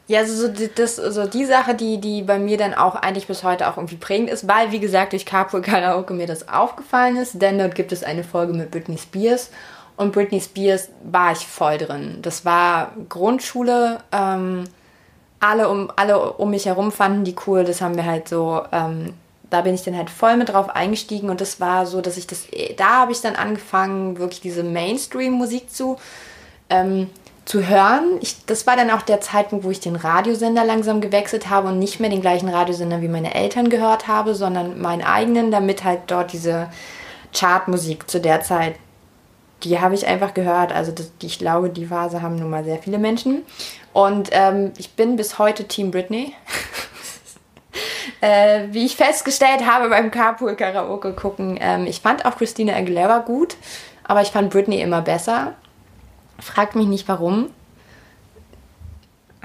Ja, 0.07 0.21
also 0.21 0.35
so 0.35 0.69
das, 0.75 0.99
also 1.01 1.27
die 1.27 1.47
Sache, 1.47 1.75
die, 1.75 1.99
die 1.99 2.23
bei 2.23 2.39
mir 2.39 2.59
dann 2.59 2.75
auch 2.75 2.95
eigentlich 2.95 3.27
bis 3.27 3.43
heute 3.43 3.69
auch 3.69 3.79
irgendwie 3.79 3.97
prägend 3.97 4.31
ist, 4.31 4.47
weil, 4.47 4.71
wie 4.71 4.81
gesagt, 4.81 5.13
durch 5.13 5.25
Carpool 5.25 5.63
Karaoke 5.63 6.13
mir 6.13 6.27
das 6.27 6.49
aufgefallen 6.49 7.17
ist, 7.17 7.41
denn 7.41 7.59
dort 7.59 7.75
gibt 7.75 7.91
es 7.93 8.05
eine 8.05 8.25
Folge 8.25 8.53
mit 8.53 8.71
Britney 8.71 8.99
Spears 8.99 9.51
Und 9.97 10.13
Britney 10.13 10.41
Spears 10.41 10.89
war 11.05 11.33
ich 11.33 11.47
voll 11.47 11.79
drin. 11.79 12.19
Das 12.21 12.45
war 12.45 12.93
Grundschule. 13.09 14.01
Ähm, 14.13 14.65
alle, 15.49 15.69
um, 15.69 15.91
alle 15.97 16.33
um 16.33 16.51
mich 16.51 16.67
herum 16.67 16.93
fanden 16.93 17.25
die 17.25 17.37
cool. 17.47 17.65
Das 17.65 17.81
haben 17.81 17.97
wir 17.97 18.05
halt 18.05 18.29
so 18.29 18.63
ähm, 18.73 19.15
da 19.55 19.61
bin 19.61 19.75
ich 19.75 19.85
dann 19.85 19.97
halt 19.97 20.11
voll 20.11 20.37
mit 20.37 20.49
drauf 20.49 20.69
eingestiegen 20.71 21.31
und 21.31 21.41
das 21.41 21.61
war 21.61 21.87
so, 21.87 22.01
dass 22.01 22.17
ich 22.17 22.27
das, 22.27 22.47
da 22.77 23.01
habe 23.01 23.13
ich 23.13 23.21
dann 23.21 23.37
angefangen, 23.37 24.19
wirklich 24.19 24.41
diese 24.41 24.65
Mainstream-Musik 24.65 25.71
zu, 25.71 25.97
ähm, 26.71 27.09
zu 27.45 27.67
hören. 27.69 28.19
Ich, 28.21 28.45
das 28.47 28.67
war 28.67 28.75
dann 28.75 28.91
auch 28.91 29.03
der 29.03 29.21
Zeitpunkt, 29.21 29.65
wo 29.65 29.71
ich 29.71 29.79
den 29.79 29.95
Radiosender 29.95 30.65
langsam 30.65 31.01
gewechselt 31.01 31.51
habe 31.51 31.69
und 31.69 31.79
nicht 31.79 32.01
mehr 32.01 32.11
den 32.11 32.21
gleichen 32.21 32.49
Radiosender 32.49 33.01
wie 33.01 33.09
meine 33.09 33.35
Eltern 33.35 33.69
gehört 33.69 34.09
habe, 34.09 34.35
sondern 34.35 34.81
meinen 34.81 35.03
eigenen, 35.03 35.53
damit 35.53 35.85
halt 35.85 36.01
dort 36.09 36.33
diese 36.33 36.69
Chartmusik 37.33 38.11
zu 38.11 38.21
der 38.21 38.43
Zeit, 38.43 38.75
die 39.63 39.81
habe 39.81 39.95
ich 39.95 40.07
einfach 40.07 40.35
gehört. 40.35 40.73
Also 40.73 40.91
das, 40.91 41.13
ich 41.23 41.39
glaube, 41.39 41.71
die 41.71 41.87
Phase 41.87 42.23
haben 42.23 42.37
nun 42.37 42.51
mal 42.51 42.65
sehr 42.65 42.79
viele 42.79 42.99
Menschen. 42.99 43.43
Und 43.95 44.31
ähm, 44.33 44.73
ich 44.77 44.91
bin 44.95 45.15
bis 45.17 45.39
heute 45.39 45.65
Team 45.65 45.93
Britney. 45.93 46.35
äh, 48.21 48.65
wie 48.71 48.85
ich 48.85 48.97
festgestellt 48.97 49.65
habe 49.65 49.89
beim 49.89 50.11
Carpool 50.11 50.57
Karaoke 50.57 51.13
gucken, 51.13 51.57
ähm, 51.61 51.87
ich 51.87 52.01
fand 52.01 52.27
auch 52.27 52.37
Christina 52.37 52.75
Aguilera 52.75 53.19
gut, 53.21 53.57
aber 54.03 54.21
ich 54.21 54.33
fand 54.33 54.51
Britney 54.51 54.81
immer 54.81 55.01
besser. 55.01 55.55
Fragt 56.41 56.75
mich 56.75 56.89
nicht 56.89 57.07
warum. 57.07 57.51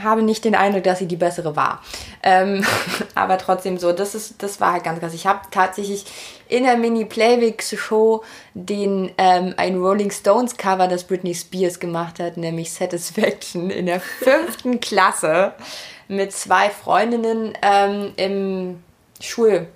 Habe 0.01 0.23
nicht 0.23 0.43
den 0.45 0.55
Eindruck, 0.55 0.83
dass 0.83 0.97
sie 0.97 1.07
die 1.07 1.15
bessere 1.15 1.55
war. 1.55 1.83
Ähm, 2.23 2.65
aber 3.15 3.37
trotzdem 3.37 3.77
so, 3.77 3.91
das, 3.91 4.15
ist, 4.15 4.41
das 4.41 4.59
war 4.59 4.73
halt 4.73 4.83
ganz 4.83 4.99
krass. 4.99 5.13
Ich 5.13 5.27
habe 5.27 5.41
tatsächlich 5.51 6.05
in 6.49 6.63
der 6.63 6.75
Mini-Playback-Show 6.75 8.23
den 8.53 9.11
ähm, 9.17 9.53
ein 9.55 9.77
Rolling 9.77 10.11
Stones 10.11 10.57
Cover, 10.57 10.87
das 10.87 11.05
Britney 11.05 11.33
Spears 11.33 11.79
gemacht 11.79 12.19
hat, 12.19 12.35
nämlich 12.35 12.73
Satisfaction 12.73 13.69
in 13.69 13.85
der 13.85 13.99
fünften 14.19 14.79
Klasse 14.79 15.53
mit 16.07 16.33
zwei 16.33 16.69
Freundinnen 16.69 17.53
ähm, 17.61 18.13
im 18.17 18.83
Schul 19.21 19.67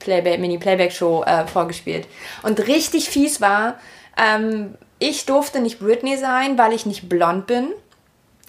Playback, 0.00 0.40
Mini-Playback-Show 0.40 1.22
äh, 1.22 1.46
vorgespielt. 1.46 2.06
Und 2.42 2.66
richtig 2.66 3.08
fies 3.08 3.40
war, 3.40 3.78
ähm, 4.18 4.74
ich 4.98 5.26
durfte 5.26 5.60
nicht 5.60 5.78
Britney 5.78 6.16
sein, 6.16 6.58
weil 6.58 6.72
ich 6.72 6.86
nicht 6.86 7.08
blond 7.08 7.46
bin. 7.46 7.68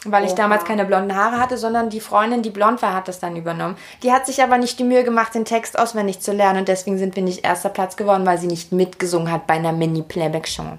Weil 0.03 0.25
ich 0.25 0.31
Oha. 0.31 0.37
damals 0.37 0.63
keine 0.63 0.85
blonden 0.85 1.15
Haare 1.15 1.39
hatte, 1.39 1.57
sondern 1.57 1.89
die 1.89 1.99
Freundin, 1.99 2.43
die 2.43 2.51
blond 2.51 2.81
war, 2.81 2.93
hat 2.93 3.07
das 3.07 3.19
dann 3.19 3.35
übernommen. 3.35 3.77
Die 4.03 4.11
hat 4.11 4.25
sich 4.25 4.43
aber 4.43 4.57
nicht 4.57 4.77
die 4.77 4.83
Mühe 4.83 5.03
gemacht, 5.03 5.33
den 5.33 5.45
Text 5.45 5.77
auswendig 5.77 6.19
zu 6.19 6.31
lernen 6.31 6.59
und 6.59 6.67
deswegen 6.67 6.97
sind 6.97 7.15
wir 7.15 7.23
nicht 7.23 7.43
erster 7.43 7.69
Platz 7.69 7.95
geworden, 7.97 8.25
weil 8.25 8.37
sie 8.37 8.47
nicht 8.47 8.71
mitgesungen 8.71 9.31
hat 9.31 9.47
bei 9.47 9.55
einer 9.55 9.73
Mini-Playback-Show. 9.73 10.77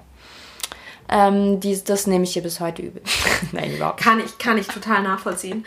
Ähm, 1.11 1.59
die, 1.59 1.83
das 1.83 2.05
nehme 2.05 2.23
ich 2.23 2.33
hier 2.33 2.43
bis 2.43 2.59
heute 2.59 2.83
übel. 2.83 3.01
Nein, 3.51 3.75
überhaupt 3.75 3.99
kann 3.99 4.19
ich, 4.19 4.37
kann 4.37 4.57
ich 4.57 4.67
total 4.67 5.01
nachvollziehen. 5.01 5.65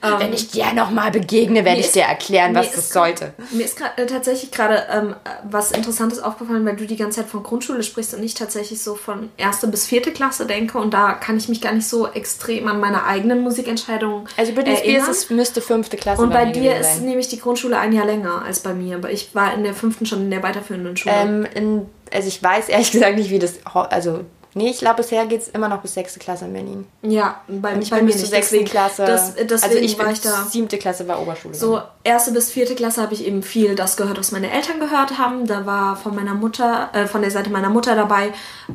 Wenn 0.00 0.28
ähm, 0.28 0.32
ich 0.32 0.48
dir 0.48 0.72
nochmal 0.72 1.12
begegne, 1.12 1.64
werde 1.64 1.80
ich 1.80 1.86
ist, 1.86 1.94
dir 1.94 2.02
erklären, 2.02 2.54
was 2.54 2.72
das 2.72 2.90
sollte. 2.90 3.34
Mir 3.52 3.64
ist 3.64 3.76
grad, 3.76 3.98
äh, 3.98 4.06
tatsächlich 4.06 4.50
gerade 4.50 4.84
ähm, 4.90 5.14
was 5.48 5.70
Interessantes 5.70 6.18
aufgefallen, 6.18 6.66
weil 6.66 6.74
du 6.74 6.86
die 6.86 6.96
ganze 6.96 7.20
Zeit 7.20 7.30
von 7.30 7.42
Grundschule 7.42 7.82
sprichst 7.82 8.14
und 8.14 8.22
ich 8.24 8.34
tatsächlich 8.34 8.82
so 8.82 8.96
von 8.96 9.30
erste 9.36 9.68
bis 9.68 9.86
vierte 9.86 10.12
Klasse 10.12 10.46
denke 10.46 10.78
und 10.78 10.92
da 10.92 11.12
kann 11.12 11.36
ich 11.36 11.48
mich 11.48 11.60
gar 11.60 11.72
nicht 11.72 11.86
so 11.86 12.08
extrem 12.08 12.66
an 12.66 12.80
meine 12.80 13.04
eigenen 13.04 13.42
Musikentscheidungen 13.42 14.26
Also 14.36 14.52
Britney 14.52 14.76
Spears 14.76 15.08
ist, 15.08 15.30
müsste 15.30 15.60
fünfte 15.60 15.96
Klasse 15.96 16.22
Und 16.22 16.30
bei, 16.30 16.46
bei 16.46 16.50
dir 16.50 16.76
ist 16.76 17.00
nämlich 17.02 17.28
die 17.28 17.38
Grundschule 17.38 17.78
ein 17.78 17.92
Jahr 17.92 18.06
länger 18.06 18.42
als 18.44 18.60
bei 18.60 18.74
mir, 18.74 18.96
aber 18.96 19.10
ich 19.10 19.34
war 19.34 19.54
in 19.54 19.62
der 19.62 19.74
fünften 19.74 20.06
schon 20.06 20.22
in 20.22 20.30
der 20.30 20.42
weiterführenden 20.42 20.96
Schule. 20.96 21.14
Ähm, 21.14 21.46
in, 21.54 21.86
also 22.12 22.26
ich 22.26 22.42
weiß 22.42 22.68
ehrlich 22.68 22.90
gesagt 22.90 23.16
nicht, 23.16 23.30
wie 23.30 23.38
das, 23.38 23.54
also 23.64 24.24
Nee, 24.54 24.70
ich 24.70 24.78
glaube, 24.78 24.96
bisher 24.96 25.26
geht 25.26 25.42
es 25.42 25.48
immer 25.48 25.68
noch 25.68 25.80
bis 25.80 25.94
6. 25.94 26.18
Klasse 26.18 26.46
in 26.46 26.52
Berlin. 26.52 26.86
Ja, 27.02 27.40
bei, 27.46 27.78
ich 27.78 27.90
bei 27.90 27.96
bin 27.96 28.06
mir 28.06 28.12
bis 28.12 28.20
zur 28.20 28.30
6. 28.30 28.68
Klasse. 28.68 29.04
Das, 29.04 29.62
also 29.62 29.78
ich 29.78 29.96
war 29.98 30.10
ich 30.10 30.20
da. 30.20 30.44
7. 30.44 30.68
Klasse 30.68 31.06
war 31.06 31.22
Oberschule. 31.22 31.54
So, 31.54 31.80
erste 32.02 32.32
bis 32.32 32.50
vierte 32.50 32.74
Klasse 32.74 33.00
habe 33.00 33.14
ich 33.14 33.24
eben 33.24 33.42
viel 33.42 33.76
das 33.76 33.96
gehört, 33.96 34.18
was 34.18 34.32
meine 34.32 34.50
Eltern 34.50 34.80
gehört 34.80 35.18
haben. 35.18 35.46
Da 35.46 35.66
war 35.66 35.96
von 35.96 36.16
meiner 36.16 36.34
Mutter, 36.34 36.90
äh, 36.92 37.06
von 37.06 37.22
der 37.22 37.30
Seite 37.30 37.50
meiner 37.50 37.70
Mutter 37.70 37.94
dabei, 37.94 38.32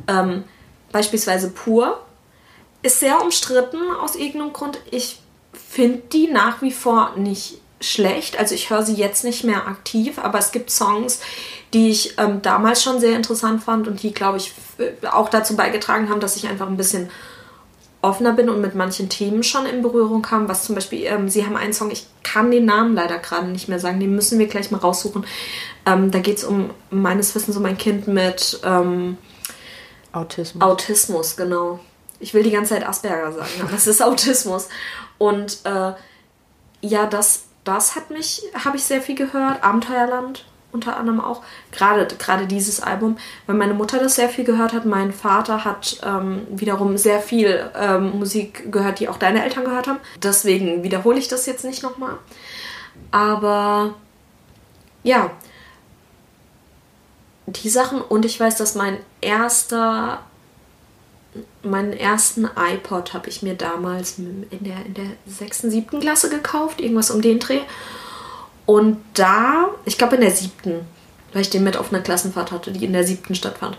ähm, 0.08 0.46
beispielsweise 0.92 1.50
Pur. 1.50 2.00
Ist 2.82 3.00
sehr 3.00 3.22
umstritten 3.22 3.80
aus 4.02 4.16
irgendeinem 4.16 4.54
Grund. 4.54 4.80
Ich 4.92 5.20
finde 5.54 6.04
die 6.14 6.28
nach 6.28 6.62
wie 6.62 6.72
vor 6.72 7.14
nicht 7.18 7.60
schlecht. 7.82 8.40
Also 8.40 8.56
ich 8.56 8.70
höre 8.70 8.84
sie 8.84 8.94
jetzt 8.94 9.24
nicht 9.24 9.44
mehr 9.44 9.68
aktiv, 9.68 10.20
aber 10.20 10.40
es 10.40 10.52
gibt 10.52 10.72
Songs, 10.72 11.20
die 11.76 11.90
ich 11.90 12.18
ähm, 12.18 12.42
damals 12.42 12.82
schon 12.82 13.02
sehr 13.02 13.18
interessant 13.18 13.62
fand 13.62 13.90
und 13.90 14.02
die, 14.02 14.14
glaube 14.14 14.38
ich, 14.38 14.54
auch 15.12 15.28
dazu 15.28 15.58
beigetragen 15.58 16.08
haben, 16.08 16.22
dass 16.22 16.38
ich 16.38 16.48
einfach 16.48 16.68
ein 16.68 16.78
bisschen 16.78 17.10
offener 18.02 18.32
bin 18.32 18.50
und 18.50 18.62
mit 18.62 18.76
manchen 18.76 19.10
Themen 19.10 19.44
schon 19.44 19.66
in 19.66 19.82
Berührung 19.82 20.22
kam. 20.22 20.48
Was 20.48 20.64
zum 20.64 20.76
Beispiel, 20.76 21.04
ähm, 21.04 21.28
sie 21.28 21.46
haben 21.46 21.58
einen 21.58 21.74
Song, 21.74 21.92
ich 21.92 22.08
kann 22.24 22.50
den 22.50 22.64
Namen 22.64 22.96
leider 22.96 23.18
gerade 23.18 23.48
nicht 23.48 23.68
mehr 23.68 23.80
sagen, 23.80 24.00
den 24.00 24.16
müssen 24.16 24.40
wir 24.40 24.48
gleich 24.48 24.72
mal 24.72 24.78
raussuchen. 24.78 25.26
Ähm, 25.86 26.12
da 26.12 26.20
geht 26.20 26.38
es 26.38 26.46
um 26.46 26.70
meines 26.92 27.36
Wissens 27.36 27.58
um 27.58 27.66
ein 27.66 27.78
Kind 27.78 28.08
mit 28.08 28.58
ähm, 28.64 29.18
Autismus. 30.14 30.64
Autismus, 30.64 31.36
genau. 31.36 31.82
Ich 32.22 32.34
will 32.34 32.44
die 32.44 32.52
ganze 32.52 32.76
Zeit 32.76 32.88
Asperger 32.88 33.34
sagen, 33.34 33.52
aber 33.64 33.74
es 33.74 33.86
ist 33.86 34.02
Autismus. 34.02 34.70
Und 35.18 35.60
äh, 35.66 35.92
ja, 36.80 37.06
das, 37.06 37.44
das 37.66 37.98
hat 37.98 38.12
mich, 38.12 38.44
habe 38.64 38.78
ich 38.78 38.84
sehr 38.84 39.02
viel 39.02 39.16
gehört. 39.16 39.62
Abenteuerland 39.62 40.46
unter 40.76 40.98
anderem 40.98 41.20
auch. 41.20 41.42
Gerade, 41.72 42.06
gerade 42.18 42.46
dieses 42.46 42.80
Album, 42.80 43.18
weil 43.48 43.56
meine 43.56 43.74
Mutter 43.74 43.98
das 43.98 44.16
sehr 44.16 44.30
viel 44.30 44.44
gehört 44.44 44.74
hat. 44.74 44.86
Mein 44.86 45.12
Vater 45.12 45.66
hat 45.66 46.00
ähm, 46.04 46.46
wiederum 46.50 46.98
sehr 46.98 47.20
viel 47.20 47.72
ähm, 47.76 48.20
Musik 48.20 48.72
gehört, 48.72 49.00
die 49.00 49.10
auch 49.10 49.18
deine 49.18 49.44
Eltern 49.44 49.66
gehört 49.66 49.88
haben. 49.88 50.00
Deswegen 50.22 50.84
wiederhole 50.84 51.18
ich 51.18 51.28
das 51.28 51.48
jetzt 51.48 51.66
nicht 51.66 51.82
nochmal. 51.82 52.18
Aber 53.10 53.96
ja, 55.04 55.32
die 57.48 57.70
Sachen 57.70 58.02
und 58.02 58.26
ich 58.26 58.40
weiß, 58.40 58.58
dass 58.58 58.76
mein 58.76 58.98
erster 59.22 60.20
meinen 61.64 61.94
ersten 61.94 62.48
iPod 62.56 63.14
habe 63.14 63.30
ich 63.30 63.42
mir 63.42 63.56
damals 63.56 64.18
in 64.18 64.48
der, 64.52 64.86
in 64.86 64.94
der 64.94 65.06
6., 65.28 65.64
7. 65.64 66.00
Klasse 66.00 66.30
gekauft, 66.30 66.80
irgendwas 66.80 67.12
um 67.12 67.22
den 67.22 67.40
Dreh. 67.40 67.62
Und 68.66 68.98
da, 69.14 69.70
ich 69.86 69.98
glaube 69.98 70.16
in 70.16 70.22
der 70.22 70.32
siebten, 70.32 70.88
weil 71.34 71.42
ich 71.42 71.50
den 71.50 71.64
mit 71.64 71.78
auf 71.78 71.92
einer 71.92 72.02
Klassenfahrt 72.02 72.52
hatte, 72.52 72.72
die 72.72 72.86
in 72.86 72.94
der 72.94 73.04
siebten 73.04 73.36
stattfand. 73.36 73.78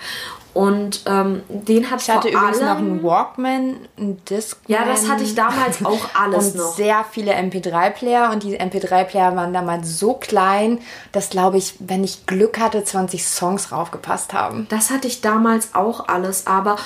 Und 0.57 1.03
ähm, 1.05 1.43
den 1.49 1.91
hat 1.91 2.01
ich 2.01 2.09
hatte 2.09 2.29
übrigens 2.29 2.63
allem, 2.63 2.69
noch 2.69 2.79
einen 2.79 3.03
Walkman, 3.03 3.77
einen 3.99 4.25
Discman. 4.25 4.65
Ja, 4.69 4.87
das 4.87 5.07
hatte 5.07 5.23
ich 5.23 5.35
damals 5.35 5.85
auch 5.85 6.09
alles 6.15 6.53
und 6.53 6.57
noch. 6.57 6.75
sehr 6.75 7.05
viele 7.11 7.35
MP3-Player 7.35 8.31
und 8.33 8.43
die 8.43 8.59
MP3-Player 8.59 9.37
waren 9.37 9.53
damals 9.53 9.99
so 9.99 10.15
klein, 10.15 10.79
dass, 11.13 11.29
glaube 11.29 11.59
ich, 11.59 11.75
wenn 11.81 12.05
ich 12.05 12.25
Glück 12.25 12.59
hatte, 12.59 12.83
20 12.83 13.27
Songs 13.27 13.71
raufgepasst 13.71 14.33
haben. 14.33 14.67
Das 14.71 14.89
hatte 14.89 15.09
ich 15.09 15.21
damals 15.21 15.75
auch 15.75 16.09
alles, 16.09 16.47
aber, 16.47 16.77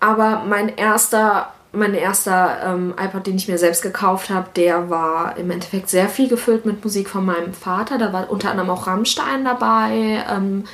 aber 0.00 0.42
mein 0.48 0.76
erster 0.76 1.52
mein 1.76 1.94
erster 1.94 2.60
ähm, 2.64 2.94
iPod, 2.98 3.26
den 3.26 3.36
ich 3.36 3.48
mir 3.48 3.58
selbst 3.58 3.82
gekauft 3.82 4.30
habe, 4.30 4.48
der 4.56 4.90
war 4.90 5.36
im 5.36 5.50
Endeffekt 5.50 5.88
sehr 5.88 6.08
viel 6.08 6.28
gefüllt 6.28 6.66
mit 6.66 6.82
Musik 6.82 7.08
von 7.08 7.24
meinem 7.24 7.54
Vater. 7.54 7.98
Da 7.98 8.12
war 8.12 8.30
unter 8.30 8.50
anderem 8.50 8.70
auch 8.70 8.86
Rammstein 8.86 9.44
dabei, 9.44 10.24
ähm, 10.30 10.64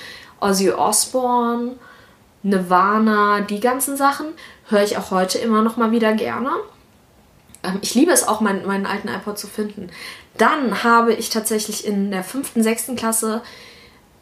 Ozzy 0.40 0.70
Osbourne, 0.70 1.72
Nirvana, 2.42 3.40
die 3.40 3.60
ganzen 3.60 3.96
Sachen 3.96 4.26
höre 4.68 4.82
ich 4.82 4.96
auch 4.96 5.10
heute 5.10 5.38
immer 5.38 5.62
noch 5.62 5.76
mal 5.76 5.92
wieder 5.92 6.12
gerne. 6.14 6.50
Ähm, 7.62 7.78
ich 7.82 7.94
liebe 7.94 8.12
es 8.12 8.26
auch, 8.26 8.40
mein, 8.40 8.66
meinen 8.66 8.86
alten 8.86 9.08
iPod 9.08 9.38
zu 9.38 9.46
finden. 9.46 9.90
Dann 10.38 10.82
habe 10.82 11.12
ich 11.12 11.30
tatsächlich 11.30 11.86
in 11.86 12.10
der 12.10 12.24
fünften, 12.24 12.62
sechsten 12.62 12.96
Klasse 12.96 13.42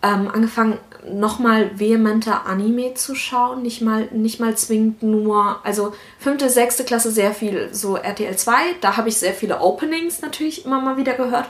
ähm, 0.02 0.28
angefangen, 0.28 0.78
nochmal 1.08 1.78
vehementer 1.78 2.46
Anime 2.46 2.94
zu 2.94 3.14
schauen. 3.14 3.62
Nicht 3.62 3.82
mal, 3.82 4.08
nicht 4.12 4.40
mal 4.40 4.56
zwingend 4.56 5.02
nur, 5.02 5.58
also 5.64 5.92
fünfte, 6.18 6.48
sechste 6.48 6.84
Klasse 6.84 7.10
sehr 7.10 7.32
viel 7.32 7.68
so 7.72 7.96
RTL 7.96 8.36
2. 8.36 8.52
Da 8.80 8.96
habe 8.96 9.08
ich 9.08 9.16
sehr 9.16 9.34
viele 9.34 9.60
Openings 9.60 10.22
natürlich 10.22 10.64
immer 10.64 10.80
mal 10.80 10.96
wieder 10.96 11.14
gehört. 11.14 11.46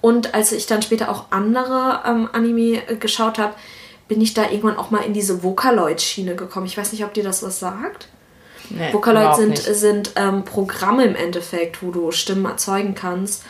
Und 0.00 0.34
als 0.34 0.52
ich 0.52 0.66
dann 0.66 0.82
später 0.82 1.10
auch 1.10 1.26
andere 1.30 2.00
ähm, 2.06 2.28
Anime 2.32 2.82
äh, 2.88 2.96
geschaut 2.96 3.38
habe, 3.38 3.54
bin 4.08 4.20
ich 4.20 4.34
da 4.34 4.44
irgendwann 4.44 4.76
auch 4.76 4.90
mal 4.90 5.04
in 5.04 5.14
diese 5.14 5.42
Vocaloid-Schiene 5.42 6.34
gekommen. 6.34 6.66
Ich 6.66 6.76
weiß 6.76 6.92
nicht, 6.92 7.04
ob 7.04 7.14
dir 7.14 7.24
das 7.24 7.42
was 7.42 7.60
sagt. 7.60 8.08
Nee, 8.68 8.92
Vocaloid 8.92 9.36
sind, 9.36 9.58
sind 9.58 10.12
ähm, 10.16 10.44
Programme 10.44 11.04
im 11.04 11.14
Endeffekt, 11.14 11.82
wo 11.82 11.90
du 11.90 12.10
Stimmen 12.10 12.44
erzeugen 12.44 12.94
kannst. 12.94 13.44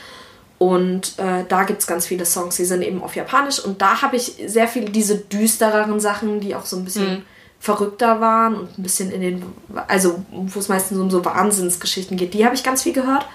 Und 0.63 1.19
äh, 1.19 1.45
da 1.49 1.65
gibt 1.65 1.81
es 1.81 1.89
ganz 1.89 2.07
viele 2.07 2.25
Songs, 2.25 2.55
die 2.55 2.65
sind 2.65 2.83
eben 2.83 3.03
auf 3.03 3.17
Japanisch. 3.17 3.59
Und 3.59 3.83
da 3.83 4.01
habe 4.01 4.15
ich 4.15 4.37
sehr 4.47 4.69
viele 4.69 4.93
diese 4.93 5.17
düstereren 5.19 5.99
Sachen, 5.99 6.39
die 6.39 6.55
auch 6.55 6.67
so 6.67 6.77
ein 6.77 6.85
bisschen 6.85 7.11
mhm. 7.11 7.23
verrückter 7.59 8.21
waren 8.21 8.55
und 8.55 8.79
ein 8.79 8.83
bisschen 8.85 9.11
in 9.11 9.23
den, 9.23 9.43
also 9.89 10.25
wo 10.31 10.61
es 10.61 10.69
meistens 10.69 10.99
um 10.99 11.11
so 11.11 11.25
Wahnsinnsgeschichten 11.25 12.17
geht, 12.17 12.33
die 12.33 12.45
habe 12.45 12.55
ich 12.55 12.63
ganz 12.63 12.85
viel 12.85 12.93
gehört. 12.93 13.27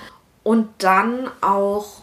Und 0.43 0.69
dann 0.77 1.29
auch 1.41 2.01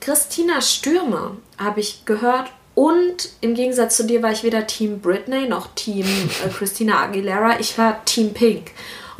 Christina 0.00 0.60
Stürme 0.60 1.38
habe 1.56 1.80
ich 1.80 2.04
gehört 2.04 2.50
Und 2.74 3.30
im 3.40 3.54
Gegensatz 3.54 3.96
zu 3.96 4.04
dir 4.04 4.22
war 4.22 4.32
ich 4.32 4.42
weder 4.42 4.66
Team 4.66 5.00
Britney 5.00 5.48
noch 5.48 5.74
Team 5.74 6.04
äh, 6.44 6.50
Christina 6.50 7.04
Aguilera. 7.04 7.58
Ich 7.58 7.78
war 7.78 8.04
Team 8.04 8.34
Pink. 8.34 8.72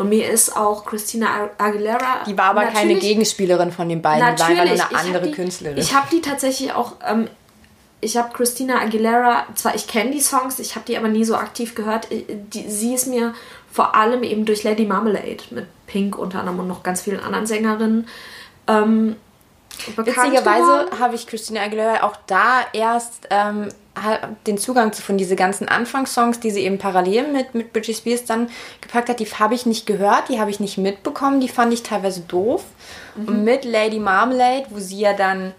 Und 0.03 0.09
mir 0.09 0.29
ist 0.29 0.57
auch 0.57 0.85
Christina 0.85 1.51
Aguilera. 1.59 2.25
Die 2.27 2.37
war 2.37 2.47
aber 2.47 2.65
keine 2.67 2.97
Gegenspielerin 2.97 3.73
von 3.73 3.89
den 3.89 4.03
beiden, 4.03 4.37
die 4.37 4.41
war 4.41 4.49
einfach 4.49 4.65
nur 4.65 4.73
eine 4.73 4.97
andere 4.97 5.27
die, 5.29 5.33
Künstlerin. 5.33 5.79
Ich 5.79 5.95
habe 5.95 6.07
die 6.11 6.21
tatsächlich 6.21 6.73
auch. 6.73 6.95
Ähm, 7.07 7.29
ich 8.05 8.17
habe 8.17 8.33
Christina 8.33 8.81
Aguilera, 8.81 9.47
zwar 9.55 9.77
ich 9.77 9.87
kenne 9.87 10.11
die 10.11 10.21
Songs, 10.21 10.59
ich 10.59 10.75
habe 10.75 10.85
die 10.87 10.97
aber 10.97 11.07
nie 11.07 11.25
so 11.25 11.37
aktiv 11.37 11.77
gehört. 11.77 12.09
Die, 12.11 12.69
sie 12.69 12.95
ist 12.95 13.07
mir 13.07 13.33
vor 13.71 13.95
allem 13.95 14.25
eben 14.25 14.45
durch 14.45 14.65
Lady 14.65 14.85
Marmalade 14.85 15.45
mit 15.51 15.67
Pink 15.87 16.19
unter 16.19 16.41
anderem 16.41 16.59
und 16.59 16.69
noch 16.69 16.83
ganz 16.83 17.03
vielen 17.03 17.21
anderen 17.21 17.47
Sängerinnen 17.47 18.09
ähm, 18.67 19.17
Witzigerweise 19.97 20.91
habe 21.01 21.15
ich 21.15 21.27
Christina 21.27 21.63
Aguilera 21.63 22.03
auch 22.03 22.17
da 22.27 22.61
erst 22.73 23.27
ähm, 23.31 23.69
den 24.47 24.57
Zugang 24.59 24.93
zu 24.93 25.03
von 25.03 25.19
diese 25.19 25.37
ganzen 25.37 25.69
Anfangssongs, 25.69 26.41
die 26.41 26.51
sie 26.51 26.63
eben 26.63 26.79
parallel 26.79 27.29
mit, 27.29 27.55
mit 27.55 27.73
Britney 27.73 27.95
Spears 27.95 28.25
dann 28.25 28.49
gepackt 28.81 29.09
hat, 29.09 29.21
die 29.21 29.27
habe 29.27 29.55
ich 29.55 29.67
nicht 29.67 29.87
gehört, 29.87 30.29
die 30.29 30.41
habe 30.41 30.51
ich 30.51 30.61
nicht 30.61 30.79
mitbekommen, 30.79 31.41
die 31.41 31.49
fand 31.49 31.75
ich 31.75 31.83
teilweise 31.83 32.23
doof. 32.23 32.65
Mhm. 33.15 33.29
Und 33.29 33.45
mit 33.45 33.65
Lady 33.65 33.99
Marmalade, 33.99 34.67
wo 34.71 34.79
sie 34.79 35.01
ja 35.01 35.13
dann 35.13 35.53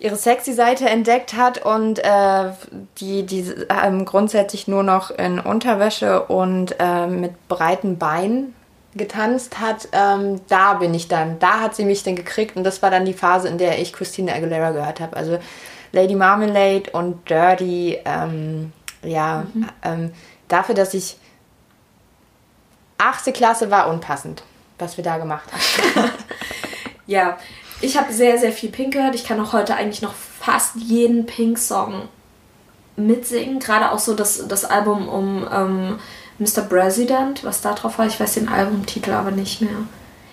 ihre 0.00 0.16
sexy 0.16 0.52
Seite 0.52 0.88
entdeckt 0.88 1.34
hat 1.34 1.64
und 1.64 1.98
äh, 1.98 2.50
die, 2.98 3.24
die 3.24 3.52
ähm, 3.84 4.04
grundsätzlich 4.04 4.68
nur 4.68 4.82
noch 4.82 5.10
in 5.10 5.40
Unterwäsche 5.40 6.24
und 6.24 6.76
äh, 6.78 7.06
mit 7.06 7.48
breiten 7.48 7.98
Beinen 7.98 8.54
getanzt 8.94 9.60
hat, 9.60 9.88
ähm, 9.92 10.40
da 10.48 10.74
bin 10.74 10.94
ich 10.94 11.08
dann, 11.08 11.38
da 11.38 11.60
hat 11.60 11.74
sie 11.74 11.84
mich 11.84 12.02
dann 12.02 12.16
gekriegt 12.16 12.56
und 12.56 12.64
das 12.64 12.80
war 12.82 12.90
dann 12.90 13.04
die 13.04 13.12
Phase, 13.12 13.48
in 13.48 13.58
der 13.58 13.80
ich 13.80 13.92
Christina 13.92 14.34
Aguilera 14.34 14.70
gehört 14.70 15.00
habe. 15.00 15.16
Also 15.16 15.38
Lady 15.92 16.14
Marmalade 16.14 16.90
und 16.92 17.28
Dirty, 17.28 17.98
ähm, 18.04 18.72
ja, 19.02 19.46
mhm. 19.52 19.68
ähm, 19.82 20.12
dafür, 20.48 20.74
dass 20.74 20.94
ich 20.94 21.16
8. 22.98 23.32
Klasse 23.32 23.70
war 23.70 23.88
unpassend, 23.88 24.42
was 24.78 24.96
wir 24.96 25.04
da 25.04 25.18
gemacht 25.18 25.48
haben. 25.52 26.10
ja, 27.06 27.38
ich 27.80 27.96
habe 27.96 28.12
sehr, 28.12 28.38
sehr 28.38 28.52
viel 28.52 28.70
Pink 28.70 28.94
gehört. 28.94 29.14
Ich 29.14 29.24
kann 29.24 29.40
auch 29.40 29.52
heute 29.52 29.76
eigentlich 29.76 30.02
noch 30.02 30.14
fast 30.14 30.76
jeden 30.76 31.26
Pink-Song 31.26 32.08
mitsingen. 32.96 33.60
Gerade 33.60 33.92
auch 33.92 34.00
so 34.00 34.14
das, 34.14 34.48
das 34.48 34.64
Album 34.64 35.08
um 35.08 35.48
ähm, 35.52 35.98
Mr. 36.38 36.62
President, 36.62 37.44
was 37.44 37.60
da 37.60 37.74
drauf 37.74 37.98
war. 37.98 38.06
Ich 38.06 38.18
weiß 38.18 38.34
den 38.34 38.48
Albumtitel 38.48 39.12
aber 39.12 39.30
nicht 39.30 39.60
mehr. 39.60 39.86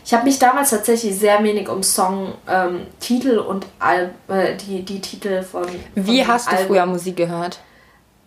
Ich 0.05 0.13
habe 0.13 0.25
mich 0.25 0.37
damals 0.37 0.69
tatsächlich 0.69 1.17
sehr 1.17 1.43
wenig 1.43 1.67
um 1.67 1.81
Songtitel 1.81 3.39
ähm, 3.39 3.45
und 3.45 3.65
Al 3.79 4.13
äh, 4.27 4.55
die, 4.55 4.83
die 4.83 5.01
Titel 5.01 5.41
von. 5.41 5.63
von 5.63 5.73
Wie 5.95 6.25
hast 6.25 6.51
du 6.51 6.55
früher 6.57 6.85
Musik 6.85 7.17
gehört? 7.17 7.59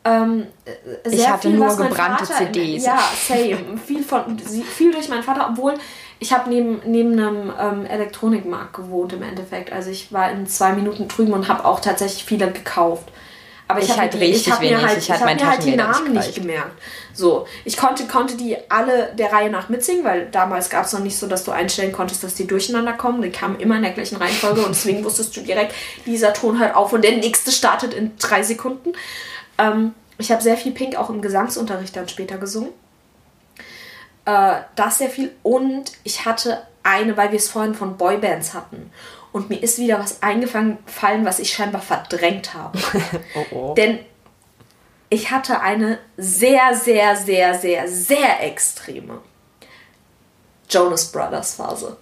Ähm, 0.05 0.47
ich 1.09 1.29
hatte 1.29 1.49
viel, 1.49 1.57
nur 1.57 1.77
gebrannte 1.77 2.25
CDs. 2.25 2.85
ja, 2.85 2.99
same. 3.27 3.79
viel, 3.87 4.03
von, 4.03 4.39
viel 4.39 4.93
durch 4.93 5.09
meinen 5.09 5.23
Vater, 5.23 5.49
obwohl 5.51 5.75
ich 6.19 6.33
habe 6.33 6.51
neben, 6.51 6.81
neben 6.85 7.13
einem 7.13 7.53
ähm, 7.61 7.87
Elektronikmarkt 7.87 8.75
gewohnt 8.75 9.13
im 9.13 9.23
Endeffekt. 9.23 9.73
Also 9.73 9.91
ich 9.91 10.13
war 10.13 10.33
in 10.33 10.49
zwei 10.49 10.73
Minuten 10.73 11.07
drüben 11.07 11.33
und 11.33 11.49
habe 11.49 11.65
auch 11.65 11.79
tatsächlich 11.79 12.25
viele 12.25 12.51
gekauft. 12.51 13.09
Aber 13.71 13.81
ich, 13.83 13.91
ich 13.91 13.99
halt 13.99 14.15
die, 14.15 14.19
richtig 14.19 14.49
ich 14.49 14.61
wenig. 14.61 14.83
Halt, 14.83 14.99
ich, 14.99 15.11
ich 15.11 15.13
habe 15.13 15.35
mir 15.35 15.47
halt 15.47 15.63
die 15.63 15.77
Namen 15.77 16.15
nicht 16.15 16.35
gemerkt. 16.35 16.73
So, 17.13 17.47
ich 17.67 17.77
konnte, 17.77 18.07
konnte 18.07 18.35
die 18.35 18.57
alle 18.71 19.13
der 19.15 19.31
Reihe 19.31 19.51
nach 19.51 19.69
mitsingen, 19.69 20.05
weil 20.05 20.27
damals 20.31 20.71
gab 20.71 20.87
es 20.87 20.95
noch 20.95 21.01
nicht 21.01 21.19
so, 21.19 21.27
dass 21.27 21.45
du 21.45 21.51
einstellen 21.51 21.93
konntest, 21.93 22.25
dass 22.25 22.35
die 22.35 22.47
durcheinander 22.47 22.95
kommen. 22.95 23.21
Die 23.21 23.31
kamen 23.31 23.61
immer 23.61 23.77
in 23.77 23.83
der 23.83 23.93
gleichen 23.93 24.17
Reihenfolge 24.17 24.63
und 24.63 24.71
deswegen 24.71 25.05
wusstest 25.05 25.37
du 25.37 25.43
direkt, 25.43 25.75
dieser 26.07 26.33
Ton 26.33 26.59
hört 26.59 26.77
auf 26.77 26.95
und 26.95 27.03
der 27.05 27.17
nächste 27.19 27.53
startet 27.53 27.93
in 27.93 28.17
drei 28.19 28.43
Sekunden. 28.43 28.95
Ähm, 29.59 29.93
ich 30.17 30.33
habe 30.33 30.43
sehr 30.43 30.57
viel 30.57 30.73
Pink 30.73 30.97
auch 30.97 31.11
im 31.11 31.21
Gesangsunterricht 31.21 31.95
dann 31.95 32.09
später 32.09 32.39
gesungen. 32.39 32.71
Äh, 34.25 34.61
das 34.77 34.99
sehr 34.99 35.11
viel 35.11 35.31
und 35.43 35.93
ich 36.05 36.25
hatte 36.25 36.63
eine, 36.83 37.17
weil 37.19 37.33
wir 37.33 37.39
es 37.39 37.49
vorhin 37.49 37.75
von 37.75 37.99
Boybands 37.99 38.55
hatten. 38.55 38.91
Und 39.33 39.51
mir 39.51 39.63
ist 39.63 39.79
wieder 39.79 39.99
was 39.99 40.23
eingefallen, 40.23 40.79
was 41.25 41.39
ich 41.39 41.53
scheinbar 41.53 41.83
verdrängt 41.83 42.55
habe. 42.55 42.79
oh 43.35 43.45
oh. 43.55 43.75
Denn 43.75 44.01
ich 45.11 45.31
hatte 45.31 45.61
eine 45.61 45.99
sehr, 46.17 46.75
sehr, 46.75 47.17
sehr, 47.17 47.55
sehr, 47.55 47.89
sehr 47.89 48.43
extreme 48.43 49.21
Jonas 50.69 51.11
Brothers 51.11 51.55
Phase. 51.55 51.97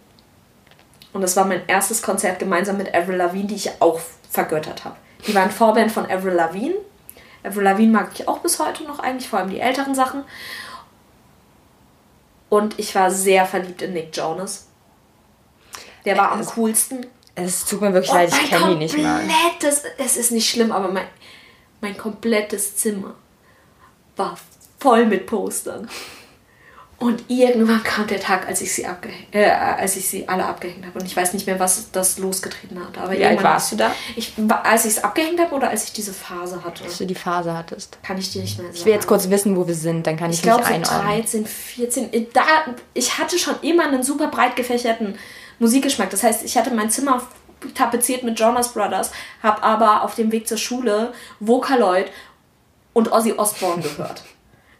Und 1.13 1.23
das 1.23 1.37
war 1.37 1.45
mein 1.45 1.67
erstes 1.67 2.03
Konzert 2.03 2.39
gemeinsam 2.39 2.77
mit 2.77 2.95
Avril 2.95 3.17
Lavigne, 3.17 3.47
die 3.47 3.55
ich 3.55 3.81
auch 3.81 4.01
vergöttert 4.31 4.85
habe. 4.85 4.97
Die 5.27 5.35
waren 5.35 5.51
Vorband 5.51 5.91
von 5.91 6.11
Avril 6.11 6.35
Lavigne. 6.35 6.75
Avril 7.43 7.63
Lavigne 7.63 7.93
mag 7.93 8.11
ich 8.15 8.29
auch 8.29 8.39
bis 8.39 8.59
heute 8.59 8.85
noch 8.85 8.99
eigentlich, 8.99 9.29
vor 9.29 9.39
allem 9.39 9.51
die 9.51 9.61
älteren 9.61 9.95
Sachen. 9.95 10.25
Und 12.49 12.79
ich 12.79 12.95
war 12.95 13.11
sehr 13.11 13.47
verliebt 13.47 13.83
in 13.83 13.93
Nick 13.93 14.17
Jonas. 14.17 14.67
Der 16.05 16.17
war 16.17 16.33
am 16.33 16.45
coolsten. 16.45 17.07
Es 17.37 17.67
tut 17.67 17.83
mir 17.83 17.93
wirklich 17.93 18.13
leid, 18.13 18.31
ich 18.33 18.51
kenne 18.51 18.73
ihn 18.73 18.79
nicht 18.79 18.97
mal. 18.97 19.23
Es 19.99 20.17
ist 20.17 20.33
nicht 20.33 20.49
schlimm, 20.49 20.73
aber 20.73 20.89
mein, 20.89 21.07
mein 21.81 21.97
komplettes 21.97 22.77
Zimmer 22.77 23.15
war 24.17 24.39
voll 24.79 25.07
mit 25.07 25.27
Postern. 25.27 25.89
Und 26.99 27.25
irgendwann 27.29 27.83
kam 27.83 28.07
der 28.07 28.19
Tag, 28.19 28.49
als 28.49 28.63
ich 28.63 28.73
sie, 28.73 28.87
äh, 29.33 29.51
als 29.51 29.97
ich 29.97 30.09
sie 30.09 30.27
alle 30.27 30.47
abgehängt 30.47 30.87
habe. 30.87 30.99
Und 30.99 31.05
ich 31.05 31.15
weiß 31.15 31.35
nicht 31.35 31.47
mehr, 31.47 31.61
was 31.61 31.91
das 31.93 32.17
losgetreten 32.17 32.81
hat. 32.81 32.97
Aber 32.97 33.13
Wie 33.13 33.23
alt 33.23 33.43
warst 33.43 33.73
du 33.73 33.77
da? 33.77 33.93
Ich, 34.17 34.33
als 34.63 34.87
ich 34.87 34.93
es 34.93 35.05
abgehängt 35.05 35.39
habe 35.39 35.55
oder 35.55 35.69
als 35.69 35.85
ich 35.85 35.93
diese 35.93 36.15
Phase 36.15 36.65
hatte? 36.65 36.85
Als 36.85 36.97
du 36.97 37.05
die 37.05 37.15
Phase 37.15 37.55
hattest. 37.55 37.99
Kann 38.03 38.17
ich 38.17 38.33
dir 38.33 38.41
nicht 38.41 38.57
mehr 38.57 38.69
sagen. 38.69 38.79
Ich 38.79 38.87
will 38.87 38.95
jetzt 38.95 39.07
kurz 39.07 39.29
wissen, 39.29 39.57
wo 39.57 39.67
wir 39.67 39.75
sind, 39.75 40.07
dann 40.07 40.17
kann 40.17 40.31
ich, 40.31 40.37
ich 40.37 40.43
glaub, 40.43 40.61
mich 40.61 40.69
einordnen. 40.69 41.21
Ich 41.21 41.31
glaube, 41.31 41.45
so 41.45 41.45
13, 41.45 41.47
14. 41.47 42.27
Da, 42.33 42.43
ich 42.95 43.19
hatte 43.19 43.39
schon 43.39 43.57
immer 43.61 43.85
einen 43.85 44.03
super 44.03 44.29
breit 44.29 44.57
gefächerten 44.57 45.19
Musikgeschmack. 45.59 46.11
Das 46.11 46.23
heißt, 46.23 46.45
ich 46.45 46.57
hatte 46.57 46.75
mein 46.75 46.91
Zimmer 46.91 47.23
tapeziert 47.75 48.23
mit 48.23 48.39
Jonas 48.39 48.73
Brothers, 48.73 49.11
habe 49.43 49.63
aber 49.63 50.03
auf 50.03 50.15
dem 50.15 50.31
Weg 50.33 50.47
zur 50.47 50.59
Schule 50.59 51.13
Vocaloid 51.41 52.11
und 52.93 53.13
Ozzy 53.13 53.33
Osbourne 53.33 53.83
gehört. 53.83 54.23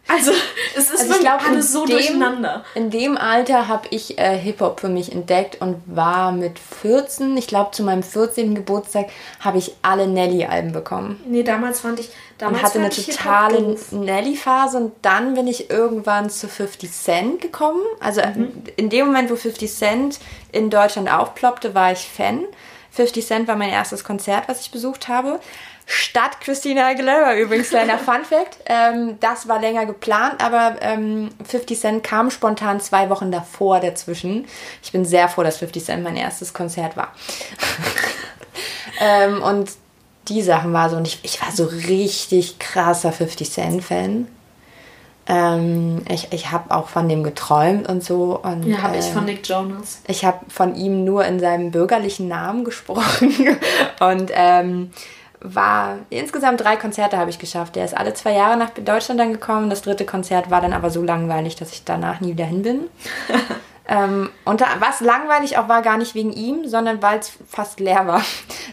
Also, 0.07 0.31
es 0.75 0.89
ist 0.89 1.01
also 1.01 1.13
ich 1.13 1.19
glaub, 1.19 1.45
alles 1.45 1.71
so 1.71 1.85
dem, 1.85 1.97
durcheinander. 1.97 2.63
In 2.75 2.89
dem 2.89 3.17
Alter 3.17 3.67
habe 3.67 3.87
ich 3.89 4.17
äh, 4.17 4.37
Hip-Hop 4.37 4.79
für 4.79 4.89
mich 4.89 5.11
entdeckt 5.11 5.61
und 5.61 5.81
war 5.85 6.31
mit 6.31 6.59
14, 6.59 7.35
ich 7.35 7.47
glaube 7.47 7.71
zu 7.71 7.83
meinem 7.83 8.03
14. 8.03 8.55
Geburtstag, 8.55 9.07
habe 9.39 9.57
ich 9.57 9.75
alle 9.81 10.07
Nelly-Alben 10.07 10.71
bekommen. 10.71 11.21
Nee, 11.25 11.43
damals 11.43 11.81
fand 11.81 11.99
ich. 11.99 12.09
Damals 12.37 12.59
und 12.59 12.65
hatte 12.65 12.79
eine 12.79 12.89
totale 12.89 13.77
Nelly-Phase 13.91 14.77
und 14.77 14.93
dann 15.01 15.33
bin 15.33 15.47
ich 15.47 15.69
irgendwann 15.69 16.29
zu 16.29 16.47
50 16.47 16.91
Cent 16.91 17.41
gekommen. 17.41 17.81
Also 17.99 18.21
mhm. 18.21 18.63
in 18.75 18.89
dem 18.89 19.07
Moment, 19.07 19.31
wo 19.31 19.35
50 19.35 19.73
Cent 19.73 20.19
in 20.51 20.69
Deutschland 20.69 21.11
aufploppte, 21.11 21.73
war 21.73 21.91
ich 21.91 22.07
Fan. 22.07 22.45
50 22.97 23.25
Cent 23.25 23.47
war 23.47 23.55
mein 23.55 23.69
erstes 23.69 24.03
Konzert, 24.03 24.47
was 24.47 24.61
ich 24.61 24.71
besucht 24.71 25.07
habe. 25.07 25.39
Statt 25.85 26.41
Christina 26.41 26.87
Aguilera 26.87 27.37
übrigens, 27.37 27.69
kleiner 27.69 27.97
Fun 27.99 28.25
Fact. 28.25 28.57
Ähm, 28.65 29.17
das 29.19 29.47
war 29.47 29.61
länger 29.61 29.85
geplant, 29.85 30.43
aber 30.43 30.77
ähm, 30.81 31.29
50 31.47 31.79
Cent 31.79 32.03
kam 32.03 32.31
spontan 32.31 32.81
zwei 32.81 33.09
Wochen 33.09 33.31
davor 33.31 33.79
dazwischen. 33.79 34.47
Ich 34.81 34.91
bin 34.91 35.05
sehr 35.05 35.29
froh, 35.29 35.43
dass 35.43 35.57
50 35.57 35.85
Cent 35.85 36.03
mein 36.03 36.17
erstes 36.17 36.55
Konzert 36.55 36.97
war. 36.97 37.13
ähm, 38.99 39.43
und 39.43 39.69
die 40.27 40.41
Sachen 40.41 40.73
war 40.73 40.89
so, 40.89 40.97
und 40.97 41.07
ich, 41.07 41.19
ich 41.21 41.39
war 41.39 41.51
so 41.51 41.65
richtig 41.65 42.57
krasser 42.57 43.11
50 43.11 43.51
Cent 43.51 43.83
Fan. 43.83 44.27
Ähm, 45.27 46.03
ich 46.09 46.31
ich 46.31 46.51
habe 46.51 46.73
auch 46.73 46.87
von 46.87 47.09
dem 47.09 47.23
geträumt 47.23 47.89
und 47.89 48.03
so. 48.03 48.39
Und, 48.41 48.63
ja, 48.63 48.81
habe 48.81 48.95
äh, 48.95 48.99
ich 48.99 49.05
von 49.05 49.25
Nick 49.25 49.47
Jonas. 49.47 50.01
Ich 50.07 50.23
habe 50.23 50.39
von 50.47 50.75
ihm 50.75 51.03
nur 51.03 51.25
in 51.25 51.39
seinem 51.39 51.71
bürgerlichen 51.71 52.27
Namen 52.27 52.63
gesprochen. 52.65 53.33
und 53.99 54.31
ähm, 54.33 54.91
war 55.39 55.97
insgesamt 56.09 56.61
drei 56.61 56.77
Konzerte 56.77 57.17
habe 57.17 57.29
ich 57.29 57.39
geschafft. 57.39 57.75
Der 57.75 57.85
ist 57.85 57.95
alle 57.95 58.13
zwei 58.13 58.33
Jahre 58.33 58.57
nach 58.57 58.71
Deutschland 58.71 59.19
dann 59.19 59.33
gekommen. 59.33 59.69
Das 59.69 59.81
dritte 59.81 60.05
Konzert 60.05 60.49
war 60.49 60.61
dann 60.61 60.73
aber 60.73 60.89
so 60.89 61.03
langweilig, 61.03 61.55
dass 61.55 61.71
ich 61.73 61.83
danach 61.83 62.21
nie 62.21 62.31
wieder 62.31 62.45
hin 62.45 62.63
bin. 62.63 62.79
ähm, 63.87 64.29
und 64.43 64.61
da, 64.61 64.65
was 64.79 64.99
langweilig 64.99 65.57
auch 65.57 65.69
war, 65.69 65.81
gar 65.81 65.97
nicht 65.97 66.13
wegen 66.13 66.33
ihm, 66.33 66.67
sondern 66.67 67.01
weil 67.01 67.19
es 67.19 67.31
fast 67.47 67.79
leer 67.79 68.05
war. 68.05 68.21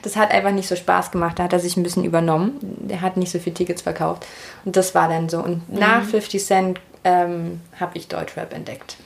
Das 0.02 0.16
hat 0.16 0.32
einfach 0.32 0.50
nicht 0.50 0.68
so 0.68 0.76
Spaß 0.76 1.12
gemacht. 1.12 1.38
Da 1.38 1.44
hat 1.44 1.52
er 1.52 1.60
sich 1.60 1.76
ein 1.76 1.82
bisschen 1.82 2.04
übernommen. 2.04 2.58
Der 2.60 3.00
hat 3.00 3.16
nicht 3.16 3.32
so 3.32 3.38
viele 3.38 3.54
Tickets 3.54 3.80
verkauft. 3.80 4.26
Und 4.64 4.76
das 4.76 4.94
war 4.94 5.08
dann 5.08 5.30
so. 5.30 5.38
Und 5.38 5.68
mhm. 5.70 5.78
nach 5.78 6.02
50 6.02 6.44
Cent 6.44 6.80
ähm, 7.04 7.60
habe 7.78 7.96
ich 7.96 8.08
Deutschrap 8.08 8.52
entdeckt. 8.52 8.96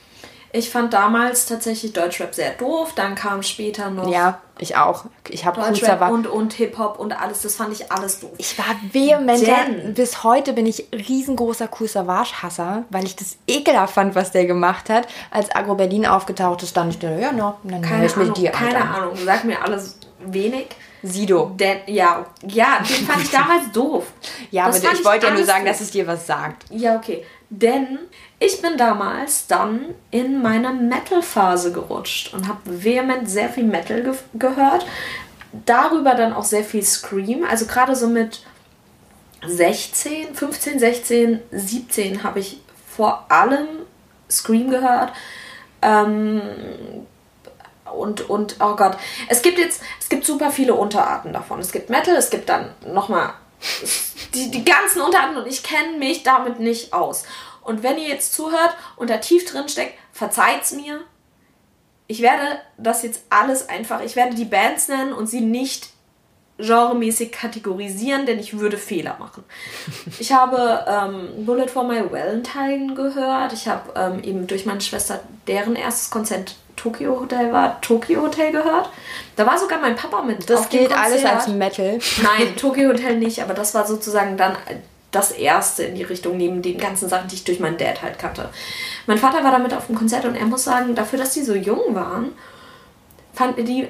Ich 0.51 0.69
fand 0.69 0.93
damals 0.93 1.45
tatsächlich 1.45 1.93
Deutschrap 1.93 2.33
sehr 2.33 2.51
doof. 2.51 2.93
Dann 2.95 3.15
kam 3.15 3.43
später 3.43 3.89
noch. 3.89 4.11
Ja, 4.11 4.41
ich 4.57 4.75
auch. 4.75 5.05
Ich 5.29 5.45
habe 5.45 5.61
Deutschrap 5.61 6.11
und, 6.11 6.27
und 6.27 6.53
Hip-Hop 6.53 6.99
und 6.99 7.13
alles. 7.13 7.41
Das 7.43 7.55
fand 7.55 7.71
ich 7.73 7.91
alles 7.91 8.19
doof. 8.19 8.31
Ich 8.37 8.57
war 8.57 8.75
vehementer. 8.91 9.91
Bis 9.93 10.23
heute 10.23 10.53
bin 10.53 10.65
ich 10.65 10.87
riesengroßer 10.91 11.69
Cool 11.79 11.87
Savage-Hasser, 11.87 12.83
weil 12.89 13.05
ich 13.05 13.15
das 13.15 13.37
ekelhaft 13.47 13.93
fand, 13.93 14.15
was 14.15 14.31
der 14.31 14.45
gemacht 14.45 14.89
hat. 14.89 15.07
Als 15.29 15.53
Agro 15.55 15.75
Berlin 15.75 16.05
aufgetaucht 16.05 16.63
ist, 16.63 16.75
dann 16.75 16.89
ich 16.89 16.99
da, 16.99 17.11
ja, 17.11 17.31
no, 17.31 17.55
dann 17.63 17.81
keine 17.81 18.05
ich 18.05 18.15
mit 18.15 18.35
dir. 18.35 18.51
Keine 18.51 18.81
an. 18.81 18.87
Ahnung, 18.87 19.13
sag 19.23 19.43
mir 19.43 19.61
alles 19.63 19.99
wenig. 20.19 20.67
Sido. 21.01 21.51
Denn, 21.55 21.77
ja, 21.87 22.25
ja, 22.45 22.79
den 22.79 23.05
fand 23.05 23.23
ich 23.23 23.31
damals 23.31 23.71
doof. 23.71 24.05
Ja, 24.51 24.67
Das 24.67 24.83
aber 24.83 24.93
ich 24.93 25.05
wollte 25.05 25.27
ja 25.27 25.33
nur 25.33 25.45
sagen, 25.45 25.65
dass 25.65 25.79
es 25.79 25.91
dir 25.91 26.05
was 26.07 26.27
sagt. 26.27 26.65
Ja, 26.71 26.95
okay. 26.97 27.23
Denn 27.49 27.99
ich 28.39 28.61
bin 28.61 28.77
damals 28.77 29.47
dann 29.47 29.93
in 30.11 30.41
meine 30.41 30.71
Metal-Phase 30.71 31.73
gerutscht 31.73 32.33
und 32.33 32.47
habe 32.47 32.83
vehement 32.83 33.29
sehr 33.29 33.49
viel 33.49 33.65
Metal 33.65 34.01
ge 34.01 34.13
gehört. 34.33 34.85
Darüber 35.65 36.15
dann 36.15 36.33
auch 36.33 36.43
sehr 36.43 36.63
viel 36.63 36.83
Scream. 36.83 37.43
Also 37.43 37.65
gerade 37.65 37.95
so 37.95 38.07
mit 38.07 38.43
16, 39.45 40.35
15, 40.35 40.79
16, 40.79 41.39
17 41.51 42.23
habe 42.23 42.39
ich 42.39 42.61
vor 42.95 43.25
allem 43.29 43.67
Scream 44.29 44.69
gehört. 44.69 45.11
Ähm, 45.81 46.41
und, 47.93 48.29
und, 48.29 48.57
oh 48.59 48.75
Gott, 48.75 48.97
es 49.27 49.41
gibt 49.41 49.57
jetzt, 49.57 49.81
es 49.99 50.07
gibt 50.07 50.25
super 50.25 50.51
viele 50.51 50.75
Unterarten 50.75 51.33
davon. 51.33 51.59
Es 51.59 51.71
gibt 51.71 51.89
Metal, 51.89 52.15
es 52.15 52.29
gibt 52.29 52.47
dann 52.47 52.69
nochmal 52.85 53.33
die, 54.33 54.51
die 54.51 54.63
ganzen 54.63 55.01
Unterarten 55.01 55.37
und 55.37 55.47
ich 55.47 55.63
kenne 55.63 55.97
mich 55.97 56.23
damit 56.23 56.59
nicht 56.59 56.93
aus. 56.93 57.23
Und 57.61 57.83
wenn 57.83 57.97
ihr 57.97 58.07
jetzt 58.07 58.33
zuhört 58.33 58.75
und 58.95 59.09
da 59.09 59.17
tief 59.17 59.45
drin 59.45 59.69
steckt, 59.69 59.93
verzeiht's 60.11 60.71
mir. 60.71 61.01
Ich 62.07 62.21
werde 62.21 62.59
das 62.77 63.03
jetzt 63.03 63.21
alles 63.29 63.69
einfach, 63.69 64.01
ich 64.01 64.15
werde 64.15 64.35
die 64.35 64.45
Bands 64.45 64.87
nennen 64.87 65.13
und 65.13 65.27
sie 65.27 65.41
nicht 65.41 65.89
genremäßig 66.57 67.31
kategorisieren, 67.31 68.25
denn 68.25 68.37
ich 68.37 68.59
würde 68.59 68.77
Fehler 68.77 69.15
machen. 69.19 69.43
Ich 70.19 70.33
habe 70.33 70.85
ähm, 70.87 71.45
Bullet 71.45 71.67
for 71.67 71.83
My 71.83 72.03
Valentine 72.11 72.93
gehört. 72.93 73.53
Ich 73.53 73.67
habe 73.67 73.93
ähm, 73.95 74.23
eben 74.23 74.47
durch 74.47 74.65
meine 74.65 74.81
Schwester 74.81 75.21
deren 75.47 75.75
erstes 75.75 76.09
Konzert 76.09 76.55
Tokyo 76.75 77.19
Hotel 77.19 77.51
war, 77.51 77.79
Tokyo 77.81 78.21
Hotel 78.21 78.51
gehört. 78.51 78.89
Da 79.35 79.45
war 79.45 79.57
sogar 79.57 79.79
mein 79.79 79.95
Papa 79.95 80.21
mit. 80.21 80.49
Das 80.49 80.61
auf 80.61 80.69
dem 80.69 80.79
gilt 80.81 80.97
alles 80.97 81.23
als 81.25 81.47
Metal. 81.47 81.99
Nein, 82.21 82.55
Tokyo 82.57 82.89
Hotel 82.89 83.17
nicht, 83.17 83.41
aber 83.41 83.53
das 83.53 83.73
war 83.73 83.85
sozusagen 83.85 84.37
dann 84.37 84.57
das 85.11 85.31
erste 85.31 85.83
in 85.83 85.95
die 85.95 86.03
Richtung, 86.03 86.37
neben 86.37 86.61
den 86.61 86.77
ganzen 86.77 87.09
Sachen, 87.09 87.27
die 87.27 87.35
ich 87.35 87.43
durch 87.43 87.59
meinen 87.59 87.77
Dad 87.77 88.01
halt 88.01 88.19
kannte. 88.19 88.49
Mein 89.07 89.17
Vater 89.17 89.43
war 89.43 89.51
damit 89.51 89.73
auf 89.73 89.87
dem 89.87 89.95
Konzert 89.95 90.25
und 90.25 90.35
er 90.35 90.45
muss 90.45 90.63
sagen, 90.63 90.95
dafür, 90.95 91.19
dass 91.19 91.33
die 91.33 91.43
so 91.43 91.55
jung 91.55 91.95
waren, 91.95 92.33
fand 93.33 93.57
er 93.57 93.63
die 93.63 93.87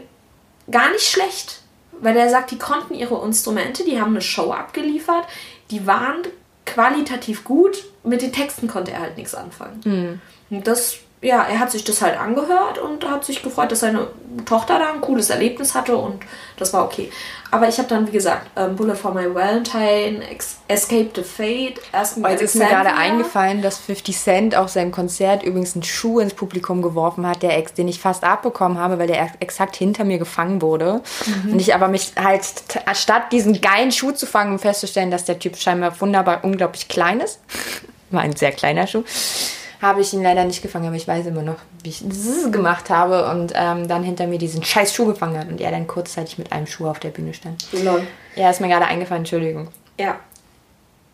gar 0.71 0.91
nicht 0.91 1.07
schlecht. 1.07 1.61
Weil 2.01 2.15
er 2.15 2.29
sagt, 2.29 2.51
die 2.51 2.57
konnten 2.57 2.93
ihre 2.93 3.21
Instrumente, 3.25 3.83
die 3.83 3.99
haben 3.99 4.11
eine 4.11 4.21
Show 4.21 4.53
abgeliefert, 4.53 5.25
die 5.69 5.85
waren 5.85 6.21
qualitativ 6.65 7.43
gut, 7.43 7.83
mit 8.03 8.21
den 8.21 8.31
Texten 8.31 8.69
konnte 8.69 8.91
er 8.91 9.01
halt 9.01 9.17
nichts 9.17 9.35
anfangen. 9.35 9.81
Und 10.49 10.65
das, 10.65 10.99
ja, 11.21 11.43
er 11.43 11.59
hat 11.59 11.71
sich 11.71 11.83
das 11.83 12.01
halt 12.01 12.17
angehört 12.17 12.77
und 12.77 13.09
hat 13.09 13.25
sich 13.25 13.43
gefreut, 13.43 13.71
dass 13.71 13.81
seine 13.81 14.07
Tochter 14.45 14.79
da 14.79 14.93
ein 14.93 15.01
cooles 15.01 15.29
Erlebnis 15.29 15.75
hatte 15.75 15.97
und 15.97 16.21
das 16.57 16.71
war 16.73 16.85
okay. 16.85 17.11
Aber 17.51 17.67
ich 17.67 17.79
habe 17.79 17.89
dann, 17.89 18.07
wie 18.07 18.11
gesagt, 18.11 18.47
ähm, 18.55 18.75
Bullet 18.75 18.93
for 18.95 19.11
My 19.13 19.33
Valentine, 19.33 20.23
Ex 20.29 20.57
Escape 20.67 21.09
the 21.15 21.23
Fate, 21.23 21.81
Asking 21.91 22.23
Jetzt 22.27 22.41
ist 22.43 22.55
mir 22.55 22.67
gerade 22.67 22.93
eingefallen, 22.93 23.63
dass 23.63 23.79
50 23.79 24.15
Cent 24.17 24.55
auf 24.55 24.69
seinem 24.69 24.91
Konzert 24.91 25.41
übrigens 25.41 25.73
einen 25.73 25.81
Schuh 25.83 26.19
ins 26.19 26.35
Publikum 26.35 26.83
geworfen 26.83 27.25
hat, 27.27 27.41
der 27.41 27.57
ex, 27.57 27.73
den 27.73 27.87
ich 27.87 27.99
fast 27.99 28.23
abbekommen 28.23 28.77
habe, 28.77 28.99
weil 28.99 29.07
der 29.07 29.19
ex- 29.23 29.33
exakt 29.39 29.75
hinter 29.75 30.03
mir 30.03 30.19
gefangen 30.19 30.61
wurde. 30.61 31.01
Und 31.51 31.59
ich 31.59 31.73
aber 31.73 31.87
mich 31.87 32.13
halt, 32.23 32.43
statt 32.93 33.31
diesen 33.31 33.59
geilen 33.61 33.91
Schuh 33.91 34.11
zu 34.11 34.27
fangen, 34.27 34.53
um 34.53 34.59
festzustellen, 34.59 35.09
dass 35.09 35.25
der 35.25 35.39
Typ 35.39 35.57
scheinbar 35.57 35.99
wunderbar 35.99 36.43
unglaublich 36.43 36.87
klein 36.87 37.19
ist, 37.19 37.39
war 38.11 38.21
ein 38.21 38.35
sehr 38.35 38.51
kleiner 38.51 38.85
Schuh, 38.85 39.03
habe 39.81 40.01
ich 40.01 40.13
ihn 40.13 40.23
leider 40.23 40.43
nicht 40.43 40.61
gefangen, 40.61 40.87
aber 40.87 40.95
ich 40.95 41.07
weiß 41.07 41.25
immer 41.27 41.41
noch, 41.41 41.57
wie 41.83 41.89
ich 41.89 42.03
das 42.05 42.51
gemacht 42.51 42.89
habe 42.89 43.29
und 43.29 43.53
ähm, 43.55 43.87
dann 43.87 44.03
hinter 44.03 44.27
mir 44.27 44.37
diesen 44.37 44.63
scheiß 44.63 44.93
Schuh 44.93 45.05
gefangen 45.05 45.37
hat 45.37 45.47
und 45.49 45.61
er 45.61 45.71
dann 45.71 45.87
kurzzeitig 45.87 46.37
mit 46.37 46.51
einem 46.51 46.67
Schuh 46.67 46.87
auf 46.87 46.99
der 46.99 47.09
Bühne 47.09 47.33
stand. 47.33 47.65
Lol. 47.71 48.05
Ja, 48.35 48.49
ist 48.49 48.61
mir 48.61 48.67
gerade 48.67 48.85
eingefallen, 48.85 49.21
Entschuldigung. 49.21 49.69
Ja. 49.99 50.17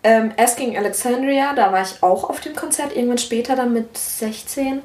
Ähm, 0.04 0.32
Asking 0.38 0.78
Alexandria, 0.78 1.54
da 1.54 1.72
war 1.72 1.82
ich 1.82 2.02
auch 2.02 2.30
auf 2.30 2.40
dem 2.40 2.56
Konzert, 2.56 2.96
irgendwann 2.96 3.18
später, 3.18 3.56
dann 3.56 3.74
mit 3.74 3.98
16. 3.98 4.82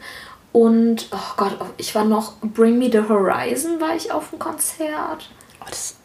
Und, 0.53 1.09
oh 1.12 1.35
Gott, 1.37 1.57
ich 1.76 1.95
war 1.95 2.05
noch, 2.05 2.35
Bring 2.41 2.78
Me 2.78 2.91
the 2.91 3.03
Horizon 3.09 3.81
war 3.81 3.95
ich 3.95 4.12
auf 4.12 4.31
dem 4.31 4.39
Konzert. 4.39 5.31
Oh, 5.61 5.66
das 5.68 5.97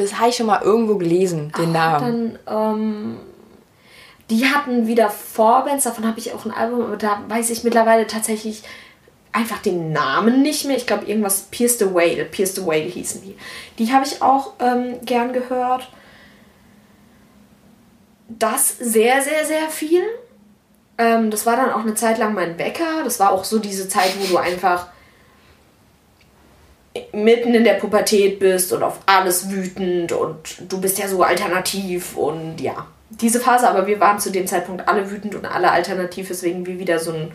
das 0.00 0.18
habe 0.18 0.30
ich 0.30 0.36
schon 0.36 0.46
mal 0.46 0.62
irgendwo 0.62 0.96
gelesen, 0.96 1.52
den 1.58 1.72
Namen. 1.72 2.38
Dann, 2.46 2.74
ähm, 2.74 3.16
die 4.30 4.46
hatten 4.46 4.86
wieder 4.86 5.10
Vorbands, 5.10 5.84
davon 5.84 6.06
habe 6.06 6.18
ich 6.18 6.32
auch 6.32 6.44
ein 6.44 6.52
Album, 6.52 6.82
aber 6.82 6.96
da 6.96 7.22
weiß 7.28 7.50
ich 7.50 7.64
mittlerweile 7.64 8.06
tatsächlich 8.06 8.62
einfach 9.32 9.58
den 9.58 9.92
Namen 9.92 10.42
nicht 10.42 10.64
mehr. 10.64 10.76
Ich 10.76 10.86
glaube, 10.86 11.06
irgendwas 11.06 11.42
Pierce 11.50 11.78
the 11.78 11.92
Whale, 11.94 12.24
Pierce 12.24 12.54
the 12.54 12.66
Whale 12.66 12.84
hießen 12.84 13.22
die. 13.22 13.36
Die 13.78 13.92
habe 13.92 14.06
ich 14.06 14.22
auch 14.22 14.54
ähm, 14.60 14.98
gern 15.04 15.32
gehört. 15.32 15.90
Das 18.28 18.68
sehr, 18.78 19.22
sehr, 19.22 19.44
sehr 19.44 19.68
viel. 19.68 20.02
Ähm, 20.98 21.30
das 21.30 21.46
war 21.46 21.56
dann 21.56 21.72
auch 21.72 21.80
eine 21.80 21.94
Zeit 21.94 22.18
lang 22.18 22.34
mein 22.34 22.58
Wecker. 22.58 23.02
Das 23.04 23.18
war 23.18 23.32
auch 23.32 23.44
so 23.44 23.58
diese 23.58 23.88
Zeit, 23.88 24.12
wo 24.20 24.26
du 24.26 24.36
einfach 24.36 24.88
mitten 27.12 27.54
in 27.54 27.64
der 27.64 27.74
Pubertät 27.74 28.38
bist 28.38 28.72
und 28.72 28.82
auf 28.82 28.98
alles 29.06 29.50
wütend 29.50 30.12
und 30.12 30.62
du 30.68 30.80
bist 30.80 30.98
ja 30.98 31.06
so 31.06 31.22
alternativ 31.22 32.16
und 32.16 32.60
ja. 32.60 32.86
Diese 33.10 33.40
Phase, 33.40 33.68
aber 33.68 33.86
wir 33.86 34.00
waren 34.00 34.20
zu 34.20 34.30
dem 34.30 34.46
Zeitpunkt 34.46 34.88
alle 34.88 35.10
wütend 35.10 35.34
und 35.34 35.44
alle 35.44 35.70
alternativ, 35.70 36.30
weswegen 36.30 36.66
wir 36.66 36.78
wieder 36.78 36.98
so 36.98 37.12
ein. 37.12 37.32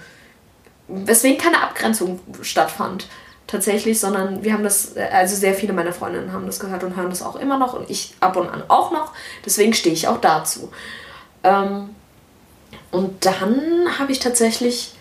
weswegen 0.87 1.37
keine 1.37 1.61
Abgrenzung 1.61 2.19
stattfand 2.41 3.07
tatsächlich, 3.47 3.99
sondern 3.99 4.43
wir 4.43 4.53
haben 4.53 4.63
das, 4.63 4.95
also 4.97 5.35
sehr 5.35 5.53
viele 5.53 5.73
meiner 5.73 5.93
Freundinnen 5.93 6.33
haben 6.33 6.47
das 6.47 6.59
gehört 6.59 6.83
und 6.83 6.95
hören 6.95 7.09
das 7.09 7.21
auch 7.21 7.35
immer 7.35 7.59
noch 7.59 7.73
und 7.73 7.89
ich 7.89 8.15
ab 8.19 8.37
und 8.37 8.49
an 8.49 8.63
auch 8.69 8.91
noch. 8.91 9.13
Deswegen 9.45 9.73
stehe 9.73 9.93
ich 9.93 10.07
auch 10.07 10.19
dazu. 10.19 10.71
Ähm, 11.43 11.89
und 12.91 13.25
dann 13.25 13.99
habe 13.99 14.11
ich 14.11 14.19
tatsächlich 14.19 14.95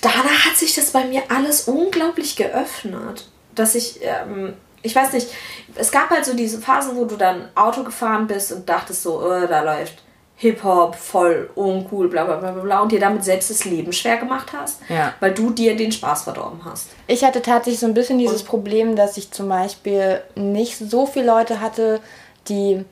danach 0.00 0.44
hat 0.46 0.56
sich 0.56 0.74
das 0.74 0.90
bei 0.90 1.04
mir 1.04 1.22
alles 1.28 1.62
unglaublich 1.62 2.36
geöffnet. 2.36 3.28
Dass 3.54 3.74
ich, 3.74 4.00
ähm, 4.02 4.54
ich 4.86 4.94
weiß 4.96 5.12
nicht, 5.12 5.28
es 5.74 5.90
gab 5.92 6.10
halt 6.10 6.24
so 6.24 6.34
diese 6.34 6.58
Phasen, 6.60 6.96
wo 6.96 7.04
du 7.04 7.16
dann 7.16 7.48
Auto 7.54 7.82
gefahren 7.84 8.26
bist 8.26 8.52
und 8.52 8.68
dachtest 8.68 9.02
so, 9.02 9.30
äh, 9.30 9.46
da 9.46 9.62
läuft 9.62 10.02
Hip-Hop, 10.38 10.94
voll 10.96 11.48
uncool, 11.54 12.08
bla 12.08 12.24
bla 12.24 12.36
bla 12.36 12.50
bla 12.52 12.62
bla 12.62 12.80
und 12.80 12.92
dir 12.92 13.00
damit 13.00 13.24
selbst 13.24 13.48
das 13.50 13.64
Leben 13.64 13.92
schwer 13.92 14.18
gemacht 14.18 14.52
hast, 14.52 14.80
Ja. 14.88 15.14
weil 15.20 15.32
du 15.32 15.50
dir 15.50 15.76
den 15.76 15.92
Spaß 15.92 16.24
verdorben 16.24 16.60
hast. 16.64 16.88
Ich 17.06 17.24
hatte 17.24 17.40
tatsächlich 17.40 17.80
so 17.80 17.86
ein 17.86 17.94
bisschen 17.94 18.18
dieses 18.18 18.42
Problem, 18.42 18.96
dass 18.96 19.16
ich 19.16 19.30
zum 19.30 19.48
Beispiel 19.48 20.20
nicht 20.34 20.76
so 20.78 21.06
viele 21.06 21.26
Leute 21.26 21.60
hatte, 21.60 22.00
die 22.48 22.84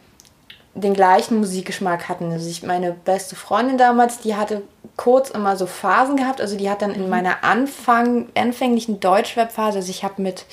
den 0.76 0.95
gleichen 0.95 1.36
Musikgeschmack 1.38 2.09
hatten. 2.09 2.32
Also 2.32 2.49
ich, 2.49 2.62
meine 2.64 2.92
beste 2.92 3.36
Freundin 3.36 3.78
damals, 3.78 4.18
die 4.20 4.34
hatte 4.34 4.62
kurz 4.97 5.30
immer 5.30 5.57
so 5.57 5.66
Phasen 5.66 6.16
gehabt. 6.16 6.40
Also 6.40 6.57
die 6.57 6.68
hat 6.70 6.82
dann 6.82 6.92
in 6.92 7.09
meiner 7.09 7.45
Anfang, 7.45 8.28
anfänglichen 8.34 9.01
Deutschrap-Phase, 9.01 9.78
also 9.78 9.90
ich 9.90 10.03
habe 10.03 10.20
mit 10.22 10.47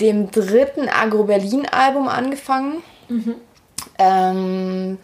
dem 0.00 0.30
dritten 0.30 0.88
Agro-Berlin-Album 0.88 2.08
angefangen. 2.08 2.82
Ähm, 3.98 4.98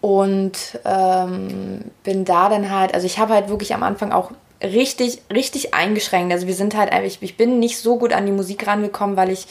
und 0.00 0.78
ähm, 0.84 1.80
bin 2.02 2.24
da 2.24 2.48
dann 2.48 2.70
halt, 2.70 2.94
also 2.94 3.06
ich 3.06 3.18
habe 3.18 3.32
halt 3.32 3.48
wirklich 3.48 3.74
am 3.74 3.82
Anfang 3.82 4.12
auch 4.12 4.32
richtig, 4.62 5.22
richtig 5.32 5.74
eingeschränkt. 5.74 6.32
Also 6.32 6.46
wir 6.46 6.54
sind 6.54 6.76
halt 6.76 6.92
einfach, 6.92 7.22
ich 7.22 7.36
bin 7.36 7.58
nicht 7.58 7.78
so 7.78 7.98
gut 7.98 8.12
an 8.12 8.26
die 8.26 8.32
Musik 8.32 8.66
rangekommen, 8.66 9.16
weil 9.16 9.30
ich 9.30 9.46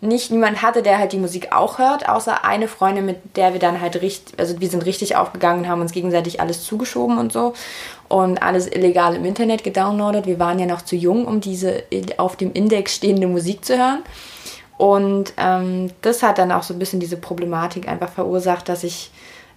nicht 0.00 0.30
niemand 0.30 0.62
hatte, 0.62 0.82
der 0.82 0.98
halt 0.98 1.12
die 1.12 1.18
Musik 1.18 1.52
auch 1.52 1.78
hört, 1.78 2.08
außer 2.08 2.44
eine 2.44 2.68
Freundin, 2.68 3.06
mit 3.06 3.36
der 3.36 3.52
wir 3.52 3.60
dann 3.60 3.80
halt 3.80 4.00
richtig, 4.02 4.38
also 4.38 4.60
wir 4.60 4.68
sind 4.68 4.84
richtig 4.84 5.16
aufgegangen 5.16 5.64
und 5.64 5.68
haben 5.68 5.80
uns 5.80 5.92
gegenseitig 5.92 6.40
alles 6.40 6.64
zugeschoben 6.64 7.18
und 7.18 7.32
so 7.32 7.54
und 8.08 8.42
alles 8.42 8.66
illegal 8.66 9.14
im 9.14 9.24
Internet 9.24 9.64
gedownloadet. 9.64 10.26
Wir 10.26 10.38
waren 10.38 10.58
ja 10.58 10.66
noch 10.66 10.82
zu 10.82 10.96
jung, 10.96 11.26
um 11.26 11.40
diese 11.40 11.84
auf 12.18 12.36
dem 12.36 12.52
Index 12.52 12.94
stehende 12.94 13.26
Musik 13.26 13.64
zu 13.64 13.76
hören. 13.76 14.02
Und 14.78 15.32
ähm, 15.38 15.90
das 16.02 16.22
hat 16.22 16.38
dann 16.38 16.52
auch 16.52 16.62
so 16.62 16.74
ein 16.74 16.78
bisschen 16.78 17.00
diese 17.00 17.16
Problematik 17.16 17.88
einfach 17.88 18.10
verursacht, 18.10 18.68
dass 18.68 18.84
ich 18.84 19.10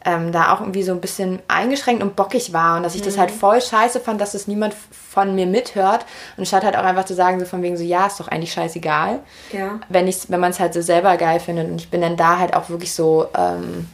ähm, 0.06 0.32
da 0.32 0.54
auch 0.54 0.62
irgendwie 0.62 0.84
so 0.84 0.94
ein 0.94 1.02
bisschen 1.02 1.40
eingeschränkt 1.50 2.02
und 2.02 2.16
bockig 2.16 2.54
war 2.54 2.78
und 2.78 2.84
dass 2.84 2.96
ich 2.96 3.02
das 3.02 3.18
halt 3.18 3.32
voll 3.32 3.62
scheiße 3.62 4.00
fand, 4.00 4.22
dass 4.22 4.32
das 4.32 4.48
niemand 4.48 4.74
von 4.74 5.36
mir 5.36 5.46
mithört. 5.46 6.06
Und 6.38 6.48
statt 6.48 6.64
halt 6.64 6.78
auch 6.78 6.84
einfach 6.84 7.06
zu 7.06 7.14
sagen, 7.14 7.40
so 7.40 7.46
von 7.46 7.62
wegen 7.62 7.76
so, 7.76 7.84
ja, 7.84 8.08
ist 8.08 8.20
doch 8.20 8.30
eigentlich 8.30 8.54
scheißegal. 8.54 9.20
Ja. 9.52 9.80
Wenn, 9.90 10.08
ich's, 10.08 10.30
wenn 10.32 10.40
man 10.40 10.52
es 10.52 10.60
halt 10.60 10.74
so 10.74 10.82
selber 10.82 11.18
geil 11.18 11.42
findet. 11.42 11.70
Und 11.70 11.82
ich 11.82 11.90
bin 11.90 12.00
dann 12.00 12.16
da 12.16 12.40
halt 12.40 12.56
auch 12.56 12.70
wirklich 12.70 12.94
so, 12.94 13.28
ähm, 13.38 13.90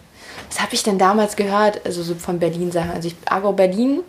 was 0.48 0.62
habe 0.62 0.74
ich 0.74 0.84
denn 0.84 0.98
damals 0.98 1.36
gehört? 1.36 1.86
Also 1.86 2.04
so 2.04 2.16
von 2.16 2.40
Berlin-Sachen. 2.40 2.92
Also 2.92 3.08
ich, 3.08 3.16
Agro 3.26 3.54
Berlin, 3.54 4.04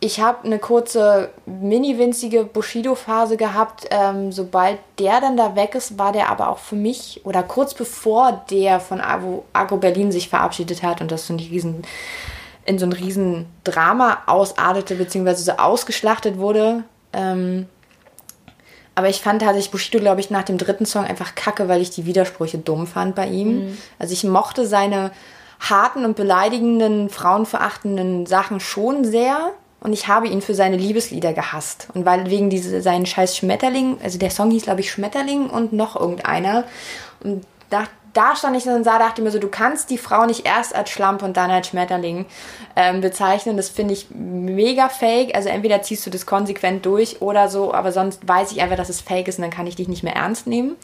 ich 0.00 0.20
habe 0.20 0.44
eine 0.44 0.58
kurze, 0.58 1.30
mini-winzige 1.46 2.44
Bushido-Phase 2.44 3.36
gehabt. 3.36 3.86
Ähm, 3.90 4.30
sobald 4.30 4.78
der 4.98 5.20
dann 5.20 5.36
da 5.36 5.56
weg 5.56 5.74
ist, 5.74 5.98
war 5.98 6.12
der 6.12 6.30
aber 6.30 6.48
auch 6.48 6.58
für 6.58 6.76
mich, 6.76 7.20
oder 7.24 7.42
kurz 7.42 7.74
bevor 7.74 8.44
der 8.50 8.80
von 8.80 9.00
Agro, 9.00 9.76
Berlin 9.76 10.12
sich 10.12 10.28
verabschiedet 10.28 10.82
hat 10.82 11.00
und 11.00 11.10
das 11.10 11.26
so 11.26 11.34
ein 11.34 11.40
riesen, 11.40 11.82
in 12.64 12.78
so 12.78 12.86
ein 12.86 12.92
riesen 12.92 13.46
Drama 13.64 14.18
ausartete, 14.26 14.94
beziehungsweise 14.94 15.42
so 15.42 15.52
ausgeschlachtet 15.52 16.38
wurde, 16.38 16.84
ähm, 17.12 17.66
aber 18.98 19.08
ich 19.08 19.20
fand 19.20 19.42
tatsächlich 19.42 19.70
Bushido, 19.70 20.00
glaube 20.00 20.18
ich, 20.18 20.28
nach 20.30 20.42
dem 20.42 20.58
dritten 20.58 20.84
Song 20.84 21.04
einfach 21.04 21.36
kacke, 21.36 21.68
weil 21.68 21.80
ich 21.80 21.90
die 21.90 22.04
Widersprüche 22.04 22.58
dumm 22.58 22.88
fand 22.88 23.14
bei 23.14 23.28
ihm. 23.28 23.66
Mhm. 23.66 23.78
Also 23.96 24.12
ich 24.12 24.24
mochte 24.24 24.66
seine 24.66 25.12
harten 25.60 26.04
und 26.04 26.16
beleidigenden, 26.16 27.08
frauenverachtenden 27.08 28.26
Sachen 28.26 28.58
schon 28.58 29.04
sehr. 29.04 29.52
Und 29.78 29.92
ich 29.92 30.08
habe 30.08 30.26
ihn 30.26 30.42
für 30.42 30.56
seine 30.56 30.76
Liebeslieder 30.76 31.32
gehasst. 31.32 31.86
Und 31.94 32.06
weil 32.06 32.28
wegen 32.28 32.50
diese, 32.50 32.82
seinen 32.82 33.06
scheiß 33.06 33.36
Schmetterling, 33.36 33.98
also 34.02 34.18
der 34.18 34.30
Song 34.30 34.50
hieß, 34.50 34.64
glaube 34.64 34.80
ich, 34.80 34.90
Schmetterling 34.90 35.48
und 35.48 35.72
noch 35.72 35.94
irgendeiner. 35.94 36.64
Und 37.22 37.46
da, 37.70 37.84
da 38.18 38.34
stand 38.34 38.56
ich 38.56 38.66
und 38.66 38.82
sah, 38.82 38.98
dachte 38.98 39.22
mir 39.22 39.30
so, 39.30 39.38
du 39.38 39.46
kannst 39.46 39.90
die 39.90 39.96
Frau 39.96 40.26
nicht 40.26 40.44
erst 40.44 40.74
als 40.74 40.90
Schlampe 40.90 41.24
und 41.24 41.36
dann 41.36 41.52
als 41.52 41.68
Schmetterling 41.68 42.26
ähm, 42.74 43.00
bezeichnen. 43.00 43.56
Das 43.56 43.68
finde 43.68 43.94
ich 43.94 44.08
mega 44.10 44.88
fake. 44.88 45.36
Also 45.36 45.48
entweder 45.50 45.82
ziehst 45.82 46.04
du 46.04 46.10
das 46.10 46.26
konsequent 46.26 46.84
durch 46.84 47.22
oder 47.22 47.48
so, 47.48 47.72
aber 47.72 47.92
sonst 47.92 48.26
weiß 48.26 48.50
ich 48.50 48.60
einfach, 48.60 48.76
dass 48.76 48.88
es 48.88 49.00
fake 49.00 49.28
ist 49.28 49.38
und 49.38 49.42
dann 49.42 49.52
kann 49.52 49.68
ich 49.68 49.76
dich 49.76 49.86
nicht 49.86 50.02
mehr 50.02 50.16
ernst 50.16 50.48
nehmen. 50.48 50.74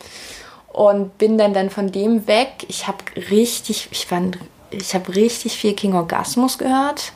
Und 0.73 1.19
bin 1.19 1.37
dann, 1.37 1.53
dann 1.55 1.71
von 1.71 1.91
dem 1.91 2.29
weg. 2.29 2.67
Ich 2.69 2.87
habe 2.87 2.99
richtig, 3.17 3.89
ich 3.91 4.07
fand, 4.07 4.39
ich 4.71 4.95
habe 4.95 5.17
richtig 5.17 5.57
viel 5.57 5.75
King 5.75 5.95
Orgasmus 5.95 6.57
gehört. 6.57 7.13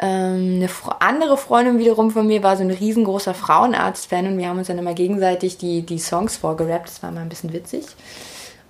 Ähm, 0.00 0.56
eine 0.56 0.68
andere 0.98 1.36
Freundin 1.36 1.78
wiederum 1.78 2.10
von 2.10 2.26
mir 2.26 2.42
war 2.42 2.56
so 2.56 2.64
ein 2.64 2.72
riesengroßer 2.72 3.34
Frauenarzt-Fan 3.34 4.26
und 4.26 4.38
wir 4.38 4.48
haben 4.48 4.58
uns 4.58 4.66
dann 4.66 4.78
immer 4.78 4.94
gegenseitig 4.94 5.58
die, 5.58 5.82
die 5.82 6.00
Songs 6.00 6.38
vorgerappt. 6.38 6.88
Das 6.88 7.02
war 7.04 7.12
mal 7.12 7.20
ein 7.20 7.28
bisschen 7.28 7.52
witzig. 7.52 7.84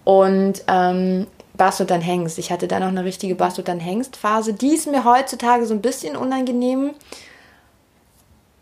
Und 0.05 0.63
ähm, 0.67 1.27
Bass 1.61 1.81
und 1.81 1.91
dann 1.91 2.01
Hengst. 2.01 2.39
Ich 2.39 2.51
hatte 2.51 2.69
da 2.69 2.81
noch 2.81 2.89
eine 2.89 3.05
richtige 3.05 3.35
Bass 3.35 3.59
und 3.59 3.69
dann 3.69 3.81
Hengst-Phase. 3.81 4.55
Die 4.55 4.75
ist 4.75 4.91
mir 4.91 5.05
heutzutage 5.05 5.67
so 5.67 5.75
ein 5.75 5.83
bisschen 5.83 6.17
unangenehm, 6.17 6.93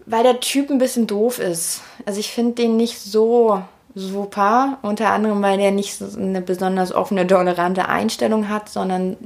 weil 0.04 0.24
der 0.24 0.40
Typ 0.40 0.68
ein 0.70 0.78
bisschen 0.78 1.06
doof 1.06 1.38
ist. 1.38 1.82
Also 2.06 2.18
ich 2.18 2.32
finde 2.32 2.54
den 2.54 2.76
nicht 2.76 2.98
so 2.98 3.62
super. 3.94 4.78
Unter 4.82 5.10
anderem, 5.10 5.40
weil 5.42 5.58
der 5.58 5.70
nicht 5.70 5.96
so 5.96 6.18
eine 6.18 6.40
besonders 6.40 6.92
offene, 6.92 7.26
tolerante 7.26 7.88
Einstellung 7.88 8.48
hat, 8.48 8.68
sondern 8.68 9.16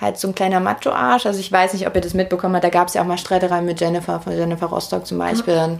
halt 0.00 0.18
so 0.18 0.28
ein 0.28 0.34
kleiner 0.34 0.60
Macho-Arsch. 0.60 1.26
Also 1.26 1.40
ich 1.40 1.52
weiß 1.52 1.74
nicht, 1.74 1.86
ob 1.86 1.94
ihr 1.94 2.00
das 2.00 2.14
mitbekommen 2.14 2.54
habt. 2.54 2.64
Da 2.64 2.70
gab 2.70 2.88
es 2.88 2.94
ja 2.94 3.02
auch 3.02 3.06
mal 3.06 3.18
Streitereien 3.18 3.66
mit 3.66 3.80
Jennifer, 3.80 4.20
von 4.20 4.32
Jennifer 4.32 4.66
Rostock 4.66 5.06
zum 5.06 5.18
Beispiel. 5.18 5.54
Ja. 5.54 5.78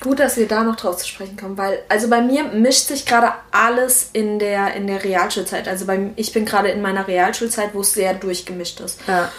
Gut, 0.00 0.20
dass 0.20 0.36
wir 0.36 0.46
da 0.46 0.62
noch 0.62 0.76
drauf 0.76 0.96
zu 0.98 1.08
sprechen 1.08 1.36
kommen, 1.36 1.58
weil 1.58 1.80
also 1.88 2.08
bei 2.08 2.20
mir 2.20 2.44
mischt 2.44 2.86
sich 2.86 3.04
gerade 3.04 3.32
alles 3.50 4.10
in 4.12 4.38
der 4.38 4.74
in 4.74 4.86
der 4.86 5.02
Realschulzeit. 5.02 5.66
Also 5.66 5.86
bei 5.86 6.10
ich 6.14 6.32
bin 6.32 6.44
gerade 6.44 6.68
in 6.68 6.80
meiner 6.80 7.08
Realschulzeit, 7.08 7.74
wo 7.74 7.80
es 7.80 7.94
sehr 7.94 8.14
durchgemischt 8.14 8.78
ist. 8.80 9.00
Ja. 9.08 9.30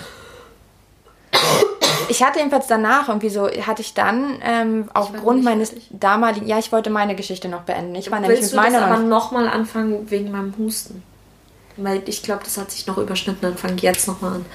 Ich 2.10 2.24
hatte 2.24 2.39
jedenfalls 2.39 2.68
danach 2.68 3.07
irgendwie 3.07 3.30
so, 3.30 3.47
hatte 3.47 3.82
ich 3.82 3.93
dann 3.93 4.39
ähm, 4.43 4.89
aufgrund 4.93 5.43
meines 5.43 5.74
damaligen, 5.91 6.47
ja, 6.47 6.57
ich 6.57 6.72
wollte 6.72 6.89
meine 6.89 7.16
Geschichte 7.16 7.47
noch 7.47 7.62
beenden. 7.62 7.93
Ich 7.95 8.10
war 8.10 8.20
nämlich 8.20 8.41
mit 8.41 8.53
meiner. 8.53 8.84
aber 8.84 8.97
nochmal 8.97 9.47
anfangen 9.47 10.10
wegen 10.10 10.32
meinem 10.32 10.55
Husten. 10.57 11.03
Weil 11.78 12.01
ich 12.07 12.24
glaube, 12.24 12.43
das 12.43 12.57
hat 12.57 12.72
sich 12.72 12.88
noch 12.88 12.97
überschnitten, 12.97 13.41
dann 13.41 13.57
fange 13.57 13.76
ich 13.76 13.84
jetzt 13.84 14.07
nochmal 14.07 14.34
an. 14.34 14.45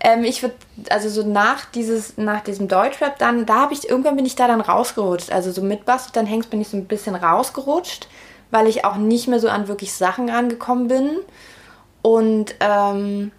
Ähm, 0.00 0.24
ich 0.24 0.42
würde, 0.42 0.54
also 0.90 1.08
so 1.08 1.26
nach 1.26 1.64
dieses, 1.66 2.16
nach 2.18 2.42
diesem 2.42 2.68
Deutschrap 2.68 3.18
dann, 3.18 3.46
da 3.46 3.62
habe 3.62 3.74
ich, 3.74 3.88
irgendwann 3.88 4.16
bin 4.16 4.26
ich 4.26 4.36
da 4.36 4.46
dann 4.46 4.60
rausgerutscht. 4.60 5.32
Also 5.32 5.50
so 5.50 5.62
mit 5.62 5.84
Bass 5.84 6.12
dann 6.12 6.26
Hengst 6.26 6.50
bin 6.50 6.60
ich 6.60 6.68
so 6.68 6.76
ein 6.76 6.86
bisschen 6.86 7.14
rausgerutscht, 7.14 8.08
weil 8.50 8.68
ich 8.68 8.84
auch 8.84 8.96
nicht 8.96 9.28
mehr 9.28 9.40
so 9.40 9.48
an 9.48 9.68
wirklich 9.68 9.92
Sachen 9.92 10.30
rangekommen 10.30 10.88
bin. 10.88 11.10
Und 12.02 12.54
ähm, 12.60 13.32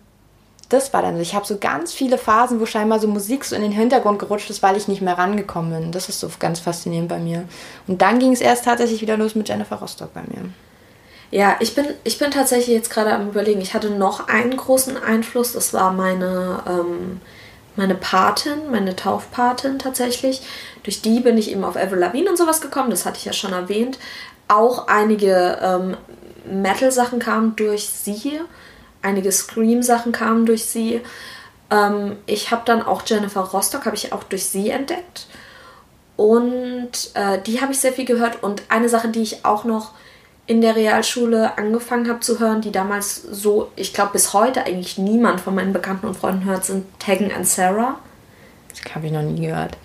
das 0.69 0.93
war 0.93 1.01
dann 1.01 1.15
so. 1.15 1.21
Ich 1.21 1.33
habe 1.33 1.45
so 1.45 1.57
ganz 1.57 1.93
viele 1.93 2.17
Phasen, 2.17 2.59
wo 2.59 2.65
scheinbar 2.65 2.99
so 2.99 3.07
Musik 3.07 3.43
so 3.43 3.55
in 3.55 3.63
den 3.63 3.71
Hintergrund 3.71 4.19
gerutscht 4.19 4.49
ist, 4.49 4.61
weil 4.61 4.77
ich 4.77 4.87
nicht 4.87 5.01
mehr 5.01 5.17
rangekommen 5.17 5.71
bin. 5.71 5.91
Das 5.91 6.09
ist 6.09 6.19
so 6.19 6.29
ganz 6.39 6.59
faszinierend 6.59 7.09
bei 7.09 7.17
mir. 7.17 7.45
Und 7.87 8.01
dann 8.01 8.19
ging 8.19 8.33
es 8.33 8.41
erst 8.41 8.65
tatsächlich 8.65 9.01
wieder 9.01 9.17
los 9.17 9.33
mit 9.33 9.49
Jennifer 9.49 9.77
Rostock 9.77 10.13
bei 10.13 10.21
mir. 10.21 10.49
Ja, 11.31 11.57
ich 11.59 11.75
bin, 11.75 11.85
ich 12.03 12.17
bin 12.17 12.31
tatsächlich 12.31 12.75
jetzt 12.75 12.89
gerade 12.89 13.13
am 13.13 13.29
Überlegen. 13.29 13.61
Ich 13.61 13.73
hatte 13.73 13.91
noch 13.91 14.27
einen 14.27 14.57
großen 14.57 14.97
Einfluss. 14.97 15.53
Das 15.53 15.73
war 15.73 15.93
meine, 15.93 16.63
ähm, 16.67 17.21
meine 17.75 17.95
Patin, 17.95 18.71
meine 18.71 18.95
Taufpatin 18.95 19.77
tatsächlich. 19.77 20.41
Durch 20.83 21.01
die 21.01 21.19
bin 21.19 21.37
ich 21.37 21.51
eben 21.51 21.63
auf 21.63 21.75
Avril 21.75 21.99
Lavigne 21.99 22.29
und 22.29 22.37
sowas 22.37 22.61
gekommen. 22.61 22.89
Das 22.89 23.05
hatte 23.05 23.17
ich 23.17 23.25
ja 23.25 23.33
schon 23.33 23.53
erwähnt. 23.53 23.99
Auch 24.47 24.87
einige 24.87 25.59
ähm, 25.61 25.97
Metal-Sachen 26.51 27.19
kamen 27.19 27.55
durch 27.55 27.87
sie. 27.87 28.41
Einige 29.03 29.31
Scream-Sachen 29.31 30.11
kamen 30.11 30.47
durch 30.47 30.65
sie. 30.65 31.01
Ähm, 31.69 32.17
ich 32.25 32.49
habe 32.49 32.63
dann 32.65 32.81
auch 32.81 33.03
Jennifer 33.05 33.41
Rostock, 33.41 33.85
habe 33.85 33.95
ich 33.95 34.13
auch 34.13 34.23
durch 34.23 34.45
sie 34.45 34.71
entdeckt. 34.71 35.27
Und 36.15 37.11
äh, 37.13 37.39
die 37.43 37.61
habe 37.61 37.71
ich 37.71 37.79
sehr 37.79 37.93
viel 37.93 38.05
gehört. 38.05 38.41
Und 38.41 38.63
eine 38.69 38.89
Sache, 38.89 39.09
die 39.09 39.21
ich 39.21 39.45
auch 39.45 39.63
noch 39.63 39.91
in 40.49 40.61
der 40.61 40.75
Realschule 40.75 41.59
angefangen 41.59 42.09
habe 42.09 42.21
zu 42.21 42.39
hören, 42.39 42.61
die 42.61 42.71
damals 42.71 43.21
so, 43.21 43.71
ich 43.75 43.93
glaube 43.93 44.13
bis 44.13 44.33
heute 44.33 44.65
eigentlich 44.65 44.97
niemand 44.97 45.41
von 45.41 45.53
meinen 45.53 45.73
Bekannten 45.73 46.07
und 46.07 46.17
Freunden 46.17 46.43
hört, 46.45 46.65
sind 46.65 46.87
Tegan 46.99 47.31
and 47.31 47.47
Sarah. 47.47 47.99
Das 48.67 48.95
habe 48.95 49.05
ich 49.05 49.11
noch 49.11 49.21
nie 49.21 49.45
gehört. 49.45 49.77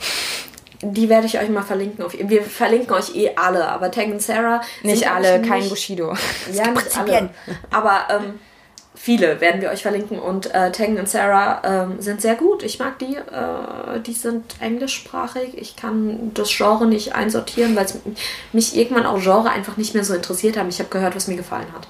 Die 0.80 1.10
werde 1.10 1.26
ich 1.26 1.38
euch 1.38 1.50
mal 1.50 1.62
verlinken. 1.62 2.06
Wir 2.30 2.42
verlinken 2.42 2.94
euch 2.94 3.14
eh 3.14 3.32
alle, 3.36 3.68
aber 3.68 3.90
Tegan 3.90 4.20
Sarah. 4.20 4.62
Nicht 4.82 5.06
alle, 5.06 5.42
kein 5.42 5.68
Bushido. 5.68 6.14
Ja, 6.50 6.70
nicht 6.70 6.98
alle. 6.98 7.28
Aber 7.70 8.06
ähm, 8.08 8.40
viele 9.04 9.42
werden 9.42 9.60
wir 9.60 9.68
euch 9.68 9.82
verlinken 9.82 10.18
und 10.18 10.54
äh, 10.54 10.72
Tegan 10.72 10.98
und 10.98 11.06
Sarah 11.06 11.60
ähm, 11.62 12.00
sind 12.00 12.22
sehr 12.22 12.36
gut. 12.36 12.62
Ich 12.62 12.78
mag 12.78 12.98
die. 12.98 13.16
Äh, 13.16 14.00
die 14.00 14.14
sind 14.14 14.54
englischsprachig. 14.60 15.58
Ich 15.58 15.76
kann 15.76 16.30
das 16.32 16.48
Genre 16.48 16.86
nicht 16.86 17.14
einsortieren, 17.14 17.76
weil 17.76 17.84
mich 18.54 18.74
irgendwann 18.74 19.04
auch 19.04 19.20
Genre 19.20 19.50
einfach 19.50 19.76
nicht 19.76 19.92
mehr 19.92 20.04
so 20.04 20.14
interessiert 20.14 20.56
haben. 20.56 20.70
Ich 20.70 20.78
habe 20.78 20.88
gehört, 20.88 21.14
was 21.14 21.28
mir 21.28 21.36
gefallen 21.36 21.66
hat. 21.74 21.86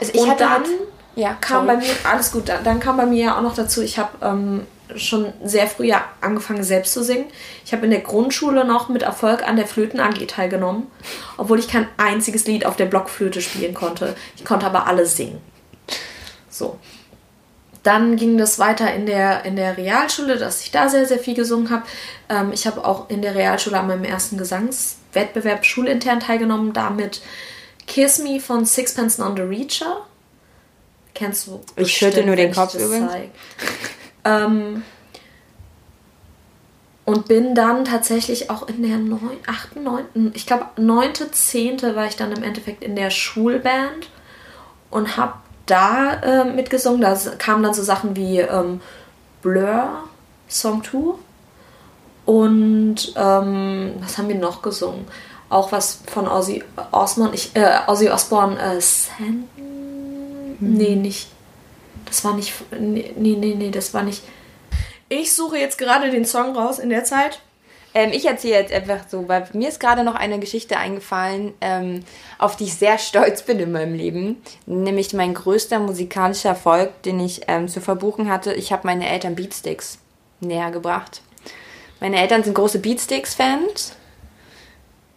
Also 0.00 0.12
ich 0.12 0.20
und 0.20 0.40
dann 0.40 0.50
halt, 0.50 0.66
ja, 1.14 1.36
kam 1.40 1.66
sorry. 1.66 1.76
bei 1.76 1.86
mir 1.86 1.92
alles 2.10 2.32
gut. 2.32 2.48
Dann, 2.48 2.64
dann 2.64 2.80
kam 2.80 2.96
bei 2.96 3.06
mir 3.06 3.24
ja 3.26 3.38
auch 3.38 3.42
noch 3.42 3.54
dazu. 3.54 3.80
Ich 3.80 3.96
habe 3.96 4.10
ähm, 4.20 4.66
schon 4.96 5.32
sehr 5.44 5.68
früh 5.68 5.86
ja 5.86 6.06
angefangen 6.20 6.64
selbst 6.64 6.92
zu 6.92 7.04
singen. 7.04 7.26
Ich 7.64 7.72
habe 7.72 7.84
in 7.84 7.92
der 7.92 8.00
Grundschule 8.00 8.64
noch 8.64 8.88
mit 8.88 9.02
Erfolg 9.02 9.46
an 9.46 9.54
der 9.54 9.68
Flöten 9.68 10.00
AG 10.00 10.26
teilgenommen, 10.26 10.88
obwohl 11.36 11.60
ich 11.60 11.68
kein 11.68 11.86
einziges 11.98 12.48
Lied 12.48 12.66
auf 12.66 12.74
der 12.74 12.86
Blockflöte 12.86 13.42
spielen 13.42 13.74
konnte. 13.74 14.16
Ich 14.36 14.44
konnte 14.44 14.66
aber 14.66 14.88
alles 14.88 15.16
singen. 15.16 15.40
So. 16.58 16.78
Dann 17.84 18.16
ging 18.16 18.36
das 18.36 18.58
weiter 18.58 18.92
in 18.92 19.06
der, 19.06 19.44
in 19.44 19.56
der 19.56 19.76
Realschule, 19.76 20.36
dass 20.36 20.62
ich 20.62 20.72
da 20.72 20.88
sehr, 20.88 21.06
sehr 21.06 21.18
viel 21.18 21.34
gesungen 21.34 21.70
habe. 21.70 21.84
Ähm, 22.28 22.52
ich 22.52 22.66
habe 22.66 22.84
auch 22.84 23.08
in 23.08 23.22
der 23.22 23.34
Realschule 23.34 23.78
an 23.78 23.86
meinem 23.86 24.04
ersten 24.04 24.36
Gesangswettbewerb 24.36 25.64
schulintern 25.64 26.20
teilgenommen, 26.20 26.72
damit 26.72 27.22
Kiss 27.86 28.18
Me 28.18 28.40
von 28.40 28.66
Sixpence 28.66 29.20
on 29.20 29.36
the 29.36 29.42
Reacher. 29.42 30.04
Kennst 31.14 31.46
du? 31.46 31.60
Ich 31.76 31.92
schütte 31.92 32.24
nur 32.24 32.36
den 32.36 32.52
Kopf 32.52 32.74
übrigens. 32.74 33.12
Ähm, 34.24 34.82
und 37.04 37.26
bin 37.26 37.54
dann 37.54 37.86
tatsächlich 37.86 38.50
auch 38.50 38.68
in 38.68 38.82
der 38.82 38.98
9, 38.98 39.20
8., 39.46 39.76
9., 39.76 40.32
ich 40.34 40.44
glaube 40.44 40.66
9., 40.76 41.32
10. 41.32 41.80
war 41.94 42.06
ich 42.06 42.16
dann 42.16 42.32
im 42.32 42.42
Endeffekt 42.42 42.84
in 42.84 42.96
der 42.96 43.10
Schulband 43.10 44.10
und 44.90 45.16
habe 45.16 45.34
da 45.68 46.14
äh, 46.22 46.44
mitgesungen. 46.44 47.00
Da 47.00 47.16
kamen 47.38 47.62
dann 47.62 47.74
so 47.74 47.82
Sachen 47.82 48.16
wie 48.16 48.40
ähm, 48.40 48.80
Blur, 49.42 50.04
Song 50.48 50.82
2 50.82 51.14
und 52.28 53.14
ähm, 53.16 53.94
was 54.00 54.18
haben 54.18 54.28
wir 54.28 54.34
noch 54.34 54.60
gesungen? 54.60 55.06
Auch 55.48 55.72
was 55.72 56.00
von 56.12 56.28
Ozzy 56.28 56.62
Osbourne, 56.92 57.34
ich, 57.34 57.56
äh, 57.56 57.78
Ozzy 57.86 58.10
Osbourne, 58.10 58.60
äh, 58.60 58.80
San? 58.80 59.48
Hm. 59.56 60.56
Nee, 60.60 60.96
nicht. 60.96 61.28
Das 62.04 62.24
war 62.24 62.34
nicht. 62.34 62.52
Nee, 62.78 63.14
nee, 63.16 63.54
nee, 63.56 63.70
das 63.70 63.94
war 63.94 64.02
nicht. 64.02 64.22
Ich 65.08 65.32
suche 65.32 65.56
jetzt 65.56 65.78
gerade 65.78 66.10
den 66.10 66.26
Song 66.26 66.54
raus 66.54 66.78
in 66.78 66.90
der 66.90 67.04
Zeit. 67.04 67.40
Ähm, 67.94 68.10
ich 68.12 68.26
erzähle 68.26 68.54
jetzt 68.54 68.72
einfach 68.72 69.08
so, 69.08 69.28
weil 69.28 69.48
mir 69.52 69.68
ist 69.68 69.80
gerade 69.80 70.04
noch 70.04 70.14
eine 70.14 70.38
Geschichte 70.38 70.76
eingefallen, 70.76 71.54
ähm, 71.60 72.04
auf 72.38 72.56
die 72.56 72.64
ich 72.64 72.74
sehr 72.74 72.98
stolz 72.98 73.42
bin 73.42 73.58
in 73.58 73.72
meinem 73.72 73.94
Leben. 73.94 74.42
Nämlich 74.66 75.12
mein 75.14 75.34
größter 75.34 75.78
musikalischer 75.78 76.50
Erfolg, 76.50 77.02
den 77.02 77.20
ich 77.20 77.42
ähm, 77.48 77.68
zu 77.68 77.80
verbuchen 77.80 78.30
hatte. 78.30 78.52
Ich 78.52 78.72
habe 78.72 78.86
meine 78.86 79.08
Eltern 79.08 79.34
Beatsticks 79.34 79.98
näher 80.40 80.70
gebracht. 80.70 81.22
Meine 82.00 82.20
Eltern 82.20 82.44
sind 82.44 82.54
große 82.54 82.78
Beatsticks-Fans. 82.78 83.94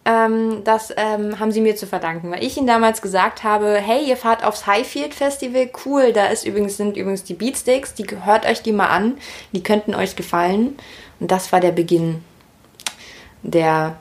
Ähm, 0.04 0.62
das 0.64 0.92
ähm, 0.96 1.38
haben 1.38 1.52
sie 1.52 1.60
mir 1.60 1.76
zu 1.76 1.86
verdanken, 1.86 2.32
weil 2.32 2.42
ich 2.42 2.56
ihnen 2.56 2.66
damals 2.66 3.02
gesagt 3.02 3.44
habe, 3.44 3.76
hey, 3.76 4.04
ihr 4.04 4.16
fahrt 4.16 4.44
aufs 4.44 4.66
Highfield 4.66 5.14
Festival, 5.14 5.70
cool, 5.86 6.12
da 6.12 6.26
ist 6.26 6.44
übrigens, 6.44 6.76
sind 6.76 6.96
übrigens 6.96 7.22
die 7.22 7.34
Beatsticks, 7.34 7.94
die 7.94 8.04
hört 8.24 8.44
euch 8.44 8.62
die 8.62 8.72
mal 8.72 8.88
an, 8.88 9.18
die 9.52 9.62
könnten 9.62 9.94
euch 9.94 10.16
gefallen. 10.16 10.76
Und 11.20 11.30
das 11.30 11.52
war 11.52 11.60
der 11.60 11.70
Beginn 11.70 12.24
der 13.42 13.96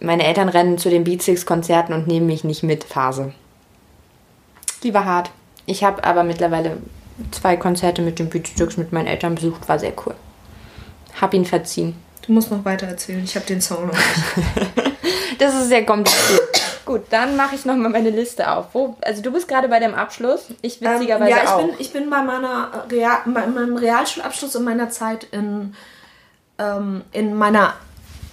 meine 0.00 0.24
Eltern 0.24 0.48
rennen 0.48 0.78
zu 0.78 0.88
den 0.88 1.04
Beatsticks-Konzerten 1.04 1.92
und 1.92 2.06
nehmen 2.06 2.26
mich 2.26 2.42
nicht 2.42 2.62
mit 2.62 2.84
Phase. 2.84 3.32
Die 4.82 4.94
war 4.94 5.04
hart. 5.04 5.30
Ich 5.66 5.84
habe 5.84 6.02
aber 6.04 6.24
mittlerweile 6.24 6.78
zwei 7.32 7.56
Konzerte 7.56 8.00
mit 8.02 8.18
den 8.18 8.30
Beatsticks 8.30 8.76
mit 8.76 8.92
meinen 8.92 9.06
Eltern 9.06 9.34
besucht, 9.34 9.68
war 9.68 9.78
sehr 9.78 9.92
cool. 10.06 10.14
Hab 11.20 11.34
ihn 11.34 11.44
verziehen. 11.44 11.94
Du 12.26 12.32
musst 12.32 12.50
noch 12.50 12.64
weiter 12.64 12.86
erzählen, 12.86 13.22
ich 13.22 13.34
habe 13.34 13.46
den 13.46 13.60
Song 13.60 13.86
noch 13.86 13.94
nicht. 13.94 14.90
Das 15.38 15.54
ist 15.54 15.68
sehr 15.68 15.86
kompliziert. 15.86 16.60
Gut, 16.84 17.04
dann 17.08 17.34
mache 17.34 17.54
ich 17.54 17.64
nochmal 17.64 17.88
meine 17.88 18.10
Liste 18.10 18.50
auf. 18.50 18.66
Wo, 18.74 18.96
also 19.00 19.22
du 19.22 19.32
bist 19.32 19.48
gerade 19.48 19.68
bei 19.68 19.80
dem 19.80 19.94
Abschluss. 19.94 20.48
Ich 20.60 20.82
witzigerweise 20.82 21.30
ähm, 21.30 21.36
ja, 21.36 21.42
ich 21.42 21.48
auch. 21.48 21.66
Bin, 21.66 21.70
ich 21.78 21.92
bin 21.94 22.10
bei 22.10 22.22
meiner 22.22 22.84
Real, 22.90 23.20
bei 23.24 23.46
meinem 23.46 23.76
Realschulabschluss 23.76 24.54
und 24.56 24.64
meiner 24.64 24.90
Zeit 24.90 25.24
in, 25.32 25.74
ähm, 26.58 27.04
in 27.12 27.34
meiner 27.34 27.72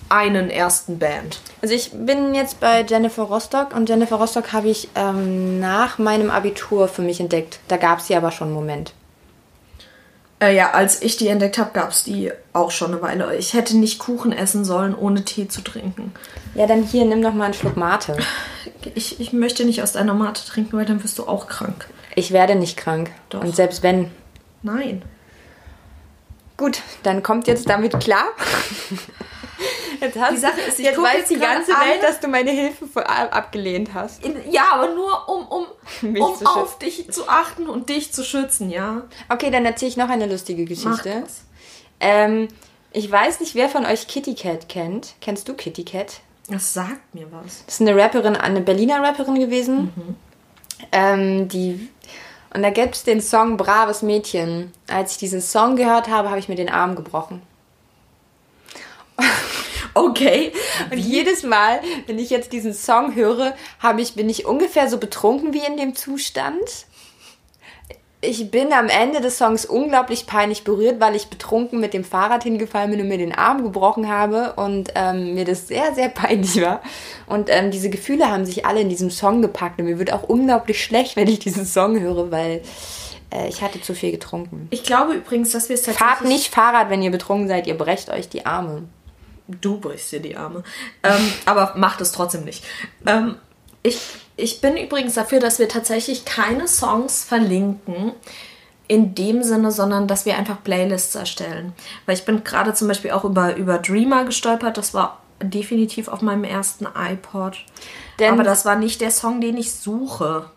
einen 0.09 0.49
ersten 0.49 0.99
Band. 0.99 1.39
Also 1.61 1.73
ich 1.73 1.91
bin 1.91 2.33
jetzt 2.33 2.59
bei 2.59 2.81
Jennifer 2.83 3.23
Rostock 3.23 3.75
und 3.75 3.89
Jennifer 3.89 4.15
Rostock 4.17 4.53
habe 4.53 4.69
ich 4.69 4.89
ähm, 4.95 5.59
nach 5.59 5.97
meinem 5.97 6.29
Abitur 6.29 6.87
für 6.87 7.01
mich 7.01 7.19
entdeckt. 7.19 7.59
Da 7.67 7.77
gab 7.77 7.99
es 7.99 8.07
sie 8.07 8.15
aber 8.15 8.31
schon 8.31 8.47
einen 8.47 8.55
Moment. 8.55 8.93
Äh, 10.39 10.55
ja, 10.55 10.71
als 10.71 11.01
ich 11.01 11.17
die 11.17 11.27
entdeckt 11.29 11.57
habe, 11.57 11.71
gab 11.73 11.89
es 11.89 12.03
die 12.03 12.31
auch 12.53 12.69
schon 12.69 12.91
eine 12.91 13.01
Weile. 13.01 13.35
Ich 13.37 13.53
hätte 13.53 13.75
nicht 13.75 13.97
Kuchen 13.99 14.31
essen 14.31 14.65
sollen, 14.65 14.93
ohne 14.93 15.25
Tee 15.25 15.47
zu 15.47 15.61
trinken. 15.61 16.13
Ja, 16.53 16.67
dann 16.67 16.83
hier, 16.83 17.05
nimm 17.05 17.21
doch 17.21 17.33
mal 17.33 17.45
einen 17.45 17.53
Schluck 17.53 17.75
Mate. 17.75 18.17
Ich, 18.93 19.19
ich 19.19 19.33
möchte 19.33 19.65
nicht 19.65 19.81
aus 19.81 19.93
deiner 19.93 20.13
Mate 20.13 20.45
trinken, 20.45 20.77
weil 20.77 20.85
dann 20.85 21.03
wirst 21.03 21.17
du 21.17 21.27
auch 21.27 21.47
krank. 21.47 21.87
Ich 22.15 22.31
werde 22.31 22.55
nicht 22.55 22.77
krank. 22.77 23.11
Doch. 23.29 23.41
Und 23.41 23.55
selbst 23.55 23.83
wenn. 23.83 24.11
Nein. 24.61 25.01
Gut, 26.55 26.81
dann 27.03 27.21
kommt 27.21 27.47
jetzt 27.47 27.69
damit 27.69 27.99
klar. 27.99 28.25
Jetzt 30.01 30.17
hast 30.19 30.31
Die 30.33 30.37
Sache 30.37 30.61
ist, 30.61 30.79
ich 30.79 30.85
jetzt 30.85 31.01
weiß 31.01 31.27
die 31.27 31.37
ganze 31.37 31.75
alle- 31.75 31.89
Welt, 31.91 32.03
dass 32.03 32.19
du 32.19 32.27
meine 32.27 32.51
Hilfe 32.51 32.85
vor- 32.87 33.09
abgelehnt 33.09 33.93
hast. 33.93 34.23
In, 34.23 34.35
ja, 34.51 34.63
aber 34.73 34.93
nur 34.93 35.27
um, 35.29 35.47
um, 35.47 35.65
Mich 36.11 36.21
um 36.21 36.45
auf 36.45 36.77
dich 36.77 37.09
zu 37.11 37.27
achten 37.27 37.67
und 37.67 37.89
dich 37.89 38.13
zu 38.13 38.23
schützen, 38.23 38.69
ja? 38.69 39.03
Okay, 39.29 39.49
dann 39.49 39.65
erzähle 39.65 39.89
ich 39.89 39.97
noch 39.97 40.09
eine 40.09 40.27
lustige 40.27 40.65
Geschichte. 40.65 41.23
Ähm, 41.99 42.47
ich 42.91 43.11
weiß 43.11 43.39
nicht, 43.39 43.55
wer 43.55 43.69
von 43.69 43.85
euch 43.85 44.07
Kitty 44.07 44.35
Cat 44.35 44.69
kennt. 44.69 45.15
Kennst 45.21 45.47
du 45.49 45.53
Kitty 45.53 45.83
Cat? 45.83 46.21
Das 46.49 46.73
sagt 46.73 47.13
mir 47.13 47.27
was. 47.31 47.63
Das 47.65 47.75
ist 47.75 47.81
eine 47.81 47.95
Rapperin, 47.95 48.35
eine 48.35 48.61
Berliner 48.61 49.01
Rapperin 49.01 49.35
gewesen. 49.39 49.91
Mhm. 49.95 50.15
Ähm, 50.91 51.47
die 51.49 51.89
und 52.53 52.63
da 52.63 52.69
gibt 52.69 52.95
es 52.95 53.03
den 53.03 53.19
Song 53.21 53.57
Braves 53.57 54.01
Mädchen. 54.03 54.71
Als 54.87 55.13
ich 55.13 55.17
diesen 55.17 55.41
Song 55.41 55.75
gehört 55.75 56.07
habe, 56.07 56.29
habe 56.29 56.39
ich 56.39 56.47
mir 56.47 56.55
den 56.55 56.69
Arm 56.69 56.95
gebrochen. 56.95 57.41
Okay. 59.97 60.51
Und 60.91 60.99
jedes 60.99 61.41
Mal, 61.41 61.79
wenn 62.05 62.19
ich 62.19 62.29
jetzt 62.29 62.53
diesen 62.53 62.75
Song 62.75 63.15
höre, 63.15 63.55
habe 63.79 64.01
ich, 64.01 64.13
bin 64.13 64.29
ich 64.29 64.45
ungefähr 64.45 64.87
so 64.89 64.99
betrunken 64.99 65.53
wie 65.53 65.65
in 65.65 65.75
dem 65.75 65.95
Zustand. 65.95 66.85
Ich 68.21 68.51
bin 68.51 68.73
am 68.73 68.89
Ende 68.89 69.21
des 69.21 69.37
Songs 69.39 69.65
unglaublich 69.65 70.27
peinlich 70.27 70.63
berührt, 70.63 70.99
weil 70.99 71.15
ich 71.15 71.27
betrunken 71.27 71.79
mit 71.79 71.93
dem 71.93 72.03
Fahrrad 72.03 72.43
hingefallen 72.43 72.91
bin 72.91 73.01
und 73.01 73.07
mir 73.07 73.17
den 73.17 73.33
Arm 73.33 73.63
gebrochen 73.63 74.07
habe 74.07 74.53
und 74.53 74.91
ähm, 74.93 75.33
mir 75.33 75.45
das 75.45 75.67
sehr, 75.67 75.95
sehr 75.95 76.09
peinlich 76.09 76.61
war. 76.61 76.81
Und 77.25 77.49
ähm, 77.51 77.71
diese 77.71 77.89
Gefühle 77.89 78.29
haben 78.31 78.45
sich 78.45 78.65
alle 78.65 78.81
in 78.81 78.89
diesem 78.89 79.09
Song 79.09 79.41
gepackt 79.41 79.79
und 79.79 79.85
mir 79.85 79.97
wird 79.97 80.13
auch 80.13 80.23
unglaublich 80.23 80.83
schlecht, 80.83 81.15
wenn 81.15 81.27
ich 81.27 81.39
diesen 81.39 81.65
Song 81.65 81.99
höre, 81.99 82.29
weil 82.29 82.61
äh, 83.31 83.47
ich 83.47 83.61
hatte 83.61 83.81
zu 83.81 83.95
viel 83.95 84.11
getrunken. 84.11 84.67
Ich 84.69 84.83
glaube 84.83 85.13
übrigens, 85.13 85.51
dass 85.51 85.69
wir 85.69 85.75
es 85.75 85.83
tatsächlich... 85.83 86.07
Fahrt 86.07 86.25
nicht 86.25 86.53
Fahrrad, 86.53 86.89
wenn 86.91 87.01
ihr 87.01 87.11
betrunken 87.11 87.47
seid, 87.47 87.65
ihr 87.65 87.77
brecht 87.77 88.09
euch 88.09 88.29
die 88.29 88.45
Arme. 88.45 88.83
Du 89.47 89.79
brichst 89.79 90.11
dir 90.11 90.19
die 90.19 90.35
Arme. 90.35 90.63
Ähm, 91.03 91.33
aber 91.45 91.73
macht 91.75 92.01
es 92.01 92.11
trotzdem 92.11 92.43
nicht. 92.43 92.63
Ähm, 93.05 93.35
ich, 93.83 93.99
ich 94.35 94.59
bin 94.61 94.75
übrigens 94.77 95.13
dafür, 95.13 95.39
dass 95.39 95.59
wir 95.59 95.69
tatsächlich 95.69 96.25
keine 96.25 96.67
Songs 96.67 97.23
verlinken 97.23 98.11
in 98.89 99.15
dem 99.15 99.43
Sinne, 99.43 99.71
sondern 99.71 100.07
dass 100.07 100.25
wir 100.25 100.37
einfach 100.37 100.63
Playlists 100.63 101.15
erstellen. 101.15 101.73
Weil 102.05 102.15
ich 102.15 102.25
bin 102.25 102.43
gerade 102.43 102.73
zum 102.73 102.87
Beispiel 102.87 103.11
auch 103.11 103.23
über, 103.23 103.55
über 103.55 103.77
Dreamer 103.77 104.25
gestolpert. 104.25 104.77
Das 104.77 104.93
war 104.93 105.19
definitiv 105.41 106.07
auf 106.07 106.21
meinem 106.21 106.43
ersten 106.43 106.87
iPod. 106.95 107.57
Denn- 108.19 108.33
aber 108.33 108.43
das 108.43 108.65
war 108.65 108.75
nicht 108.75 109.01
der 109.01 109.11
Song, 109.11 109.39
den 109.41 109.57
ich 109.57 109.73
suche. 109.73 110.49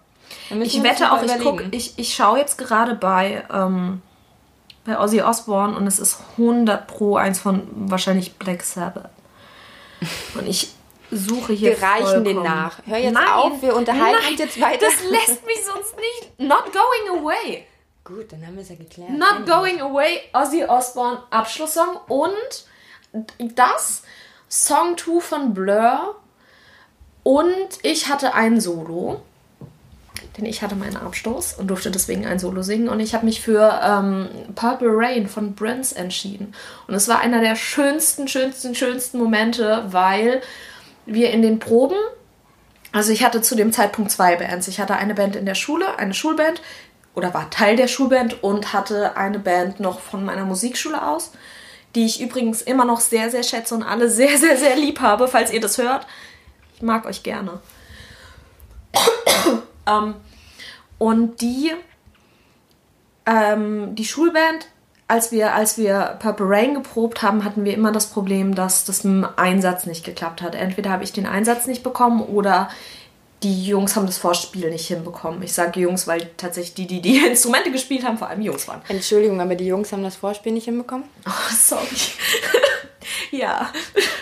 Ich 0.63 0.83
wette 0.83 1.13
auch, 1.13 1.23
ich 1.23 1.33
guck, 1.39 1.55
überlegen. 1.55 1.77
ich, 1.77 1.95
ich 1.97 2.15
schaue 2.15 2.39
jetzt 2.39 2.57
gerade 2.57 2.95
bei, 2.95 3.45
ähm, 3.53 4.01
bei 4.03 4.10
Ozzy 4.99 5.23
Osbourne 5.23 5.77
und 5.77 5.87
es 5.87 5.99
ist 5.99 6.19
100 6.39 6.87
pro 6.87 7.17
eins 7.17 7.39
von 7.39 7.67
wahrscheinlich 7.91 8.35
Black 8.37 8.63
Sabbath. 8.63 9.11
Und 10.35 10.47
ich 10.49 10.73
suche 11.11 11.53
hier 11.53 11.77
Wir 11.79 11.83
reichen 11.87 12.25
den 12.25 12.37
vollkommen- 12.37 12.45
nach. 12.45 12.79
Hör 12.87 12.99
jetzt 12.99 13.13
Nein, 13.15 13.29
auf, 13.29 13.61
wir 13.63 13.77
unterhalten 13.77 14.19
nein, 14.23 14.31
uns 14.33 14.39
jetzt 14.41 14.61
weiter. 14.61 14.87
Das 14.87 15.11
lässt 15.11 15.45
mich 15.47 15.65
sonst 15.65 15.95
nicht. 15.97 16.41
Not 16.41 16.65
going 16.73 17.19
away. 17.21 17.67
Gut, 18.05 18.33
dann 18.33 18.47
haben 18.47 18.55
wir 18.55 18.63
es 18.63 18.71
ja 18.71 18.77
geklärt. 18.77 19.11
Not 19.11 19.47
going 19.47 19.81
away, 19.81 20.21
Ozzy 20.33 20.65
Osbourne 20.65 21.19
Abschlusssong 21.31 21.99
und 22.09 22.65
das 23.57 24.03
Song 24.49 24.97
2 24.97 25.21
von 25.21 25.53
Blur 25.55 26.17
und 27.23 27.69
ich 27.83 28.09
hatte 28.09 28.35
ein 28.35 28.61
Solo, 28.61 29.21
denn 30.41 30.49
ich 30.49 30.63
hatte 30.63 30.75
meinen 30.75 30.97
Abstoß 30.97 31.55
und 31.55 31.69
durfte 31.69 31.91
deswegen 31.91 32.27
ein 32.27 32.39
Solo 32.39 32.63
singen 32.63 32.89
und 32.89 33.01
ich 33.01 33.15
habe 33.15 33.27
mich 33.27 33.41
für 33.41 33.81
ähm, 33.83 34.29
Purple 34.55 34.91
Rain 34.93 35.29
von 35.29 35.55
Prince 35.55 35.97
entschieden 35.97 36.55
und 36.89 36.95
es 36.95 37.07
war 37.09 37.21
einer 37.21 37.41
der 37.41 37.57
schönsten, 37.57 38.27
schönsten, 38.27 38.75
schönsten 38.75 39.19
Momente, 39.19 39.85
weil 39.89 40.41
wir 41.07 41.31
in 41.31 41.43
den 41.43 41.59
Proben 41.59 41.97
also 42.93 43.13
ich 43.13 43.23
hatte 43.23 43.41
zu 43.41 43.55
dem 43.55 43.73
Zeitpunkt 43.73 44.11
zwei 44.11 44.37
Bands. 44.37 44.67
Ich 44.69 44.81
hatte 44.81 44.97
eine 44.97 45.15
Band 45.15 45.37
in 45.37 45.47
der 45.47 45.55
Schule, 45.55 45.99
eine 45.99 46.15
Schulband 46.15 46.61
oder 47.15 47.33
war 47.35 47.51
Teil 47.51 47.77
der 47.77 47.89
Schulband 47.89 48.43
und 48.43 48.73
hatte 48.73 49.17
eine 49.17 49.39
Band 49.39 49.81
noch 49.81 50.01
von 50.01 50.25
meiner 50.25 50.45
Musikschule 50.45 51.07
aus, 51.07 51.33
die 51.95 52.07
ich 52.07 52.21
übrigens 52.21 52.63
immer 52.63 52.85
noch 52.85 53.01
sehr, 53.01 53.31
sehr 53.31 53.43
schätze 53.43 53.75
und 53.75 53.83
alle 53.83 54.11
sehr, 54.11 54.39
sehr, 54.39 54.57
sehr 54.57 54.77
lieb 54.77 55.01
habe, 55.01 55.29
falls 55.29 55.53
ihr 55.53 55.61
das 55.61 55.79
hört. 55.79 56.07
Ich 56.75 56.83
mag 56.83 57.07
euch 57.07 57.23
gerne. 57.23 57.61
ähm, 59.87 60.15
und 61.01 61.41
die, 61.41 61.73
ähm, 63.25 63.95
die 63.95 64.05
Schulband, 64.05 64.67
als 65.09 65.33
wir, 65.33 65.55
als 65.55 65.79
wir 65.79 66.19
Purple 66.21 66.47
Rain 66.47 66.75
geprobt 66.75 67.23
haben, 67.23 67.43
hatten 67.43 67.65
wir 67.65 67.73
immer 67.73 67.91
das 67.91 68.09
Problem, 68.09 68.55
dass 68.55 68.85
das 68.85 69.03
mit 69.03 69.25
dem 69.25 69.31
Einsatz 69.37 69.87
nicht 69.87 70.05
geklappt 70.05 70.43
hat. 70.43 70.55
Entweder 70.55 70.91
habe 70.91 71.03
ich 71.03 71.15
den 71.15 71.25
Einsatz 71.25 71.67
nicht 71.67 71.83
bekommen 71.83 72.21
oder 72.21 72.69
die 73.43 73.65
Jungs 73.65 73.97
haben 73.97 74.05
das 74.05 74.19
Vorspiel 74.19 74.69
nicht 74.69 74.89
hinbekommen. 74.89 75.43
Ich 75.43 75.55
sage 75.55 75.81
Jungs, 75.81 76.07
weil 76.07 76.29
tatsächlich 76.37 76.75
die, 76.75 76.87
die 76.87 77.01
die 77.01 77.17
Instrumente 77.27 77.71
gespielt 77.71 78.05
haben, 78.05 78.19
vor 78.19 78.29
allem 78.29 78.43
Jungs 78.43 78.69
waren. 78.69 78.83
Entschuldigung, 78.89 79.41
aber 79.41 79.55
die 79.55 79.67
Jungs 79.67 79.91
haben 79.93 80.03
das 80.03 80.17
Vorspiel 80.17 80.53
nicht 80.53 80.67
hinbekommen? 80.67 81.07
Oh, 81.27 81.55
sorry. 81.59 81.87
ja, 83.31 83.71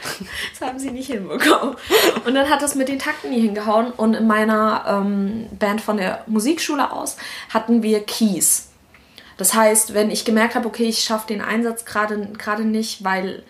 das 0.59 0.69
haben 0.69 0.79
sie 0.79 0.91
nicht 0.91 1.11
hinbekommen. 1.11 1.77
Und 2.25 2.35
dann 2.35 2.49
hat 2.49 2.63
das 2.63 2.75
mit 2.75 2.89
den 2.89 2.99
Takten 2.99 3.31
nie 3.31 3.41
hingehauen. 3.41 3.93
Und 3.93 4.15
in 4.15 4.27
meiner 4.27 4.85
ähm, 4.89 5.47
Band 5.59 5.81
von 5.81 5.97
der 5.97 6.25
Musikschule 6.27 6.93
aus 6.93 7.17
hatten 7.53 7.83
wir 7.83 8.01
Keys. 8.05 8.69
Das 9.37 9.55
heißt, 9.55 9.95
wenn 9.95 10.11
ich 10.11 10.25
gemerkt 10.25 10.55
habe, 10.55 10.67
okay, 10.67 10.85
ich 10.85 11.01
schaffe 11.01 11.29
den 11.29 11.41
Einsatz 11.41 11.85
gerade 11.85 12.65
nicht, 12.65 13.05
weil 13.05 13.45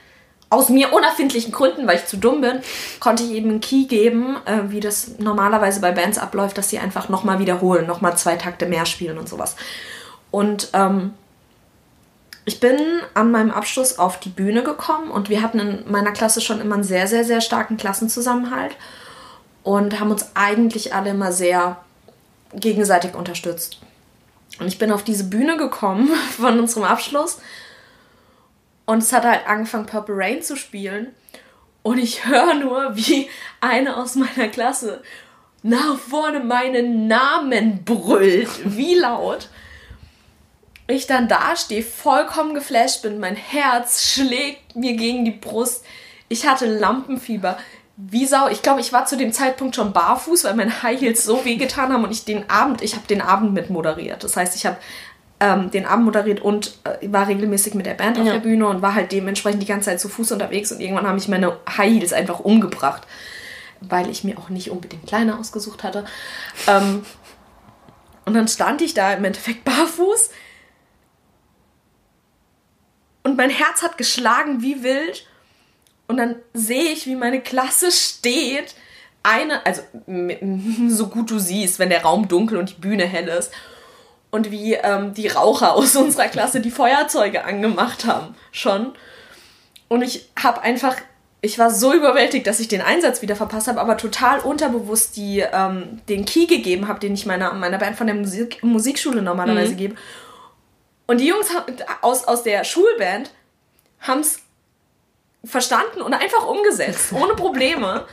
aus 0.50 0.68
mir 0.68 0.92
unerfindlichen 0.92 1.52
Gründen, 1.52 1.86
weil 1.86 1.96
ich 1.96 2.06
zu 2.06 2.16
dumm 2.16 2.40
bin, 2.40 2.60
konnte 3.00 3.22
ich 3.22 3.32
eben 3.32 3.50
einen 3.50 3.60
Key 3.60 3.84
geben, 3.84 4.36
äh, 4.46 4.70
wie 4.70 4.80
das 4.80 5.18
normalerweise 5.18 5.80
bei 5.80 5.92
Bands 5.92 6.18
abläuft, 6.18 6.56
dass 6.56 6.70
sie 6.70 6.78
einfach 6.78 7.08
nochmal 7.08 7.38
wiederholen, 7.38 7.86
nochmal 7.86 8.16
zwei 8.16 8.36
Takte 8.36 8.66
mehr 8.66 8.86
spielen 8.86 9.18
und 9.18 9.28
sowas. 9.28 9.56
Und 10.30 10.70
ähm, 10.72 11.12
ich 12.48 12.60
bin 12.60 12.78
an 13.12 13.30
meinem 13.30 13.50
Abschluss 13.50 13.98
auf 13.98 14.18
die 14.18 14.30
Bühne 14.30 14.62
gekommen 14.62 15.10
und 15.10 15.28
wir 15.28 15.42
hatten 15.42 15.58
in 15.58 15.90
meiner 15.90 16.12
Klasse 16.12 16.40
schon 16.40 16.62
immer 16.62 16.76
einen 16.76 16.84
sehr, 16.84 17.06
sehr, 17.06 17.22
sehr 17.22 17.42
starken 17.42 17.76
Klassenzusammenhalt 17.76 18.74
und 19.62 20.00
haben 20.00 20.10
uns 20.10 20.30
eigentlich 20.34 20.94
alle 20.94 21.10
immer 21.10 21.30
sehr 21.30 21.76
gegenseitig 22.54 23.14
unterstützt. 23.14 23.80
Und 24.58 24.66
ich 24.66 24.78
bin 24.78 24.90
auf 24.92 25.04
diese 25.04 25.24
Bühne 25.24 25.58
gekommen 25.58 26.08
von 26.38 26.58
unserem 26.58 26.84
Abschluss 26.84 27.38
und 28.86 29.02
es 29.02 29.12
hat 29.12 29.24
halt 29.24 29.46
angefangen, 29.46 29.84
Purple 29.84 30.16
Rain 30.16 30.42
zu 30.42 30.56
spielen. 30.56 31.08
Und 31.82 31.98
ich 31.98 32.24
höre 32.24 32.54
nur, 32.54 32.96
wie 32.96 33.28
eine 33.60 33.98
aus 33.98 34.14
meiner 34.14 34.48
Klasse 34.48 35.02
nach 35.62 35.98
vorne 35.98 36.40
meinen 36.40 37.06
Namen 37.08 37.84
brüllt. 37.84 38.48
Wie 38.64 38.94
laut. 38.94 39.50
Ich 40.90 41.06
dann 41.06 41.28
da 41.28 41.54
stehe, 41.54 41.82
vollkommen 41.82 42.54
geflasht 42.54 43.02
bin. 43.02 43.20
Mein 43.20 43.36
Herz 43.36 44.10
schlägt 44.10 44.74
mir 44.74 44.94
gegen 44.94 45.24
die 45.26 45.30
Brust. 45.32 45.84
Ich 46.28 46.46
hatte 46.46 46.66
Lampenfieber. 46.66 47.58
Wie 47.96 48.24
Sau. 48.26 48.48
Ich 48.48 48.62
glaube, 48.62 48.80
ich 48.80 48.92
war 48.92 49.04
zu 49.06 49.16
dem 49.16 49.32
Zeitpunkt 49.32 49.76
schon 49.76 49.92
barfuß, 49.92 50.44
weil 50.44 50.54
meine 50.54 50.82
High 50.82 51.00
Heels 51.00 51.24
so 51.24 51.44
wehgetan 51.44 51.92
haben 51.92 52.04
und 52.04 52.10
ich 52.10 52.24
den 52.24 52.48
Abend, 52.48 52.80
ich 52.80 52.94
habe 52.94 53.06
den 53.06 53.20
Abend 53.20 53.52
mit 53.52 53.70
moderiert. 53.70 54.24
Das 54.24 54.36
heißt, 54.36 54.56
ich 54.56 54.64
habe 54.64 54.76
ähm, 55.40 55.70
den 55.70 55.84
Abend 55.84 56.06
moderiert 56.06 56.40
und 56.40 56.78
äh, 56.84 57.12
war 57.12 57.28
regelmäßig 57.28 57.74
mit 57.74 57.86
der 57.86 57.94
Band 57.94 58.18
auf 58.18 58.24
Ja. 58.26 58.32
der 58.34 58.40
Bühne 58.40 58.66
und 58.66 58.80
war 58.82 58.94
halt 58.94 59.12
dementsprechend 59.12 59.60
die 59.62 59.66
ganze 59.66 59.90
Zeit 59.90 60.00
zu 60.00 60.08
Fuß 60.08 60.32
unterwegs 60.32 60.72
und 60.72 60.80
irgendwann 60.80 61.06
habe 61.06 61.18
ich 61.18 61.28
meine 61.28 61.56
High 61.76 61.92
Heels 61.92 62.12
einfach 62.12 62.40
umgebracht, 62.40 63.02
weil 63.80 64.08
ich 64.10 64.24
mir 64.24 64.38
auch 64.38 64.48
nicht 64.48 64.70
unbedingt 64.70 65.06
kleine 65.06 65.38
ausgesucht 65.38 65.82
hatte. 65.84 66.04
Ähm, 66.66 67.04
und 68.24 68.34
dann 68.34 68.48
stand 68.48 68.80
ich 68.80 68.94
da 68.94 69.12
im 69.12 69.24
Endeffekt 69.24 69.64
barfuß 69.64 70.30
und 73.28 73.36
mein 73.36 73.50
Herz 73.50 73.82
hat 73.82 73.98
geschlagen 73.98 74.62
wie 74.62 74.82
wild 74.82 75.26
Und 76.06 76.16
dann 76.16 76.36
sehe 76.54 76.92
ich, 76.92 77.04
wie 77.04 77.14
meine 77.14 77.42
Klasse 77.42 77.92
steht. 77.92 78.74
Eine, 79.22 79.66
also 79.66 79.82
so 80.88 81.08
gut 81.08 81.30
du 81.30 81.38
siehst, 81.38 81.78
wenn 81.78 81.90
der 81.90 82.04
Raum 82.04 82.28
dunkel 82.28 82.56
und 82.56 82.70
die 82.70 82.80
Bühne 82.80 83.04
hell 83.04 83.28
ist. 83.28 83.52
Und 84.30 84.50
wie 84.50 84.72
ähm, 84.72 85.12
die 85.12 85.28
Raucher 85.28 85.74
aus 85.74 85.94
unserer 86.04 86.28
Klasse 86.28 86.60
die 86.60 86.70
Feuerzeuge 86.70 87.44
angemacht 87.44 88.06
haben. 88.06 88.34
Schon. 88.50 88.94
Und 89.88 90.00
ich 90.00 90.30
habe 90.42 90.62
einfach, 90.62 90.96
ich 91.42 91.58
war 91.58 91.70
so 91.70 91.92
überwältigt, 91.92 92.46
dass 92.46 92.60
ich 92.60 92.68
den 92.68 92.80
Einsatz 92.80 93.20
wieder 93.20 93.36
verpasst 93.36 93.68
habe, 93.68 93.82
aber 93.82 93.98
total 93.98 94.40
unterbewusst 94.40 95.16
die, 95.16 95.40
ähm, 95.40 96.00
den 96.08 96.24
Key 96.24 96.46
gegeben 96.46 96.88
habe, 96.88 96.98
den 96.98 97.12
ich 97.12 97.26
meiner, 97.26 97.52
meiner 97.52 97.76
Band 97.76 97.96
von 97.96 98.06
der 98.06 98.16
Musik, 98.16 98.62
Musikschule 98.62 99.20
normalerweise 99.20 99.72
mhm. 99.72 99.76
gebe. 99.76 99.96
Und 101.08 101.18
die 101.18 101.26
Jungs 101.26 101.48
aus, 102.02 102.24
aus 102.24 102.42
der 102.42 102.64
Schulband 102.64 103.30
haben 104.00 104.20
es 104.20 104.40
verstanden 105.42 106.02
und 106.02 106.12
einfach 106.12 106.46
umgesetzt, 106.46 107.12
ohne 107.12 107.34
Probleme. 107.34 108.06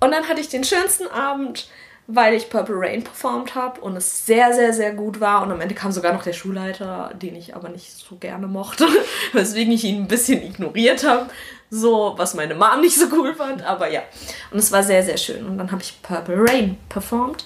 Und 0.00 0.12
dann 0.12 0.28
hatte 0.28 0.40
ich 0.40 0.48
den 0.48 0.62
schönsten 0.62 1.08
Abend, 1.08 1.68
weil 2.06 2.34
ich 2.34 2.48
Purple 2.48 2.76
Rain 2.78 3.02
performt 3.02 3.56
habe 3.56 3.80
und 3.80 3.96
es 3.96 4.26
sehr, 4.26 4.54
sehr, 4.54 4.72
sehr 4.72 4.94
gut 4.94 5.18
war. 5.18 5.42
Und 5.42 5.50
am 5.50 5.60
Ende 5.60 5.74
kam 5.74 5.90
sogar 5.90 6.12
noch 6.12 6.22
der 6.22 6.32
Schulleiter, 6.32 7.12
den 7.20 7.34
ich 7.34 7.56
aber 7.56 7.68
nicht 7.68 7.92
so 7.92 8.14
gerne 8.14 8.46
mochte, 8.46 8.86
weswegen 9.32 9.72
ich 9.72 9.82
ihn 9.82 10.02
ein 10.02 10.08
bisschen 10.08 10.40
ignoriert 10.40 11.04
habe. 11.04 11.28
So, 11.68 12.14
was 12.16 12.34
meine 12.34 12.54
Mom 12.54 12.80
nicht 12.80 12.96
so 12.96 13.06
cool 13.12 13.34
fand, 13.34 13.62
aber 13.64 13.90
ja. 13.90 14.02
Und 14.52 14.60
es 14.60 14.70
war 14.70 14.84
sehr, 14.84 15.02
sehr 15.02 15.16
schön. 15.16 15.44
Und 15.44 15.58
dann 15.58 15.72
habe 15.72 15.82
ich 15.82 16.00
Purple 16.00 16.48
Rain 16.48 16.78
performt. 16.88 17.44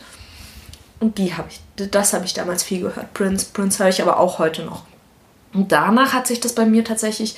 Und 1.02 1.18
die 1.18 1.34
habe 1.34 1.48
ich, 1.50 1.60
das 1.90 2.12
habe 2.12 2.24
ich 2.24 2.32
damals 2.32 2.62
viel 2.62 2.80
gehört. 2.80 3.12
Prince, 3.12 3.48
Prince 3.52 3.82
höre 3.82 3.90
ich 3.90 4.00
aber 4.00 4.20
auch 4.20 4.38
heute 4.38 4.62
noch. 4.62 4.84
Und 5.52 5.72
danach 5.72 6.12
hat 6.12 6.28
sich 6.28 6.38
das 6.38 6.54
bei 6.54 6.64
mir 6.64 6.84
tatsächlich 6.84 7.36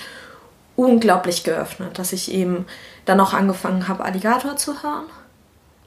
unglaublich 0.77 1.45
geöffnet, 1.45 1.99
dass 1.99 2.13
ich 2.13 2.31
eben 2.31 2.67
dann 3.07 3.19
auch 3.21 3.33
angefangen 3.33 3.89
habe, 3.89 4.05
Alligator 4.05 4.57
zu 4.57 4.83
hören. 4.83 5.07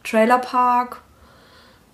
Trailer 0.03 0.39
Park, 0.39 1.01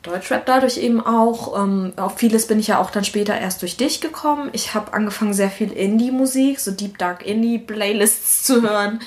Deutschrap 0.04 0.46
dadurch 0.46 0.78
eben 0.78 1.06
auch. 1.06 1.62
Ähm, 1.62 1.92
auf 1.98 2.18
vieles 2.18 2.48
bin 2.48 2.60
ich 2.60 2.68
ja 2.68 2.80
auch 2.80 2.90
dann 2.90 3.04
später 3.04 3.38
erst 3.38 3.62
durch 3.62 3.76
dich 3.76 4.00
gekommen. 4.00 4.52
Ich 4.54 4.74
habe 4.74 4.94
angefangen, 4.94 5.34
sehr 5.34 5.50
viel 5.50 5.74
Indie-Musik, 5.74 6.62
so 6.62 6.72
Deep 6.72 6.98
Dark 6.98 7.26
Indie-Playlists 7.26 8.44
zu 8.44 8.62
hören. 8.62 9.02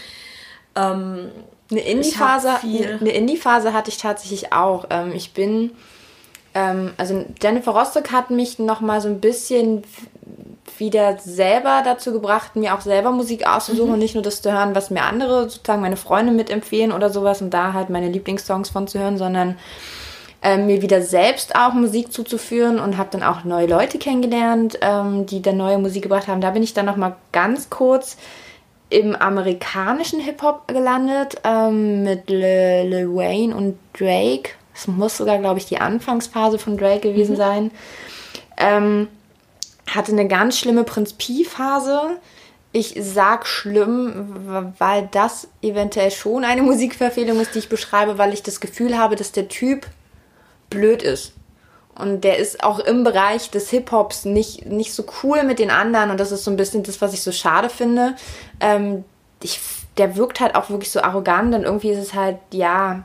Ähm, 0.75 1.31
eine 1.71 1.81
Indie-Phase 1.81 2.61
eine 2.63 3.13
Indie 3.13 3.41
hatte 3.41 3.89
ich 3.89 3.97
tatsächlich 3.97 4.53
auch. 4.53 4.87
Ähm, 4.91 5.13
ich 5.15 5.33
bin, 5.33 5.73
ähm, 6.57 6.95
also 6.97 7.27
Jennifer 7.41 7.73
Rostock 7.73 8.11
hat 8.13 8.31
mich 8.31 8.59
noch 8.59 8.81
mal 8.81 9.03
so 9.03 9.09
ein 9.09 9.21
bisschen 9.21 9.85
wieder 10.79 11.19
selber 11.19 11.83
dazu 11.85 12.13
gebracht, 12.13 12.57
mir 12.57 12.75
auch 12.75 12.81
selber 12.81 13.13
Musik 13.13 13.47
auszusuchen 13.47 13.89
mhm. 13.89 13.95
und 13.95 13.99
nicht 13.99 14.15
nur 14.15 14.23
das 14.23 14.41
zu 14.41 14.51
hören, 14.51 14.75
was 14.75 14.91
mir 14.91 15.03
andere, 15.03 15.51
sozusagen 15.51 15.83
meine 15.83 15.99
Freunde 15.99 16.33
mitempfehlen 16.33 16.93
oder 16.93 17.11
sowas 17.11 17.43
und 17.43 17.51
da 17.51 17.75
halt 17.75 17.91
meine 17.91 18.09
Lieblingssongs 18.09 18.71
von 18.71 18.89
zu 18.89 18.99
hören, 18.99 19.19
sondern 19.19 19.59
äh, 20.43 20.57
mir 20.57 20.81
wieder 20.81 21.03
selbst 21.03 21.55
auch 21.57 21.75
Musik 21.75 22.11
zuzuführen 22.11 22.79
und 22.79 22.97
habe 22.97 23.11
dann 23.13 23.23
auch 23.23 23.45
neue 23.45 23.67
Leute 23.67 23.99
kennengelernt, 23.99 24.79
ähm, 24.81 25.27
die 25.27 25.43
dann 25.43 25.59
neue 25.59 25.79
Musik 25.79 26.05
gebracht 26.05 26.27
haben. 26.27 26.41
Da 26.41 26.51
bin 26.51 26.63
ich 26.63 26.73
dann 26.73 26.87
noch 26.87 26.97
mal 26.97 27.17
ganz 27.33 27.69
kurz 27.69 28.17
im 28.89 29.15
amerikanischen 29.15 30.21
Hip-Hop 30.21 30.69
gelandet 30.69 31.37
ähm, 31.45 32.03
mit 32.03 32.31
Lil 32.31 33.09
Wayne 33.15 33.55
und 33.55 33.79
Drake. 33.99 34.51
Das 34.77 34.89
muss 34.89 35.17
sogar, 35.17 35.39
glaube 35.39 35.59
ich, 35.59 35.65
die 35.65 35.79
Anfangsphase 35.79 36.59
von 36.59 36.77
Drake 36.77 37.09
gewesen 37.09 37.33
mhm. 37.33 37.39
sein. 37.39 37.71
Ähm, 38.59 39.09
hatte 39.91 40.13
eine 40.13 40.29
ganz 40.29 40.59
schlimme 40.59 40.85
Prinz 40.85 41.15
Pi-Phase. 41.15 42.19
Ich 42.73 42.95
sag 43.01 43.47
schlimm, 43.47 44.75
weil 44.79 45.09
das 45.11 45.49
eventuell 45.63 46.11
schon 46.11 46.45
eine 46.45 46.63
Musikverfehlung 46.71 47.41
ist, 47.41 47.55
die 47.55 47.61
ich 47.61 47.71
beschreibe, 47.71 48.19
weil 48.19 48.35
ich 48.35 48.43
das 48.43 48.61
Gefühl 48.61 48.99
habe, 48.99 49.17
dass 49.17 49.33
der 49.33 49.49
Typ 49.49 49.87
blöd 50.69 51.03
ist. 51.03 51.33
Und 51.99 52.25
der 52.25 52.37
ist 52.37 52.63
auch 52.63 52.79
im 52.79 53.03
Bereich 53.03 53.51
des 53.51 53.71
Hip-Hops 53.71 54.27
nicht, 54.27 54.67
nicht 54.67 54.93
so 54.93 55.07
cool 55.23 55.43
mit 55.45 55.59
den 55.59 55.71
anderen. 55.71 56.11
Und 56.11 56.21
das 56.21 56.33
ist 56.33 56.45
so 56.45 56.51
ein 56.51 56.59
bisschen 56.59 56.83
das, 56.83 57.01
was 57.01 57.15
ich 57.15 57.23
so 57.23 57.33
schade 57.33 57.71
finde. 57.71 58.15
Ähm, 58.61 59.05
ich, 59.43 59.59
der 59.97 60.17
wirkt 60.17 60.41
halt 60.41 60.55
auch 60.55 60.69
wirklich 60.69 60.91
so 60.91 61.01
arrogant 61.01 61.55
und 61.55 61.63
irgendwie 61.63 61.93
ist 61.93 61.99
es 61.99 62.13
halt, 62.13 62.37
ja, 62.53 63.05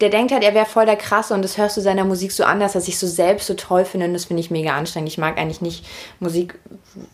der 0.00 0.10
denkt 0.10 0.32
halt, 0.32 0.42
er 0.42 0.54
wäre 0.54 0.66
voll 0.66 0.86
der 0.86 0.96
Krasse 0.96 1.34
und 1.34 1.42
das 1.42 1.56
hörst 1.56 1.76
du 1.76 1.80
seiner 1.80 2.04
Musik 2.04 2.32
so 2.32 2.44
anders, 2.44 2.72
dass 2.72 2.88
ich 2.88 2.98
so 2.98 3.06
selbst 3.06 3.46
so 3.46 3.54
toll 3.54 3.84
finde 3.84 4.06
und 4.06 4.12
das 4.12 4.24
finde 4.24 4.40
ich 4.40 4.50
mega 4.50 4.76
anstrengend. 4.76 5.08
Ich 5.08 5.18
mag 5.18 5.38
eigentlich 5.38 5.60
nicht 5.60 5.86
Musik, 6.18 6.58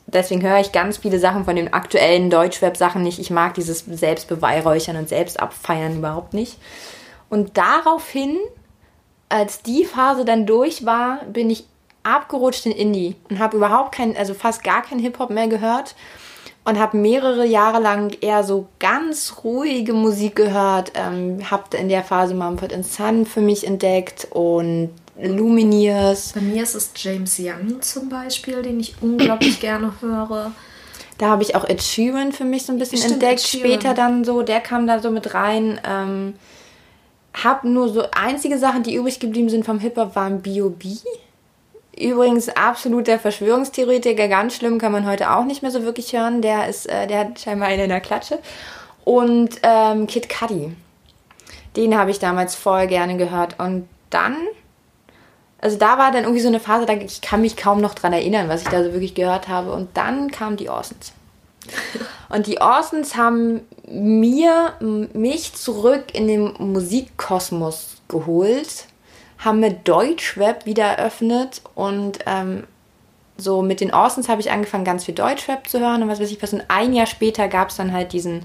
deswegen 0.07 0.43
höre 0.43 0.61
ich 0.61 0.73
ganz 0.73 0.99
viele 0.99 1.19
Sachen 1.19 1.45
von 1.45 1.57
den 1.57 1.73
aktuellen 1.73 2.31
Deutschweb-Sachen 2.31 3.03
nicht. 3.03 3.19
Ich 3.19 3.31
mag 3.31 3.55
dieses 3.55 3.85
Selbstbeweihräuchern 3.87 4.97
und 4.97 5.09
Selbstabfeiern 5.09 5.99
überhaupt 5.99 6.33
nicht. 6.33 6.57
Und 7.29 7.59
daraufhin 7.59 8.39
als 9.29 9.63
die 9.63 9.85
Phase 9.85 10.25
dann 10.25 10.47
durch 10.47 10.85
war, 10.85 11.21
bin 11.27 11.51
ich 11.51 11.65
abgerutscht 12.03 12.67
in 12.67 12.73
Indie 12.73 13.15
und 13.29 13.39
habe 13.39 13.57
überhaupt 13.57 13.95
kein, 13.95 14.17
also 14.17 14.35
fast 14.35 14.65
gar 14.65 14.83
kein 14.83 14.99
Hip-Hop 14.99 15.31
mehr 15.31 15.49
gehört 15.49 15.95
und 16.65 16.79
habe 16.79 16.97
mehrere 16.97 17.47
Jahre 17.47 17.81
lang 17.81 18.17
eher 18.21 18.45
so 18.45 18.69
ganz 18.79 19.37
ruhige 19.45 19.93
Musik 19.93 20.37
gehört. 20.37 20.93
Ähm, 20.95 21.51
habe 21.51 21.77
in 21.77 21.89
der 21.89 22.05
Phase 22.05 22.35
Mumford 22.35 22.73
Son 22.85 23.27
für 23.27 23.41
mich 23.41 23.67
entdeckt 23.67 24.29
und 24.31 24.91
Lumineers. 25.21 26.33
Bei 26.35 26.41
mir 26.41 26.63
ist 26.63 26.75
es 26.75 26.93
James 26.97 27.39
Young 27.39 27.81
zum 27.83 28.09
Beispiel, 28.09 28.63
den 28.63 28.81
ich 28.81 28.95
unglaublich 29.01 29.61
gerne 29.61 29.93
höre. 30.01 30.53
Da 31.19 31.29
habe 31.29 31.43
ich 31.43 31.55
auch 31.55 31.69
Ed 31.69 31.83
Sheeran 31.83 32.33
für 32.33 32.45
mich 32.45 32.65
so 32.65 32.73
ein 32.73 32.79
bisschen 32.79 32.99
Stimmt, 32.99 33.15
entdeckt. 33.15 33.43
Später 33.43 33.93
dann 33.93 34.25
so, 34.25 34.43
der 34.43 34.61
kam 34.61 34.87
da 34.87 35.01
so 35.01 35.11
mit 35.11 35.35
rein. 35.35 35.81
Ähm, 35.87 36.35
habe 37.35 37.69
nur 37.69 37.91
so 37.91 38.05
einzige 38.13 38.59
Sachen, 38.59 38.83
die 38.83 38.95
übrig 38.95 39.21
geblieben 39.21 39.51
sind 39.51 39.65
vom 39.65 39.79
Hip-Hop, 39.79 40.17
waren 40.17 40.41
B.O.B. 40.41 40.97
Übrigens 42.01 42.49
absolut 42.49 43.07
der 43.07 43.19
Verschwörungstheoretiker, 43.19 44.29
ganz 44.29 44.57
schlimm, 44.57 44.79
kann 44.79 44.93
man 44.93 45.07
heute 45.07 45.31
auch 45.31 45.45
nicht 45.45 45.61
mehr 45.61 45.71
so 45.71 45.83
wirklich 45.83 46.15
hören. 46.15 46.41
Der 46.41 46.67
ist, 46.67 46.89
äh, 46.89 47.07
der 47.07 47.21
hat 47.21 47.41
scheinbar 47.41 47.69
eine 47.69 47.85
in 47.85 47.91
der 47.91 48.01
Klatsche. 48.01 48.39
Und 49.05 49.51
ähm, 49.63 50.07
Kid 50.07 50.29
Cudi. 50.31 50.75
Den 51.77 51.97
habe 51.97 52.11
ich 52.11 52.19
damals 52.19 52.55
voll 52.55 52.87
gerne 52.87 53.19
gehört. 53.19 53.61
Und 53.61 53.87
dann, 54.09 54.37
also 55.61 55.77
da 55.77 55.99
war 55.99 56.11
dann 56.11 56.25
irgendwie 56.25 56.41
so 56.41 56.49
eine 56.49 56.59
Phase, 56.61 56.87
da 56.87 56.95
ich 56.95 57.21
kann 57.21 57.43
mich 57.43 57.57
kaum 57.57 57.83
noch 57.83 57.95
dran 57.95 58.15
erinnern, 58.15 58.49
was 58.49 58.63
ich 58.63 58.69
da 58.69 58.83
so 58.83 58.93
wirklich 58.93 59.15
gehört 59.15 59.49
habe. 59.49 59.73
Und 59.73 59.95
dann 59.97 60.31
kamen 60.31 60.57
die 60.57 60.71
Orsons. 60.71 61.13
Und 62.31 62.47
die 62.47 62.61
Orsons 62.61 63.17
haben 63.17 63.61
mir, 63.87 64.73
mich 65.13 65.55
zurück 65.55 66.15
in 66.15 66.29
den 66.29 66.55
Musikkosmos 66.59 67.97
geholt, 68.09 68.87
haben 69.41 69.61
mir 69.61 69.73
Deutschrap 69.73 70.67
wieder 70.67 70.85
eröffnet 70.85 71.63
und 71.75 72.19
ähm, 72.27 72.65
so 73.37 73.63
mit 73.63 73.81
den 73.81 73.93
Orsons 73.93 74.29
habe 74.29 74.41
ich 74.41 74.51
angefangen, 74.51 74.85
ganz 74.85 75.05
viel 75.05 75.15
Deutschrap 75.15 75.67
zu 75.67 75.81
hören 75.81 76.03
und 76.03 76.09
was 76.09 76.21
weiß 76.21 76.31
ich 76.31 76.43
was. 76.43 76.53
Und 76.53 76.65
ein 76.69 76.93
Jahr 76.93 77.07
später 77.07 77.49
gab 77.49 77.71
es 77.71 77.77
dann 77.77 77.93
halt 77.93 78.13
diesen 78.13 78.43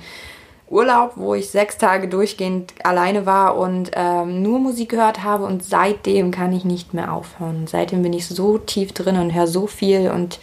Urlaub, 0.69 1.13
wo 1.15 1.35
ich 1.35 1.49
sechs 1.49 1.77
Tage 1.77 2.07
durchgehend 2.07 2.73
alleine 2.83 3.25
war 3.25 3.57
und 3.57 3.91
ähm, 3.93 4.41
nur 4.41 4.59
Musik 4.59 4.89
gehört 4.89 5.23
habe 5.23 5.45
und 5.45 5.63
seitdem 5.63 6.31
kann 6.31 6.53
ich 6.53 6.65
nicht 6.65 6.93
mehr 6.93 7.13
aufhören. 7.13 7.67
Seitdem 7.67 8.01
bin 8.01 8.13
ich 8.13 8.27
so 8.27 8.57
tief 8.57 8.93
drin 8.93 9.17
und 9.17 9.33
höre 9.33 9.47
so 9.47 9.67
viel 9.67 10.09
und 10.09 10.39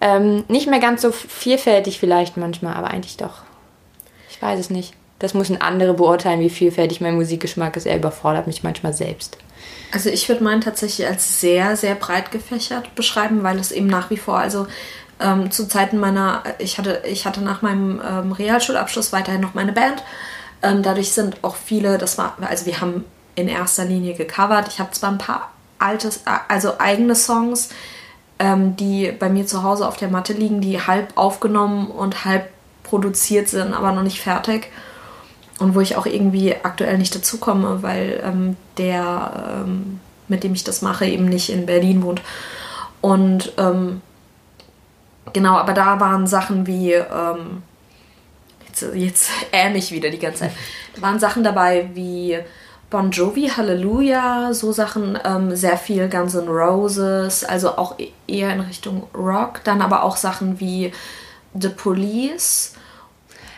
ähm, 0.00 0.44
nicht 0.48 0.68
mehr 0.68 0.80
ganz 0.80 1.02
so 1.02 1.12
vielfältig 1.12 2.00
vielleicht 2.00 2.36
manchmal, 2.36 2.74
aber 2.74 2.88
eigentlich 2.88 3.16
doch. 3.16 3.42
Ich 4.30 4.40
weiß 4.40 4.58
es 4.58 4.70
nicht. 4.70 4.94
Das 5.18 5.34
müssen 5.34 5.60
andere 5.60 5.94
beurteilen, 5.94 6.40
wie 6.40 6.50
vielfältig 6.50 7.00
mein 7.00 7.16
Musikgeschmack 7.16 7.76
ist. 7.76 7.86
Er 7.86 7.96
überfordert 7.96 8.46
mich 8.46 8.62
manchmal 8.62 8.92
selbst. 8.92 9.36
Also 9.92 10.10
ich 10.10 10.28
würde 10.28 10.44
meinen 10.44 10.60
tatsächlich 10.60 11.06
als 11.06 11.40
sehr, 11.40 11.76
sehr 11.76 11.94
breit 11.94 12.30
gefächert 12.30 12.94
beschreiben, 12.94 13.42
weil 13.42 13.58
es 13.58 13.72
eben 13.72 13.86
nach 13.86 14.10
wie 14.10 14.18
vor, 14.18 14.38
also 14.38 14.66
ähm, 15.20 15.50
zu 15.50 15.66
Zeiten 15.66 15.98
meiner, 15.98 16.42
ich 16.58 16.78
hatte, 16.78 17.02
ich 17.06 17.26
hatte 17.26 17.40
nach 17.40 17.62
meinem 17.62 18.00
ähm, 18.06 18.32
Realschulabschluss 18.32 19.12
weiterhin 19.12 19.40
noch 19.40 19.54
meine 19.54 19.72
Band. 19.72 20.02
Ähm, 20.62 20.82
dadurch 20.82 21.12
sind 21.12 21.42
auch 21.42 21.56
viele, 21.56 21.98
das 21.98 22.18
war, 22.18 22.36
also 22.40 22.66
wir 22.66 22.80
haben 22.80 23.04
in 23.34 23.48
erster 23.48 23.84
Linie 23.84 24.14
gecovert. 24.14 24.68
Ich 24.68 24.80
habe 24.80 24.90
zwar 24.92 25.10
ein 25.12 25.18
paar 25.18 25.52
altes, 25.78 26.22
also 26.48 26.78
eigene 26.78 27.14
Songs, 27.14 27.70
ähm, 28.38 28.76
die 28.76 29.12
bei 29.12 29.28
mir 29.28 29.46
zu 29.46 29.62
Hause 29.62 29.86
auf 29.86 29.96
der 29.96 30.08
Matte 30.08 30.32
liegen, 30.32 30.60
die 30.60 30.80
halb 30.80 31.16
aufgenommen 31.16 31.88
und 31.90 32.24
halb 32.24 32.50
produziert 32.82 33.48
sind, 33.48 33.74
aber 33.74 33.92
noch 33.92 34.02
nicht 34.02 34.20
fertig. 34.20 34.70
Und 35.58 35.74
wo 35.74 35.80
ich 35.80 35.96
auch 35.96 36.06
irgendwie 36.06 36.54
aktuell 36.62 36.98
nicht 36.98 37.14
dazukomme, 37.14 37.82
weil 37.82 38.20
ähm, 38.24 38.56
der, 38.76 39.64
ähm, 39.64 40.00
mit 40.28 40.44
dem 40.44 40.54
ich 40.54 40.64
das 40.64 40.82
mache, 40.82 41.06
eben 41.06 41.24
nicht 41.24 41.50
in 41.50 41.66
Berlin 41.66 42.02
wohnt. 42.02 42.22
Und 43.00 43.52
ähm, 43.58 44.00
genau, 45.32 45.56
aber 45.56 45.72
da 45.72 45.98
waren 46.00 46.26
Sachen 46.26 46.66
wie, 46.66 46.92
ähm, 46.92 47.62
jetzt, 48.66 48.94
jetzt 48.94 49.30
ähme 49.52 49.78
ich 49.78 49.90
wieder 49.90 50.10
die 50.10 50.18
ganze 50.18 50.40
Zeit, 50.40 50.52
da 50.94 51.02
waren 51.02 51.18
Sachen 51.18 51.42
dabei 51.42 51.90
wie 51.94 52.38
Bon 52.90 53.10
Jovi, 53.10 53.50
Hallelujah, 53.54 54.54
so 54.54 54.72
Sachen, 54.72 55.18
ähm, 55.22 55.54
sehr 55.54 55.76
viel 55.76 56.08
Guns 56.08 56.34
N' 56.34 56.48
Roses, 56.48 57.44
also 57.44 57.76
auch 57.76 57.98
e-, 57.98 58.12
eher 58.26 58.50
in 58.54 58.60
Richtung 58.60 59.06
Rock. 59.14 59.62
Dann 59.64 59.82
aber 59.82 60.04
auch 60.04 60.16
Sachen 60.16 60.58
wie 60.58 60.92
The 61.52 61.68
Police. 61.68 62.72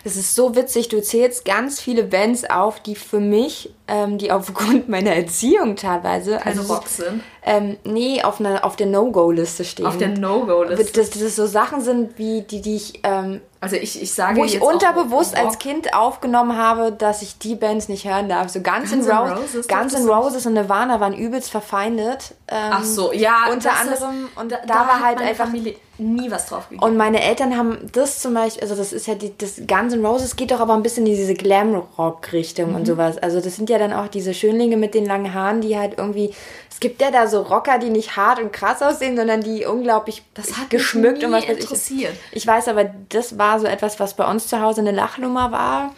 Es 0.05 0.17
ist 0.17 0.35
so 0.35 0.57
witzig, 0.57 0.89
du 0.89 1.03
zählst 1.03 1.45
ganz 1.45 1.81
viele 1.81 2.05
Bands 2.05 2.49
auf, 2.49 2.81
die 2.81 2.95
für 2.95 3.21
mich, 3.21 3.75
ähm, 3.89 4.19
die 4.19 4.33
aufgrund 4.33 4.89
meiner 4.89 5.15
Erziehung 5.15 5.77
teilweise. 5.77 6.39
Keine 6.39 6.61
also, 6.61 6.75
Rock 6.75 6.89
sind. 6.89 7.23
Ähm, 7.45 7.77
nee, 7.85 8.23
auf, 8.23 8.41
einer, 8.41 8.65
auf 8.65 8.77
der 8.77 8.87
No-Go-Liste 8.87 9.65
stehen. 9.65 9.87
Auf 9.87 9.99
der 9.99 10.09
No-Go-Liste. 10.09 11.01
Dass 11.01 11.11
das 11.11 11.37
so 11.37 11.47
Sachen 11.47 11.81
sind, 11.81 12.19
wie 12.19 12.43
die, 12.43 12.61
die 12.61 12.77
ich. 12.77 13.01
Ähm, 13.03 13.41
also 13.61 13.77
ich, 13.77 14.01
ich 14.03 14.13
sage 14.15 14.41
wo 14.41 14.45
ich 14.45 14.61
auch 14.63 14.73
unterbewusst 14.73 15.37
Rock. 15.37 15.45
als 15.45 15.59
Kind 15.59 15.93
aufgenommen 15.95 16.57
habe, 16.57 16.93
dass 16.93 17.21
ich 17.23 17.39
die 17.39 17.55
Bands 17.55 17.89
nicht 17.89 18.07
hören 18.07 18.29
darf. 18.29 18.49
So 18.49 18.61
Guns, 18.61 18.91
Guns 18.91 19.07
N' 19.07 19.11
Roses, 19.17 19.39
Roses, 19.55 19.69
Guns 19.69 19.95
N' 19.95 20.09
Roses 20.09 20.47
und 20.47 20.55
Nirvana 20.55 20.99
waren 21.01 21.13
übelst 21.15 21.51
verfeindet. 21.51 22.35
Ähm, 22.49 22.57
Ach 22.73 22.85
so, 22.85 23.13
ja. 23.13 23.45
Unter 23.53 23.73
anderem, 23.79 24.25
ist, 24.27 24.41
und 24.41 24.53
da, 24.53 24.75
war 24.75 24.89
hat 25.01 25.05
halt 25.05 25.21
einfach 25.21 25.45
Familie 25.47 25.77
nie 25.99 26.31
was 26.31 26.47
drauf 26.47 26.71
gegeben. 26.71 26.83
und 26.83 26.97
meine 26.97 27.23
Eltern 27.23 27.55
haben 27.59 27.91
das 27.93 28.21
zum 28.21 28.33
Beispiel, 28.33 28.63
also 28.63 28.75
das 28.75 28.91
ist 28.95 29.07
ja 29.07 29.15
die, 29.15 29.37
das 29.37 29.61
Guns 29.69 29.93
N' 29.93 30.05
Roses 30.07 30.35
geht 30.35 30.51
doch 30.51 30.61
aber 30.61 30.73
ein 30.73 30.83
bisschen 30.83 31.05
in 31.07 31.15
diese 31.15 31.35
Glam-Rock-Richtung 31.35 32.71
Mhm. 32.71 32.75
und 32.77 32.87
sowas. 32.87 33.19
Also 33.19 33.41
das 33.41 33.57
sind 33.57 33.69
ja 33.71 33.79
dann 33.79 33.93
auch 33.93 34.09
diese 34.09 34.35
Schönlinge 34.35 34.77
mit 34.77 34.95
den 34.95 35.05
langen 35.07 35.35
Haaren, 35.35 35.61
die 35.61 35.79
halt 35.79 35.99
irgendwie, 35.99 36.33
es 36.71 36.81
gibt 36.81 37.01
ja 37.03 37.11
da 37.11 37.27
so 37.27 37.43
Rocker, 37.43 37.79
die 37.79 37.91
nicht 37.91 38.17
hart 38.17 38.41
und 38.41 38.53
krass 38.53 38.81
aussehen, 38.83 39.17
sondern 39.17 39.43
die 39.43 39.67
unglaublich 39.67 40.23
Das 40.35 40.57
hat 40.57 40.71
geschmückt 40.71 41.23
und 41.25 41.33
was 41.33 41.43
weiß 41.43 41.51
ich. 41.57 41.61
interessiert. 41.61 42.15
Ich 42.33 42.47
weiß 42.47 42.69
aber, 42.69 42.85
das 43.11 43.39
war 43.39 43.50
so 43.59 43.67
etwas, 43.67 43.99
was 44.01 44.15
bei 44.15 44.29
uns 44.29 44.49
zu 44.49 44.61
Hause 44.61 44.81
eine 44.81 44.93
Lachnummer 44.93 45.51
war. 45.53 45.95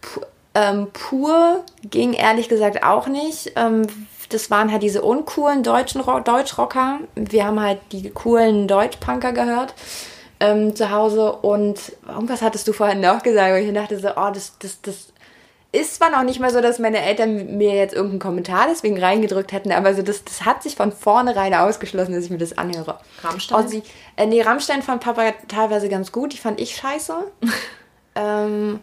Pu 0.00 0.20
ähm, 0.56 0.86
pur 0.92 1.64
ging 1.82 2.12
ehrlich 2.12 2.48
gesagt 2.48 2.84
auch 2.84 3.08
nicht. 3.08 3.52
Ähm, 3.56 3.86
das 4.28 4.50
waren 4.50 4.70
halt 4.70 4.82
diese 4.82 5.02
uncoolen 5.02 5.62
deutschen 5.62 6.00
Ro 6.00 6.20
Deutschrocker. 6.20 7.00
Wir 7.16 7.44
haben 7.44 7.60
halt 7.60 7.80
die 7.90 8.10
coolen 8.10 8.68
Deutschpunker 8.68 9.32
gehört 9.32 9.74
ähm, 10.40 10.74
zu 10.76 10.90
Hause. 10.90 11.32
Und 11.32 11.92
irgendwas 12.06 12.42
hattest 12.42 12.68
du 12.68 12.72
vorhin 12.72 13.00
noch 13.00 13.22
gesagt, 13.22 13.52
wo 13.52 13.56
ich 13.56 13.72
dachte 13.72 13.98
so, 13.98 14.10
oh, 14.10 14.30
das, 14.32 14.52
das, 14.58 14.80
das 14.82 15.06
ist 15.74 15.96
zwar 15.96 16.10
noch 16.10 16.22
nicht 16.22 16.40
mal 16.40 16.50
so, 16.50 16.60
dass 16.60 16.78
meine 16.78 17.00
Eltern 17.00 17.56
mir 17.56 17.74
jetzt 17.74 17.94
irgendeinen 17.94 18.20
Kommentar 18.20 18.66
deswegen 18.68 18.98
reingedrückt 18.98 19.52
hätten, 19.52 19.72
aber 19.72 19.94
so 19.94 20.02
das, 20.02 20.24
das 20.24 20.44
hat 20.44 20.62
sich 20.62 20.76
von 20.76 20.92
vornherein 20.92 21.54
ausgeschlossen, 21.54 22.14
dass 22.14 22.24
ich 22.24 22.30
mir 22.30 22.38
das 22.38 22.56
anhöre. 22.56 22.98
Rammstein? 23.22 23.58
Ozzy, 23.64 23.82
äh, 24.16 24.26
nee, 24.26 24.40
Rammstein 24.42 24.82
fand 24.82 25.02
Papa 25.02 25.32
teilweise 25.48 25.88
ganz 25.88 26.12
gut, 26.12 26.32
die 26.32 26.38
fand 26.38 26.60
ich 26.60 26.76
scheiße. 26.76 27.14
ähm, 28.14 28.80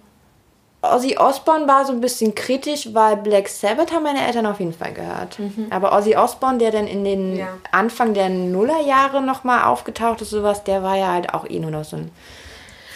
Ozzy 0.83 1.15
Osbourne 1.17 1.67
war 1.67 1.85
so 1.85 1.93
ein 1.93 2.01
bisschen 2.01 2.33
kritisch, 2.33 2.89
weil 2.93 3.17
Black 3.17 3.47
Sabbath 3.47 3.93
haben 3.93 4.03
meine 4.03 4.25
Eltern 4.25 4.47
auf 4.47 4.59
jeden 4.59 4.73
Fall 4.73 4.93
gehört. 4.93 5.37
Aber 5.69 5.95
Ozzy 5.95 6.15
Osbourne, 6.15 6.57
der 6.57 6.71
dann 6.71 6.87
in 6.87 7.03
den 7.03 7.37
Ja. 7.37 7.49
Anfang 7.71 8.15
der 8.15 8.29
Nullerjahre 8.29 9.21
nochmal 9.21 9.65
aufgetaucht 9.65 10.21
ist, 10.21 10.31
sowas, 10.31 10.63
der 10.63 10.81
war 10.81 10.97
ja 10.97 11.13
halt 11.13 11.33
auch 11.35 11.47
eh 11.47 11.59
nur 11.59 11.69
noch 11.69 11.83
so 11.83 11.97
ein 11.97 12.11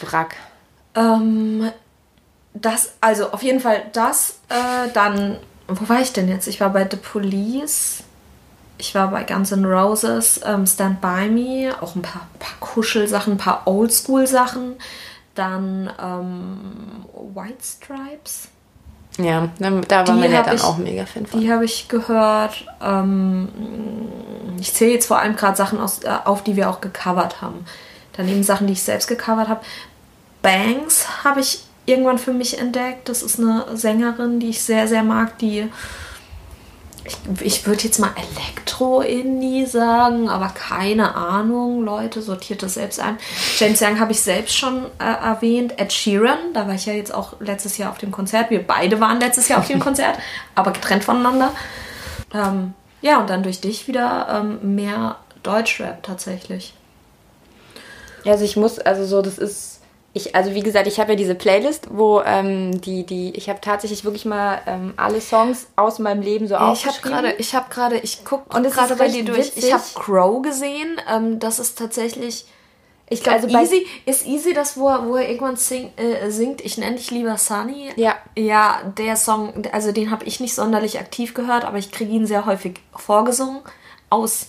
Wrack. 0.02 0.36
Ähm, 0.96 1.72
das, 2.56 2.94
also 3.02 3.32
auf 3.32 3.44
jeden 3.44 3.60
Fall 3.60 3.84
das. 3.94 4.40
Äh, 4.50 4.90
dann, 4.94 5.38
wo 5.68 5.88
war 5.90 6.02
ich 6.02 6.14
denn 6.14 6.28
jetzt? 6.30 6.48
Ich 6.48 6.60
war 6.62 6.70
bei 6.72 6.88
The 6.90 6.98
Police. 6.98 8.04
Ich 8.78 8.94
war 8.94 9.10
bei 9.10 9.24
Guns 9.24 9.52
N' 9.54 9.64
Roses, 9.66 10.42
ähm, 10.46 10.66
Stand 10.68 11.00
By 11.00 11.30
Me, 11.30 11.74
auch 11.80 11.96
ein 11.96 12.02
paar, 12.02 12.28
paar 12.40 12.56
Kuschelsachen, 12.60 13.34
ein 13.36 13.38
paar 13.38 13.64
Oldschool-Sachen. 13.68 14.76
Dann 15.34 15.90
ähm, 16.02 17.06
White 17.34 17.64
Stripes. 17.64 18.50
Ja, 19.18 19.48
dann- 19.60 19.82
da 19.88 20.06
waren 20.06 20.20
meine 20.20 20.38
hab 20.38 20.48
Eltern 20.48 20.56
ich- 20.58 20.64
auch 20.64 20.78
mega 20.78 21.06
Fan 21.06 21.26
von. 21.26 21.40
Die 21.40 21.50
habe 21.52 21.64
ich 21.64 21.88
gehört. 21.88 22.66
Ähm, 22.82 23.48
ich 24.60 24.74
zähle 24.74 24.92
jetzt 24.92 25.06
vor 25.08 25.20
allem 25.20 25.38
gerade 25.38 25.56
Sachen 25.56 25.80
aus, 25.80 26.04
äh, 26.04 26.10
auf, 26.26 26.44
die 26.44 26.58
wir 26.58 26.70
auch 26.70 26.82
gecovert 26.82 27.42
haben. 27.42 27.66
Daneben 28.18 28.44
Sachen, 28.44 28.68
die 28.68 28.74
ich 28.74 28.84
selbst 28.84 29.08
gecovert 29.08 29.48
habe. 29.48 29.62
Banks 30.42 31.08
habe 31.24 31.40
ich 31.40 31.64
irgendwann 31.86 32.18
für 32.18 32.34
mich 32.34 32.60
entdeckt. 32.60 33.10
Das 33.10 33.22
ist 33.22 33.40
eine 33.40 33.66
Sängerin, 33.74 34.40
die 34.40 34.50
ich 34.50 34.62
sehr, 34.62 34.88
sehr 34.88 35.04
mag, 35.04 35.38
die. 35.40 35.68
Ich, 37.04 37.42
ich 37.42 37.68
würde 37.68 37.84
jetzt 37.84 38.00
mal 38.00 38.10
Elektro-Indie 38.16 39.68
sagen, 39.68 40.28
aber 40.28 40.48
keine 40.50 41.14
Ahnung, 41.14 41.84
Leute, 41.84 42.24
sortiert 42.24 42.64
das 42.64 42.74
selbst 42.74 43.00
ein. 43.00 43.20
James 43.60 43.80
Young 43.80 44.00
habe 44.00 44.12
ich 44.12 44.22
selbst 44.22 44.58
schon 44.58 44.86
äh, 44.98 45.04
erwähnt. 45.04 45.80
Ed 45.80 45.94
Sheeran, 45.94 46.54
da 46.56 46.68
war 46.68 46.74
ich 46.74 46.88
ja 46.88 46.94
jetzt 46.94 47.14
auch 47.14 47.40
letztes 47.40 47.78
Jahr 47.78 47.92
auf 47.92 48.00
dem 48.00 48.12
Konzert. 48.12 48.50
Wir 48.50 48.66
beide 48.66 49.00
waren 49.00 49.20
letztes 49.20 49.48
Jahr 49.48 49.60
auf 49.60 49.68
dem 49.68 49.80
Konzert, 49.82 50.18
aber 50.56 50.72
getrennt 50.72 51.04
voneinander. 51.04 51.52
Ähm, 52.34 52.74
ja, 53.02 53.20
und 53.20 53.30
dann 53.30 53.44
durch 53.44 53.62
dich 53.62 53.88
wieder 53.88 54.28
ähm, 54.32 54.76
mehr 54.76 55.18
Deutschrap 55.44 56.02
tatsächlich. 56.02 56.74
Ja, 58.24 58.32
also 58.32 58.44
ich 58.44 58.58
muss, 58.58 58.80
also 58.80 59.06
so, 59.06 59.22
das 59.22 59.38
ist, 59.38 59.75
ich, 60.18 60.34
also 60.34 60.56
wie 60.56 60.62
gesagt, 60.62 60.88
ich 60.88 60.98
habe 60.98 61.12
ja 61.12 61.16
diese 61.18 61.36
Playlist, 61.36 61.90
wo 61.92 62.22
ähm, 62.22 62.80
die, 62.80 63.06
die, 63.06 63.32
ich 63.36 63.50
habe 63.50 63.60
tatsächlich 63.60 64.06
wirklich 64.06 64.24
mal 64.24 64.62
ähm, 64.66 64.94
alle 64.96 65.20
Songs 65.20 65.68
aus 65.76 66.00
meinem 66.00 66.22
Leben 66.22 66.48
so 66.48 66.56
Ich 66.56 66.60
habe 66.62 66.72
aufgeschrieben. 66.72 67.12
gerade, 67.12 67.32
ich 67.34 67.54
habe 67.54 67.66
gerade, 67.70 67.98
ich 67.98 68.24
gucke 68.24 68.56
Und 68.58 68.66
es 68.66 68.74
gerade 68.74 68.96
bei 68.96 69.10
dir 69.10 69.26
durch. 69.26 69.40
witzig. 69.48 69.66
Ich 69.66 69.74
habe 69.74 69.84
Crow 69.94 70.42
gesehen. 70.42 71.02
Ähm, 71.14 71.40
das 71.40 71.60
ist 71.60 71.78
tatsächlich. 71.78 72.46
Ich 73.10 73.24
glaube, 73.24 73.44
Also 73.44 73.50
Easy 73.50 73.86
ist 74.06 74.26
Easy 74.26 74.54
das, 74.54 74.78
wo 74.78 74.88
er, 74.88 75.06
wo 75.06 75.18
er 75.18 75.28
irgendwann 75.28 75.58
sing, 75.58 75.92
äh, 75.98 76.32
singt. 76.32 76.62
Ich 76.62 76.78
nenne 76.78 76.96
dich 76.96 77.12
lieber 77.12 77.38
Sunny. 77.38 77.92
Ja. 77.98 78.16
Ja, 78.38 78.82
der 78.98 79.18
Song, 79.18 79.64
also 79.74 79.92
den 79.92 80.12
habe 80.12 80.24
ich 80.24 80.40
nicht 80.40 80.56
sonderlich 80.56 80.98
aktiv 80.98 81.34
gehört, 81.34 81.66
aber 81.66 81.78
ich 81.78 81.92
kriege 81.92 82.12
ihn 82.14 82.26
sehr 82.26 82.46
häufig 82.46 82.80
vorgesungen 82.96 83.60
aus 84.10 84.48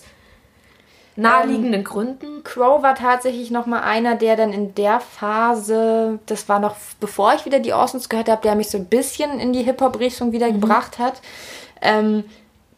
naheliegenden 1.17 1.83
Gründen. 1.83 2.43
Crow 2.43 2.81
war 2.83 2.95
tatsächlich 2.95 3.51
noch 3.51 3.65
mal 3.65 3.81
einer, 3.81 4.15
der 4.15 4.35
dann 4.35 4.53
in 4.53 4.75
der 4.75 4.99
Phase, 4.99 6.19
das 6.27 6.47
war 6.47 6.59
noch 6.59 6.75
bevor 6.99 7.33
ich 7.33 7.45
wieder 7.45 7.59
die 7.59 7.73
Orsons 7.73 8.07
gehört 8.07 8.29
habe, 8.29 8.41
der 8.41 8.55
mich 8.55 8.69
so 8.69 8.77
ein 8.77 8.85
bisschen 8.85 9.39
in 9.39 9.51
die 9.51 9.63
Hip-Hop-Richtung 9.63 10.31
wieder 10.31 10.51
gebracht 10.51 10.99
hat. 10.99 11.21
Ähm, 11.81 12.23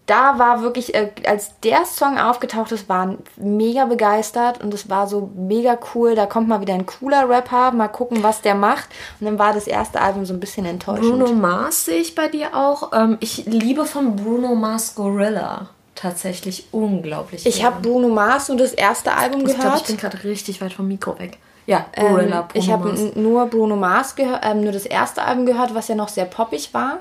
da 0.06 0.40
war 0.40 0.64
wirklich, 0.64 0.96
äh, 0.96 1.12
als 1.28 1.60
der 1.60 1.86
Song 1.86 2.18
aufgetaucht 2.18 2.72
ist, 2.72 2.90
waren 2.90 3.20
mega 3.36 3.86
begeistert 3.86 4.60
und 4.60 4.74
es 4.74 4.90
war 4.90 5.08
so 5.08 5.30
mega 5.36 5.78
cool. 5.94 6.16
Da 6.16 6.26
kommt 6.26 6.48
mal 6.48 6.62
wieder 6.62 6.74
ein 6.74 6.88
cooler 6.88 7.30
Rapper, 7.30 7.72
mal 7.72 7.90
gucken, 7.90 8.24
was 8.24 8.42
der 8.42 8.56
macht. 8.56 8.90
Und 9.20 9.28
dann 9.28 9.38
war 9.38 9.54
das 9.54 9.68
erste 9.68 10.02
Album 10.02 10.26
so 10.26 10.34
ein 10.34 10.40
bisschen 10.40 10.66
enttäuschend. 10.66 11.12
Bruno 11.12 11.34
Mars 11.34 11.86
sehe 11.86 12.00
ich 12.00 12.16
bei 12.16 12.28
dir 12.28 12.56
auch. 12.56 12.92
Ähm, 12.94 13.18
ich 13.20 13.46
liebe 13.46 13.86
von 13.86 14.16
Bruno 14.16 14.56
Mars 14.56 14.96
Gorilla 14.96 15.70
tatsächlich 16.00 16.68
unglaublich. 16.72 17.46
ich 17.46 17.64
habe 17.64 17.82
Bruno 17.82 18.08
Mars 18.08 18.48
nur 18.48 18.58
das 18.58 18.72
erste 18.74 19.14
Album 19.14 19.42
Ich 19.46 19.58
gehört. 19.58 19.82
ich 19.82 19.88
bin 19.88 19.98
gerade 19.98 20.24
richtig 20.24 20.62
weit 20.62 20.74
vom 20.74 20.88
Mikro 20.88 21.18
weg. 21.20 21.38
Ja, 21.66 21.86
Ähm, 21.94 22.16
Bruno 22.16 22.48
ich 22.54 22.72
habe 22.72 23.12
nur 23.16 23.46
Bruno 23.48 23.76
Mars 23.76 24.16
gehört, 24.16 24.44
ähm, 24.44 24.62
nur 24.64 24.72
das 24.72 24.86
erste 24.86 25.22
Album 25.22 25.46
gehört, 25.46 25.76
was 25.76 25.88
ja 25.88 25.96
noch 25.96 26.10
sehr 26.10 26.26
poppig 26.26 26.74
war. 26.74 27.00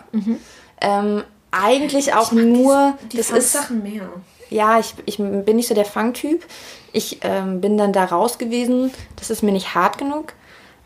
Ähm, 0.80 1.22
eigentlich 1.50 2.12
auch 2.14 2.32
nur, 2.32 2.94
die 3.12 3.16
das 3.16 3.30
ist, 3.30 3.52
Sachen 3.52 3.82
mehr. 3.82 4.08
ja, 4.50 4.78
ich, 4.78 4.94
ich 5.06 5.16
bin 5.16 5.56
nicht 5.56 5.68
so 5.68 5.74
der 5.74 5.86
Funk-Typ. 5.86 6.44
Ich 6.92 7.20
ähm, 7.22 7.60
bin 7.60 7.78
dann 7.78 7.92
da 7.92 8.04
raus 8.04 8.36
gewesen. 8.38 8.92
Das 9.16 9.30
ist 9.30 9.42
mir 9.42 9.52
nicht 9.52 9.74
hart 9.74 9.96
genug. 9.96 10.34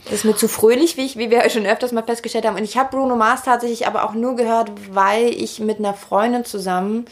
Das 0.04 0.14
ist 0.14 0.24
mir 0.24 0.36
zu 0.36 0.48
fröhlich, 0.48 0.96
wie, 0.96 1.04
ich, 1.04 1.16
wie 1.16 1.30
wir 1.30 1.48
schon 1.50 1.64
öfters 1.66 1.92
mal 1.92 2.02
festgestellt 2.02 2.44
haben. 2.46 2.56
Und 2.56 2.64
ich 2.64 2.76
habe 2.76 2.90
Bruno 2.96 3.16
Mars 3.16 3.42
tatsächlich 3.44 3.86
aber 3.86 4.04
auch 4.04 4.14
nur 4.14 4.36
gehört, 4.36 4.70
weil 4.92 5.28
ich 5.28 5.58
mit 5.60 5.78
einer 5.78 5.94
Freundin 5.94 6.44
zusammen, 6.44 7.06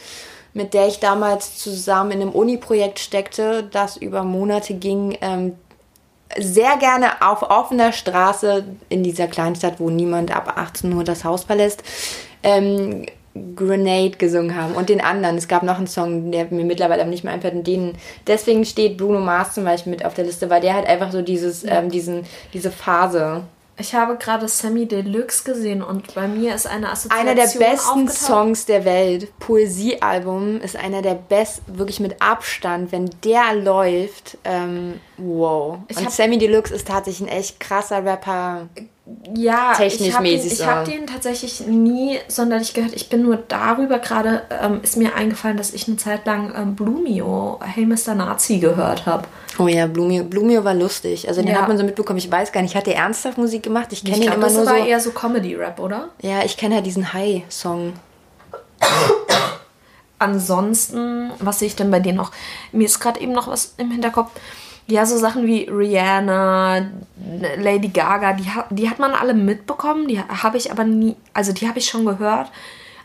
mit 0.53 0.73
der 0.73 0.87
ich 0.87 0.99
damals 0.99 1.57
zusammen 1.57 2.11
in 2.11 2.21
einem 2.21 2.31
Uni-Projekt 2.31 2.99
steckte, 2.99 3.63
das 3.63 3.97
über 3.97 4.23
Monate 4.23 4.73
ging, 4.73 5.17
ähm, 5.21 5.53
sehr 6.37 6.77
gerne 6.77 7.21
auf 7.21 7.43
offener 7.43 7.91
Straße 7.91 8.65
in 8.89 9.03
dieser 9.03 9.27
Kleinstadt, 9.27 9.79
wo 9.79 9.89
niemand 9.89 10.35
ab 10.35 10.53
18 10.57 10.93
Uhr 10.93 11.03
das 11.03 11.23
Haus 11.23 11.43
verlässt, 11.43 11.83
ähm, 12.43 13.05
Grenade 13.55 14.17
gesungen 14.17 14.55
haben 14.55 14.73
und 14.73 14.89
den 14.89 15.01
anderen. 15.01 15.37
Es 15.37 15.47
gab 15.47 15.63
noch 15.63 15.77
einen 15.77 15.87
Song, 15.87 16.31
der 16.31 16.47
mir 16.51 16.65
mittlerweile 16.65 17.01
aber 17.01 17.09
nicht 17.09 17.23
mehr 17.23 17.33
einfällt. 17.33 17.53
Und 17.53 17.67
den, 17.67 17.93
deswegen 18.27 18.65
steht 18.65 18.97
Bruno 18.97 19.19
Mars 19.19 19.53
zum 19.53 19.63
Beispiel 19.63 19.91
mit 19.91 20.03
auf 20.03 20.13
der 20.13 20.25
Liste, 20.25 20.49
weil 20.49 20.61
der 20.61 20.73
hat 20.73 20.85
einfach 20.85 21.11
so 21.11 21.21
dieses, 21.21 21.63
ähm, 21.63 21.89
diesen, 21.89 22.25
diese 22.53 22.71
Phase. 22.71 23.43
Ich 23.81 23.95
habe 23.95 24.15
gerade 24.17 24.47
Sammy 24.47 24.87
Deluxe 24.87 25.43
gesehen 25.43 25.81
und 25.81 26.13
bei 26.13 26.27
mir 26.27 26.53
ist 26.53 26.67
eine 26.67 26.91
Assoziation 26.91 27.27
Einer 27.27 27.35
der 27.35 27.47
besten 27.47 27.89
aufgetaucht. 27.89 28.15
Songs 28.15 28.65
der 28.67 28.85
Welt, 28.85 29.39
Poesiealbum, 29.39 30.61
ist 30.61 30.75
einer 30.75 31.01
der 31.01 31.15
besten, 31.15 31.79
wirklich 31.79 31.99
mit 31.99 32.21
Abstand. 32.21 32.91
Wenn 32.91 33.09
der 33.23 33.55
läuft, 33.55 34.37
ähm, 34.43 34.99
wow. 35.17 35.79
Ich 35.87 35.97
Und 35.97 36.11
Sammy 36.11 36.37
Deluxe 36.37 36.75
ist 36.75 36.87
tatsächlich 36.87 37.27
ein 37.27 37.35
echt 37.35 37.59
krasser 37.59 38.05
Rapper. 38.05 38.69
Ja, 39.35 39.73
technisch 39.75 40.09
ich 40.09 40.13
habe 40.15 40.25
den, 40.25 40.33
mäßig 40.35 40.51
ich 40.53 40.57
so. 40.59 40.65
hab 40.65 40.85
den 40.85 41.07
tatsächlich 41.07 41.61
nie 41.67 42.19
sonderlich 42.27 42.73
gehört. 42.73 42.93
Ich 42.93 43.09
bin 43.09 43.23
nur 43.23 43.37
darüber 43.47 43.99
gerade, 43.99 44.43
ähm, 44.61 44.79
ist 44.83 44.97
mir 44.97 45.15
eingefallen, 45.15 45.57
dass 45.57 45.73
ich 45.73 45.87
eine 45.87 45.97
Zeit 45.97 46.25
lang 46.25 46.53
ähm, 46.55 46.75
Blumio, 46.75 47.59
Hey 47.63 47.85
Mr. 47.85 48.15
Nazi 48.15 48.59
gehört 48.59 49.05
habe. 49.05 49.27
Oh 49.59 49.67
ja, 49.67 49.87
Blumio, 49.87 50.23
Blumio 50.23 50.63
war 50.63 50.73
lustig. 50.73 51.27
Also 51.27 51.41
den 51.41 51.51
Ja. 51.51 51.61
hat 51.61 51.67
man 51.67 51.77
so 51.77 51.83
mitbekommen. 51.83 52.19
Ich 52.19 52.31
weiß 52.31 52.51
gar 52.51 52.61
nicht, 52.61 52.75
hat 52.75 52.87
der 52.87 52.95
ernsthaft 52.95 53.37
Musik 53.37 53.63
gemacht? 53.63 53.87
Ich 53.91 54.03
kenne 54.03 54.17
ihn 54.17 54.21
glaube, 54.23 54.37
immer 54.37 54.47
das 54.47 54.55
nur 54.55 54.65
war 54.65 54.77
so. 54.79 54.85
eher 54.85 54.99
so 54.99 55.11
Comedy-Rap, 55.11 55.79
oder? 55.79 56.09
Ja, 56.21 56.43
ich 56.43 56.57
kenne 56.57 56.75
halt 56.75 56.85
diesen 56.85 57.13
High-Song. 57.13 57.93
Ansonsten, 60.19 61.31
was 61.39 61.59
sehe 61.59 61.67
ich 61.67 61.75
denn 61.75 61.89
bei 61.89 61.99
dir 61.99 62.13
noch? 62.13 62.31
Mir 62.71 62.85
ist 62.85 62.99
gerade 62.99 63.19
eben 63.19 63.31
noch 63.31 63.47
was 63.47 63.73
im 63.77 63.89
Hinterkopf. 63.91 64.29
Ja, 64.87 65.05
so 65.05 65.17
Sachen 65.17 65.47
wie 65.47 65.69
Rihanna, 65.69 66.87
Lady 67.57 67.89
Gaga, 67.89 68.33
die, 68.33 68.47
die 68.71 68.89
hat 68.89 68.99
man 68.99 69.13
alle 69.13 69.33
mitbekommen, 69.33 70.07
die 70.07 70.19
habe 70.19 70.57
ich 70.57 70.71
aber 70.71 70.83
nie, 70.83 71.15
also 71.33 71.53
die 71.53 71.67
habe 71.67 71.79
ich 71.79 71.85
schon 71.85 72.05
gehört 72.05 72.51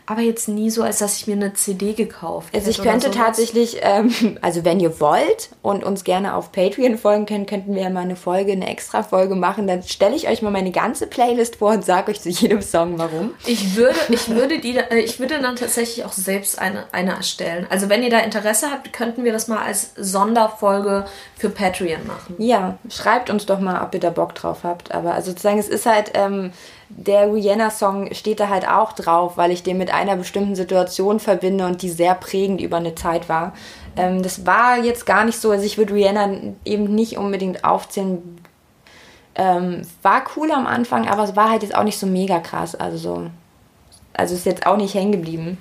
aber 0.09 0.21
jetzt 0.21 0.47
nie 0.47 0.69
so, 0.69 0.83
als 0.83 0.99
dass 0.99 1.17
ich 1.17 1.27
mir 1.27 1.33
eine 1.33 1.53
CD 1.53 1.91
gekauft 1.91 2.53
hätte. 2.53 2.65
Also 2.65 2.69
ich 2.71 2.81
könnte 2.81 3.11
tatsächlich, 3.11 3.79
ähm, 3.81 4.37
also 4.41 4.63
wenn 4.63 4.79
ihr 4.79 4.99
wollt 5.01 5.49
und 5.61 5.83
uns 5.83 6.05
gerne 6.05 6.33
auf 6.33 6.53
Patreon 6.53 6.97
folgen 6.97 7.25
könnt, 7.25 7.49
könnten 7.49 7.75
wir 7.75 7.83
ja 7.83 7.89
mal 7.89 8.01
eine 8.01 8.15
Folge, 8.15 8.53
eine 8.53 8.69
extra 8.69 9.03
Folge 9.03 9.35
machen. 9.35 9.67
Dann 9.67 9.83
stelle 9.83 10.15
ich 10.15 10.29
euch 10.29 10.41
mal 10.41 10.49
meine 10.49 10.71
ganze 10.71 11.07
Playlist 11.07 11.57
vor 11.57 11.71
und 11.71 11.83
sage 11.83 12.11
euch 12.11 12.21
zu 12.21 12.29
jedem 12.29 12.61
Song 12.61 12.97
warum. 12.97 13.31
Ich 13.45 13.75
würde, 13.75 13.99
ich 14.07 14.29
würde 14.29 14.59
die, 14.59 14.77
äh, 14.77 14.99
ich 14.99 15.19
würde 15.19 15.41
dann 15.41 15.57
tatsächlich 15.57 16.05
auch 16.05 16.13
selbst 16.13 16.57
eine, 16.57 16.85
eine 16.93 17.11
erstellen. 17.11 17.67
Also 17.69 17.89
wenn 17.89 18.01
ihr 18.01 18.09
da 18.09 18.19
Interesse 18.19 18.71
habt, 18.71 18.93
könnten 18.93 19.25
wir 19.25 19.33
das 19.33 19.49
mal 19.49 19.61
als 19.61 19.91
Sonderfolge 19.97 21.05
für 21.35 21.49
Patreon 21.49 22.07
machen. 22.07 22.35
Ja, 22.37 22.77
schreibt 22.89 23.29
uns 23.29 23.45
doch 23.45 23.59
mal, 23.59 23.83
ob 23.83 23.93
ihr 23.93 23.99
da 23.99 24.09
Bock 24.09 24.35
drauf 24.35 24.59
habt. 24.63 24.93
Aber 24.93 25.13
also 25.13 25.31
sozusagen, 25.31 25.59
es 25.59 25.67
ist 25.67 25.85
halt, 25.85 26.11
ähm, 26.13 26.53
der 26.89 27.33
Rihanna-Song 27.33 28.13
steht 28.13 28.39
da 28.39 28.49
halt 28.49 28.67
auch 28.67 28.93
drauf, 28.93 29.37
weil 29.37 29.51
ich 29.51 29.63
den 29.63 29.77
mit 29.77 29.93
einer 29.93 30.15
bestimmten 30.15 30.55
Situation 30.55 31.19
verbinde 31.19 31.65
und 31.65 31.81
die 31.81 31.89
sehr 31.89 32.15
prägend 32.15 32.61
über 32.61 32.77
eine 32.77 32.95
Zeit 32.95 33.27
war. 33.27 33.53
Ähm, 33.95 34.23
das 34.23 34.45
war 34.45 34.77
jetzt 34.77 35.05
gar 35.05 35.25
nicht 35.25 35.39
so, 35.39 35.51
also 35.51 35.65
ich 35.65 35.77
würde 35.77 35.93
Rihanna 35.93 36.53
eben 36.63 36.95
nicht 36.95 37.17
unbedingt 37.17 37.63
aufzählen. 37.63 38.39
Ähm, 39.35 39.81
war 40.01 40.23
cool 40.35 40.51
am 40.51 40.65
Anfang, 40.65 41.07
aber 41.07 41.23
es 41.23 41.35
war 41.35 41.49
halt 41.51 41.63
jetzt 41.63 41.75
auch 41.75 41.83
nicht 41.83 41.99
so 41.99 42.07
mega 42.07 42.39
krass. 42.39 42.73
Also 42.73 42.97
so, 42.97 43.29
also 44.13 44.33
ist 44.33 44.45
jetzt 44.45 44.65
auch 44.65 44.77
nicht 44.77 44.95
hängen 44.95 45.11
geblieben. 45.11 45.57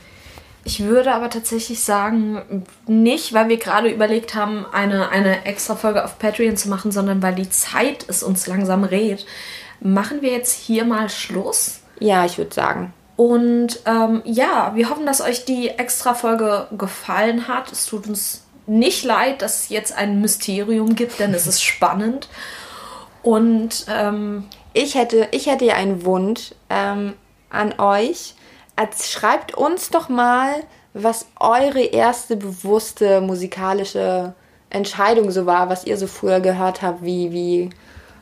Ich 0.64 0.82
würde 0.82 1.14
aber 1.14 1.30
tatsächlich 1.30 1.84
sagen, 1.84 2.64
nicht, 2.88 3.32
weil 3.32 3.48
wir 3.48 3.56
gerade 3.56 3.88
überlegt 3.88 4.34
haben, 4.34 4.66
eine, 4.72 5.10
eine 5.10 5.44
extra 5.44 5.76
Folge 5.76 6.04
auf 6.04 6.18
Patreon 6.18 6.56
zu 6.56 6.68
machen, 6.68 6.90
sondern 6.90 7.22
weil 7.22 7.36
die 7.36 7.48
Zeit 7.48 8.04
es 8.08 8.24
uns 8.24 8.48
langsam 8.48 8.82
rät 8.82 9.26
machen 9.80 10.22
wir 10.22 10.32
jetzt 10.32 10.52
hier 10.52 10.84
mal 10.84 11.08
Schluss. 11.08 11.80
Ja, 11.98 12.24
ich 12.24 12.38
würde 12.38 12.54
sagen. 12.54 12.92
Und 13.16 13.80
ähm, 13.86 14.22
ja, 14.24 14.72
wir 14.74 14.90
hoffen, 14.90 15.06
dass 15.06 15.22
euch 15.22 15.44
die 15.44 15.70
Extra-Folge 15.70 16.68
gefallen 16.76 17.48
hat. 17.48 17.72
Es 17.72 17.86
tut 17.86 18.06
uns 18.06 18.44
nicht 18.66 19.04
leid, 19.04 19.42
dass 19.42 19.62
es 19.62 19.68
jetzt 19.70 19.96
ein 19.96 20.20
Mysterium 20.20 20.94
gibt, 20.94 21.18
denn 21.18 21.32
es 21.32 21.46
ist 21.46 21.62
spannend. 21.64 22.28
Und 23.22 23.86
ähm, 23.88 24.44
ich 24.72 24.94
hätte, 24.94 25.28
ich 25.32 25.46
hätte 25.46 25.64
ja 25.64 25.74
einen 25.74 26.04
Wunsch 26.04 26.52
ähm, 26.68 27.14
an 27.48 27.78
euch. 27.78 28.34
Als, 28.76 29.10
schreibt 29.10 29.54
uns 29.54 29.88
doch 29.88 30.10
mal, 30.10 30.52
was 30.92 31.26
eure 31.40 31.82
erste 31.82 32.36
bewusste 32.36 33.20
musikalische 33.20 34.34
Entscheidung 34.68 35.30
so 35.30 35.46
war, 35.46 35.68
was 35.70 35.84
ihr 35.84 35.96
so 35.96 36.06
früher 36.06 36.40
gehört 36.40 36.82
habt, 36.82 37.02
wie, 37.02 37.32
wie 37.32 37.70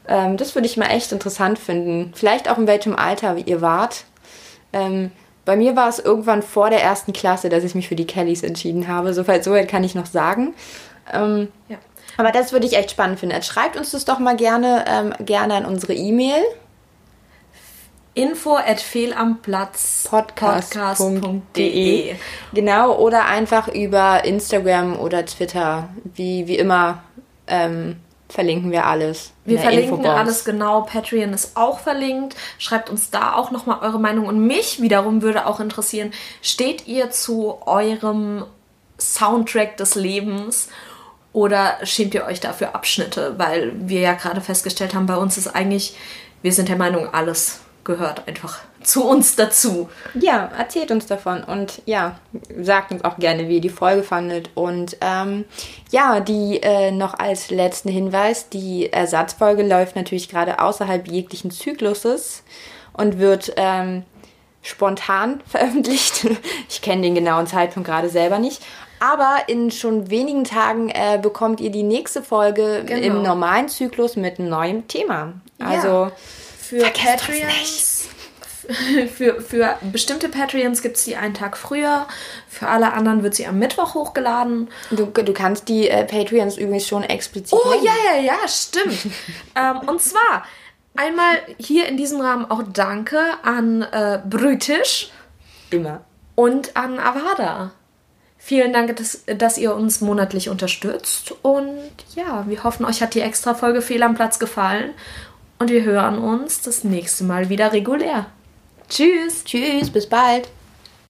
ähm, 0.09 0.37
das 0.37 0.55
würde 0.55 0.67
ich 0.67 0.77
mal 0.77 0.87
echt 0.87 1.13
interessant 1.13 1.59
finden. 1.59 2.13
Vielleicht 2.15 2.49
auch 2.49 2.59
in 2.59 2.67
welchem 2.67 2.95
Alter 2.95 3.37
ihr 3.45 3.61
wart. 3.61 4.05
Ähm, 4.73 5.11
bei 5.45 5.57
mir 5.57 5.77
war 5.77 5.89
es 5.89 5.99
irgendwann 5.99 6.43
vor 6.43 6.71
der 6.71 6.83
ersten 6.83 7.13
Klasse, 7.13 7.49
dass 7.49 7.65
ich 7.65 7.75
mich 7.75 7.89
für 7.89 7.97
die 7.97 8.07
Kellys 8.07 8.43
entschieden 8.43 8.89
habe. 8.89 9.13
Soweit 9.13 9.45
so 9.45 9.53
weit 9.53 9.69
kann 9.69 9.85
ich 9.85 9.95
noch 9.95 10.07
sagen. 10.07 10.55
Ähm, 11.13 11.49
ja. 11.69 11.77
Aber 12.17 12.31
das 12.31 12.53
würde 12.53 12.67
ich 12.67 12.77
echt 12.77 12.93
spannend 12.93 13.21
finden. 13.21 13.43
Schreibt 13.43 13.77
uns 13.77 13.91
das 13.91 14.05
doch 14.05 14.19
mal 14.19 14.37
gerne, 14.37 14.85
ähm, 14.89 15.15
gerne 15.25 15.55
an 15.55 15.67
unsere 15.67 15.95
E-Mail. 15.95 16.43
Info 18.15 18.57
at 18.57 18.81
fehlamtplatz 18.81 20.07
podcast.de. 20.09 22.15
Genau, 22.53 22.97
oder 22.97 23.27
einfach 23.27 23.67
über 23.67 24.25
Instagram 24.25 24.99
oder 24.99 25.27
Twitter, 25.27 25.89
wie, 26.15 26.47
wie 26.47 26.57
immer. 26.57 27.03
Ähm, 27.49 27.97
verlinken 28.35 28.73
wir 28.73 28.85
alles. 28.85 29.31
Wir 29.45 29.61
verlinken 29.61 29.99
Infobox. 29.99 30.19
alles 30.19 30.45
genau. 30.45 30.83
Patreon 30.83 31.33
ist 31.33 31.57
auch 31.57 31.79
verlinkt. 31.79 32.35
Schreibt 32.59 32.91
uns 32.91 33.11
da 33.11 33.35
auch 33.35 33.53
nochmal 33.53 33.79
eure 33.83 34.01
Meinung. 34.01 34.27
Und 34.27 34.45
mich 34.45 34.83
wiederum 34.83 35.23
würde 35.23 35.47
auch 35.47 35.61
interessieren, 35.61 36.11
steht 36.43 36.89
ihr 36.89 37.13
zu 37.13 37.65
eurem 37.65 38.45
Soundtrack 38.99 39.77
des 39.77 39.95
Lebens 39.95 40.69
oder 41.33 41.79
schämt 41.85 42.13
ihr 42.15 42.25
euch 42.25 42.41
dafür 42.41 42.75
Abschnitte? 42.75 43.39
Weil 43.39 43.73
wir 43.77 44.01
ja 44.01 44.15
gerade 44.15 44.41
festgestellt 44.41 44.95
haben, 44.95 45.07
bei 45.07 45.17
uns 45.17 45.39
ist 45.39 45.47
eigentlich, 45.47 45.97
wir 46.43 46.53
sind 46.53 46.69
der 46.69 46.77
Meinung, 46.77 47.15
alles 47.15 47.61
gehört 47.85 48.27
einfach 48.27 48.63
zu 48.85 49.05
uns 49.05 49.37
dazu. 49.37 49.89
Ja, 50.15 50.51
erzählt 50.57 50.91
uns 50.91 51.07
davon 51.07 51.43
und 51.43 51.83
ja, 51.87 52.19
sagt 52.61 52.93
uns 52.93 53.05
auch 53.05 53.19
gerne, 53.19 53.49
wie 53.49 53.57
ihr 53.57 53.61
die 53.61 53.69
Folge 53.69 54.03
fandet. 54.03 54.51
Und 54.55 54.97
ähm, 55.01 55.45
ja, 55.91 56.21
die 56.21 56.63
äh, 56.63 56.91
noch 56.91 57.15
als 57.15 57.51
letzten 57.51 57.89
Hinweis, 57.89 58.49
die 58.49 58.93
Ersatzfolge 58.93 59.67
läuft 59.67 59.97
natürlich 59.97 60.29
gerade 60.29 60.61
außerhalb 60.61 61.09
jeglichen 61.09 61.51
Zykluses 61.51 62.43
und 62.93 63.19
wird 63.19 63.53
ähm, 63.57 64.05
spontan 64.63 65.43
veröffentlicht. 65.47 66.27
ich 66.69 66.83
kenne 66.83 67.03
den 67.03 67.15
genauen 67.15 67.47
Zeitpunkt 67.47 67.89
gerade 67.89 68.09
selber 68.09 68.39
nicht. 68.39 68.63
Aber 69.01 69.37
in 69.49 69.71
schon 69.71 70.09
wenigen 70.09 70.45
Tagen 70.45 70.89
äh, 70.89 71.19
bekommt 71.21 71.61
ihr 71.61 71.71
die 71.71 71.83
nächste 71.83 72.23
Folge 72.23 72.85
genau. 72.87 73.03
im 73.03 73.23
normalen 73.23 73.69
Zyklus 73.69 74.17
mit 74.17 74.39
einem 74.39 74.49
neuen 74.49 74.89
Thema. 74.89 75.35
Also 75.59 75.89
ja 75.89 76.13
für 76.65 76.81
Patreons. 76.81 77.94
Für, 79.17 79.41
für 79.41 79.79
bestimmte 79.93 80.29
Patreons 80.29 80.83
gibt 80.83 80.97
es 80.97 81.05
die 81.05 81.17
einen 81.17 81.35
Tag 81.35 81.57
früher. 81.57 82.07
Für 82.49 82.69
alle 82.69 82.93
anderen 82.93 83.23
wird 83.23 83.35
sie 83.35 83.47
am 83.47 83.59
Mittwoch 83.59 83.95
hochgeladen. 83.95 84.69
Du, 84.91 85.07
du 85.07 85.33
kannst 85.33 85.69
die 85.69 85.89
äh, 85.89 86.05
Patreons 86.05 86.57
übrigens 86.57 86.87
schon 86.87 87.03
explizit. 87.03 87.53
Oh, 87.53 87.71
nennen. 87.71 87.85
ja, 87.85 87.93
ja, 88.15 88.23
ja, 88.23 88.49
stimmt. 88.49 88.99
ähm, 89.57 89.81
und 89.87 90.01
zwar 90.01 90.45
einmal 90.97 91.37
hier 91.59 91.89
in 91.89 91.97
diesem 91.97 92.21
Rahmen 92.21 92.51
auch 92.51 92.63
Danke 92.73 93.21
an 93.43 93.83
äh, 93.83 94.21
Brütisch. 94.29 95.11
Immer. 95.71 96.05
Und 96.35 96.77
an 96.77 96.99
Avada. 96.99 97.73
Vielen 98.39 98.75
Dank, 98.75 98.95
dass, 98.97 99.25
dass 99.27 99.57
ihr 99.57 99.75
uns 99.75 100.03
monatlich 100.03 100.51
unterstützt. 100.51 101.35
Und 101.43 101.79
ja, 102.15 102.45
wir 102.47 102.63
hoffen, 102.63 102.85
euch 102.85 103.03
hat 103.03 103.15
die 103.15 103.21
extra 103.21 103.55
Folge 103.55 103.81
Fehl 103.81 104.03
am 104.03 104.15
Platz 104.15 104.39
gefallen 104.39 104.91
und 105.59 105.71
wir 105.71 105.83
hören 105.83 106.19
uns 106.19 106.61
das 106.61 106.85
nächste 106.85 107.25
Mal 107.25 107.49
wieder 107.49 107.73
regulär. 107.73 108.27
Tschüss. 108.89 109.45
Tschüss, 109.45 109.91
bis 109.91 110.09
bald. 110.09 110.49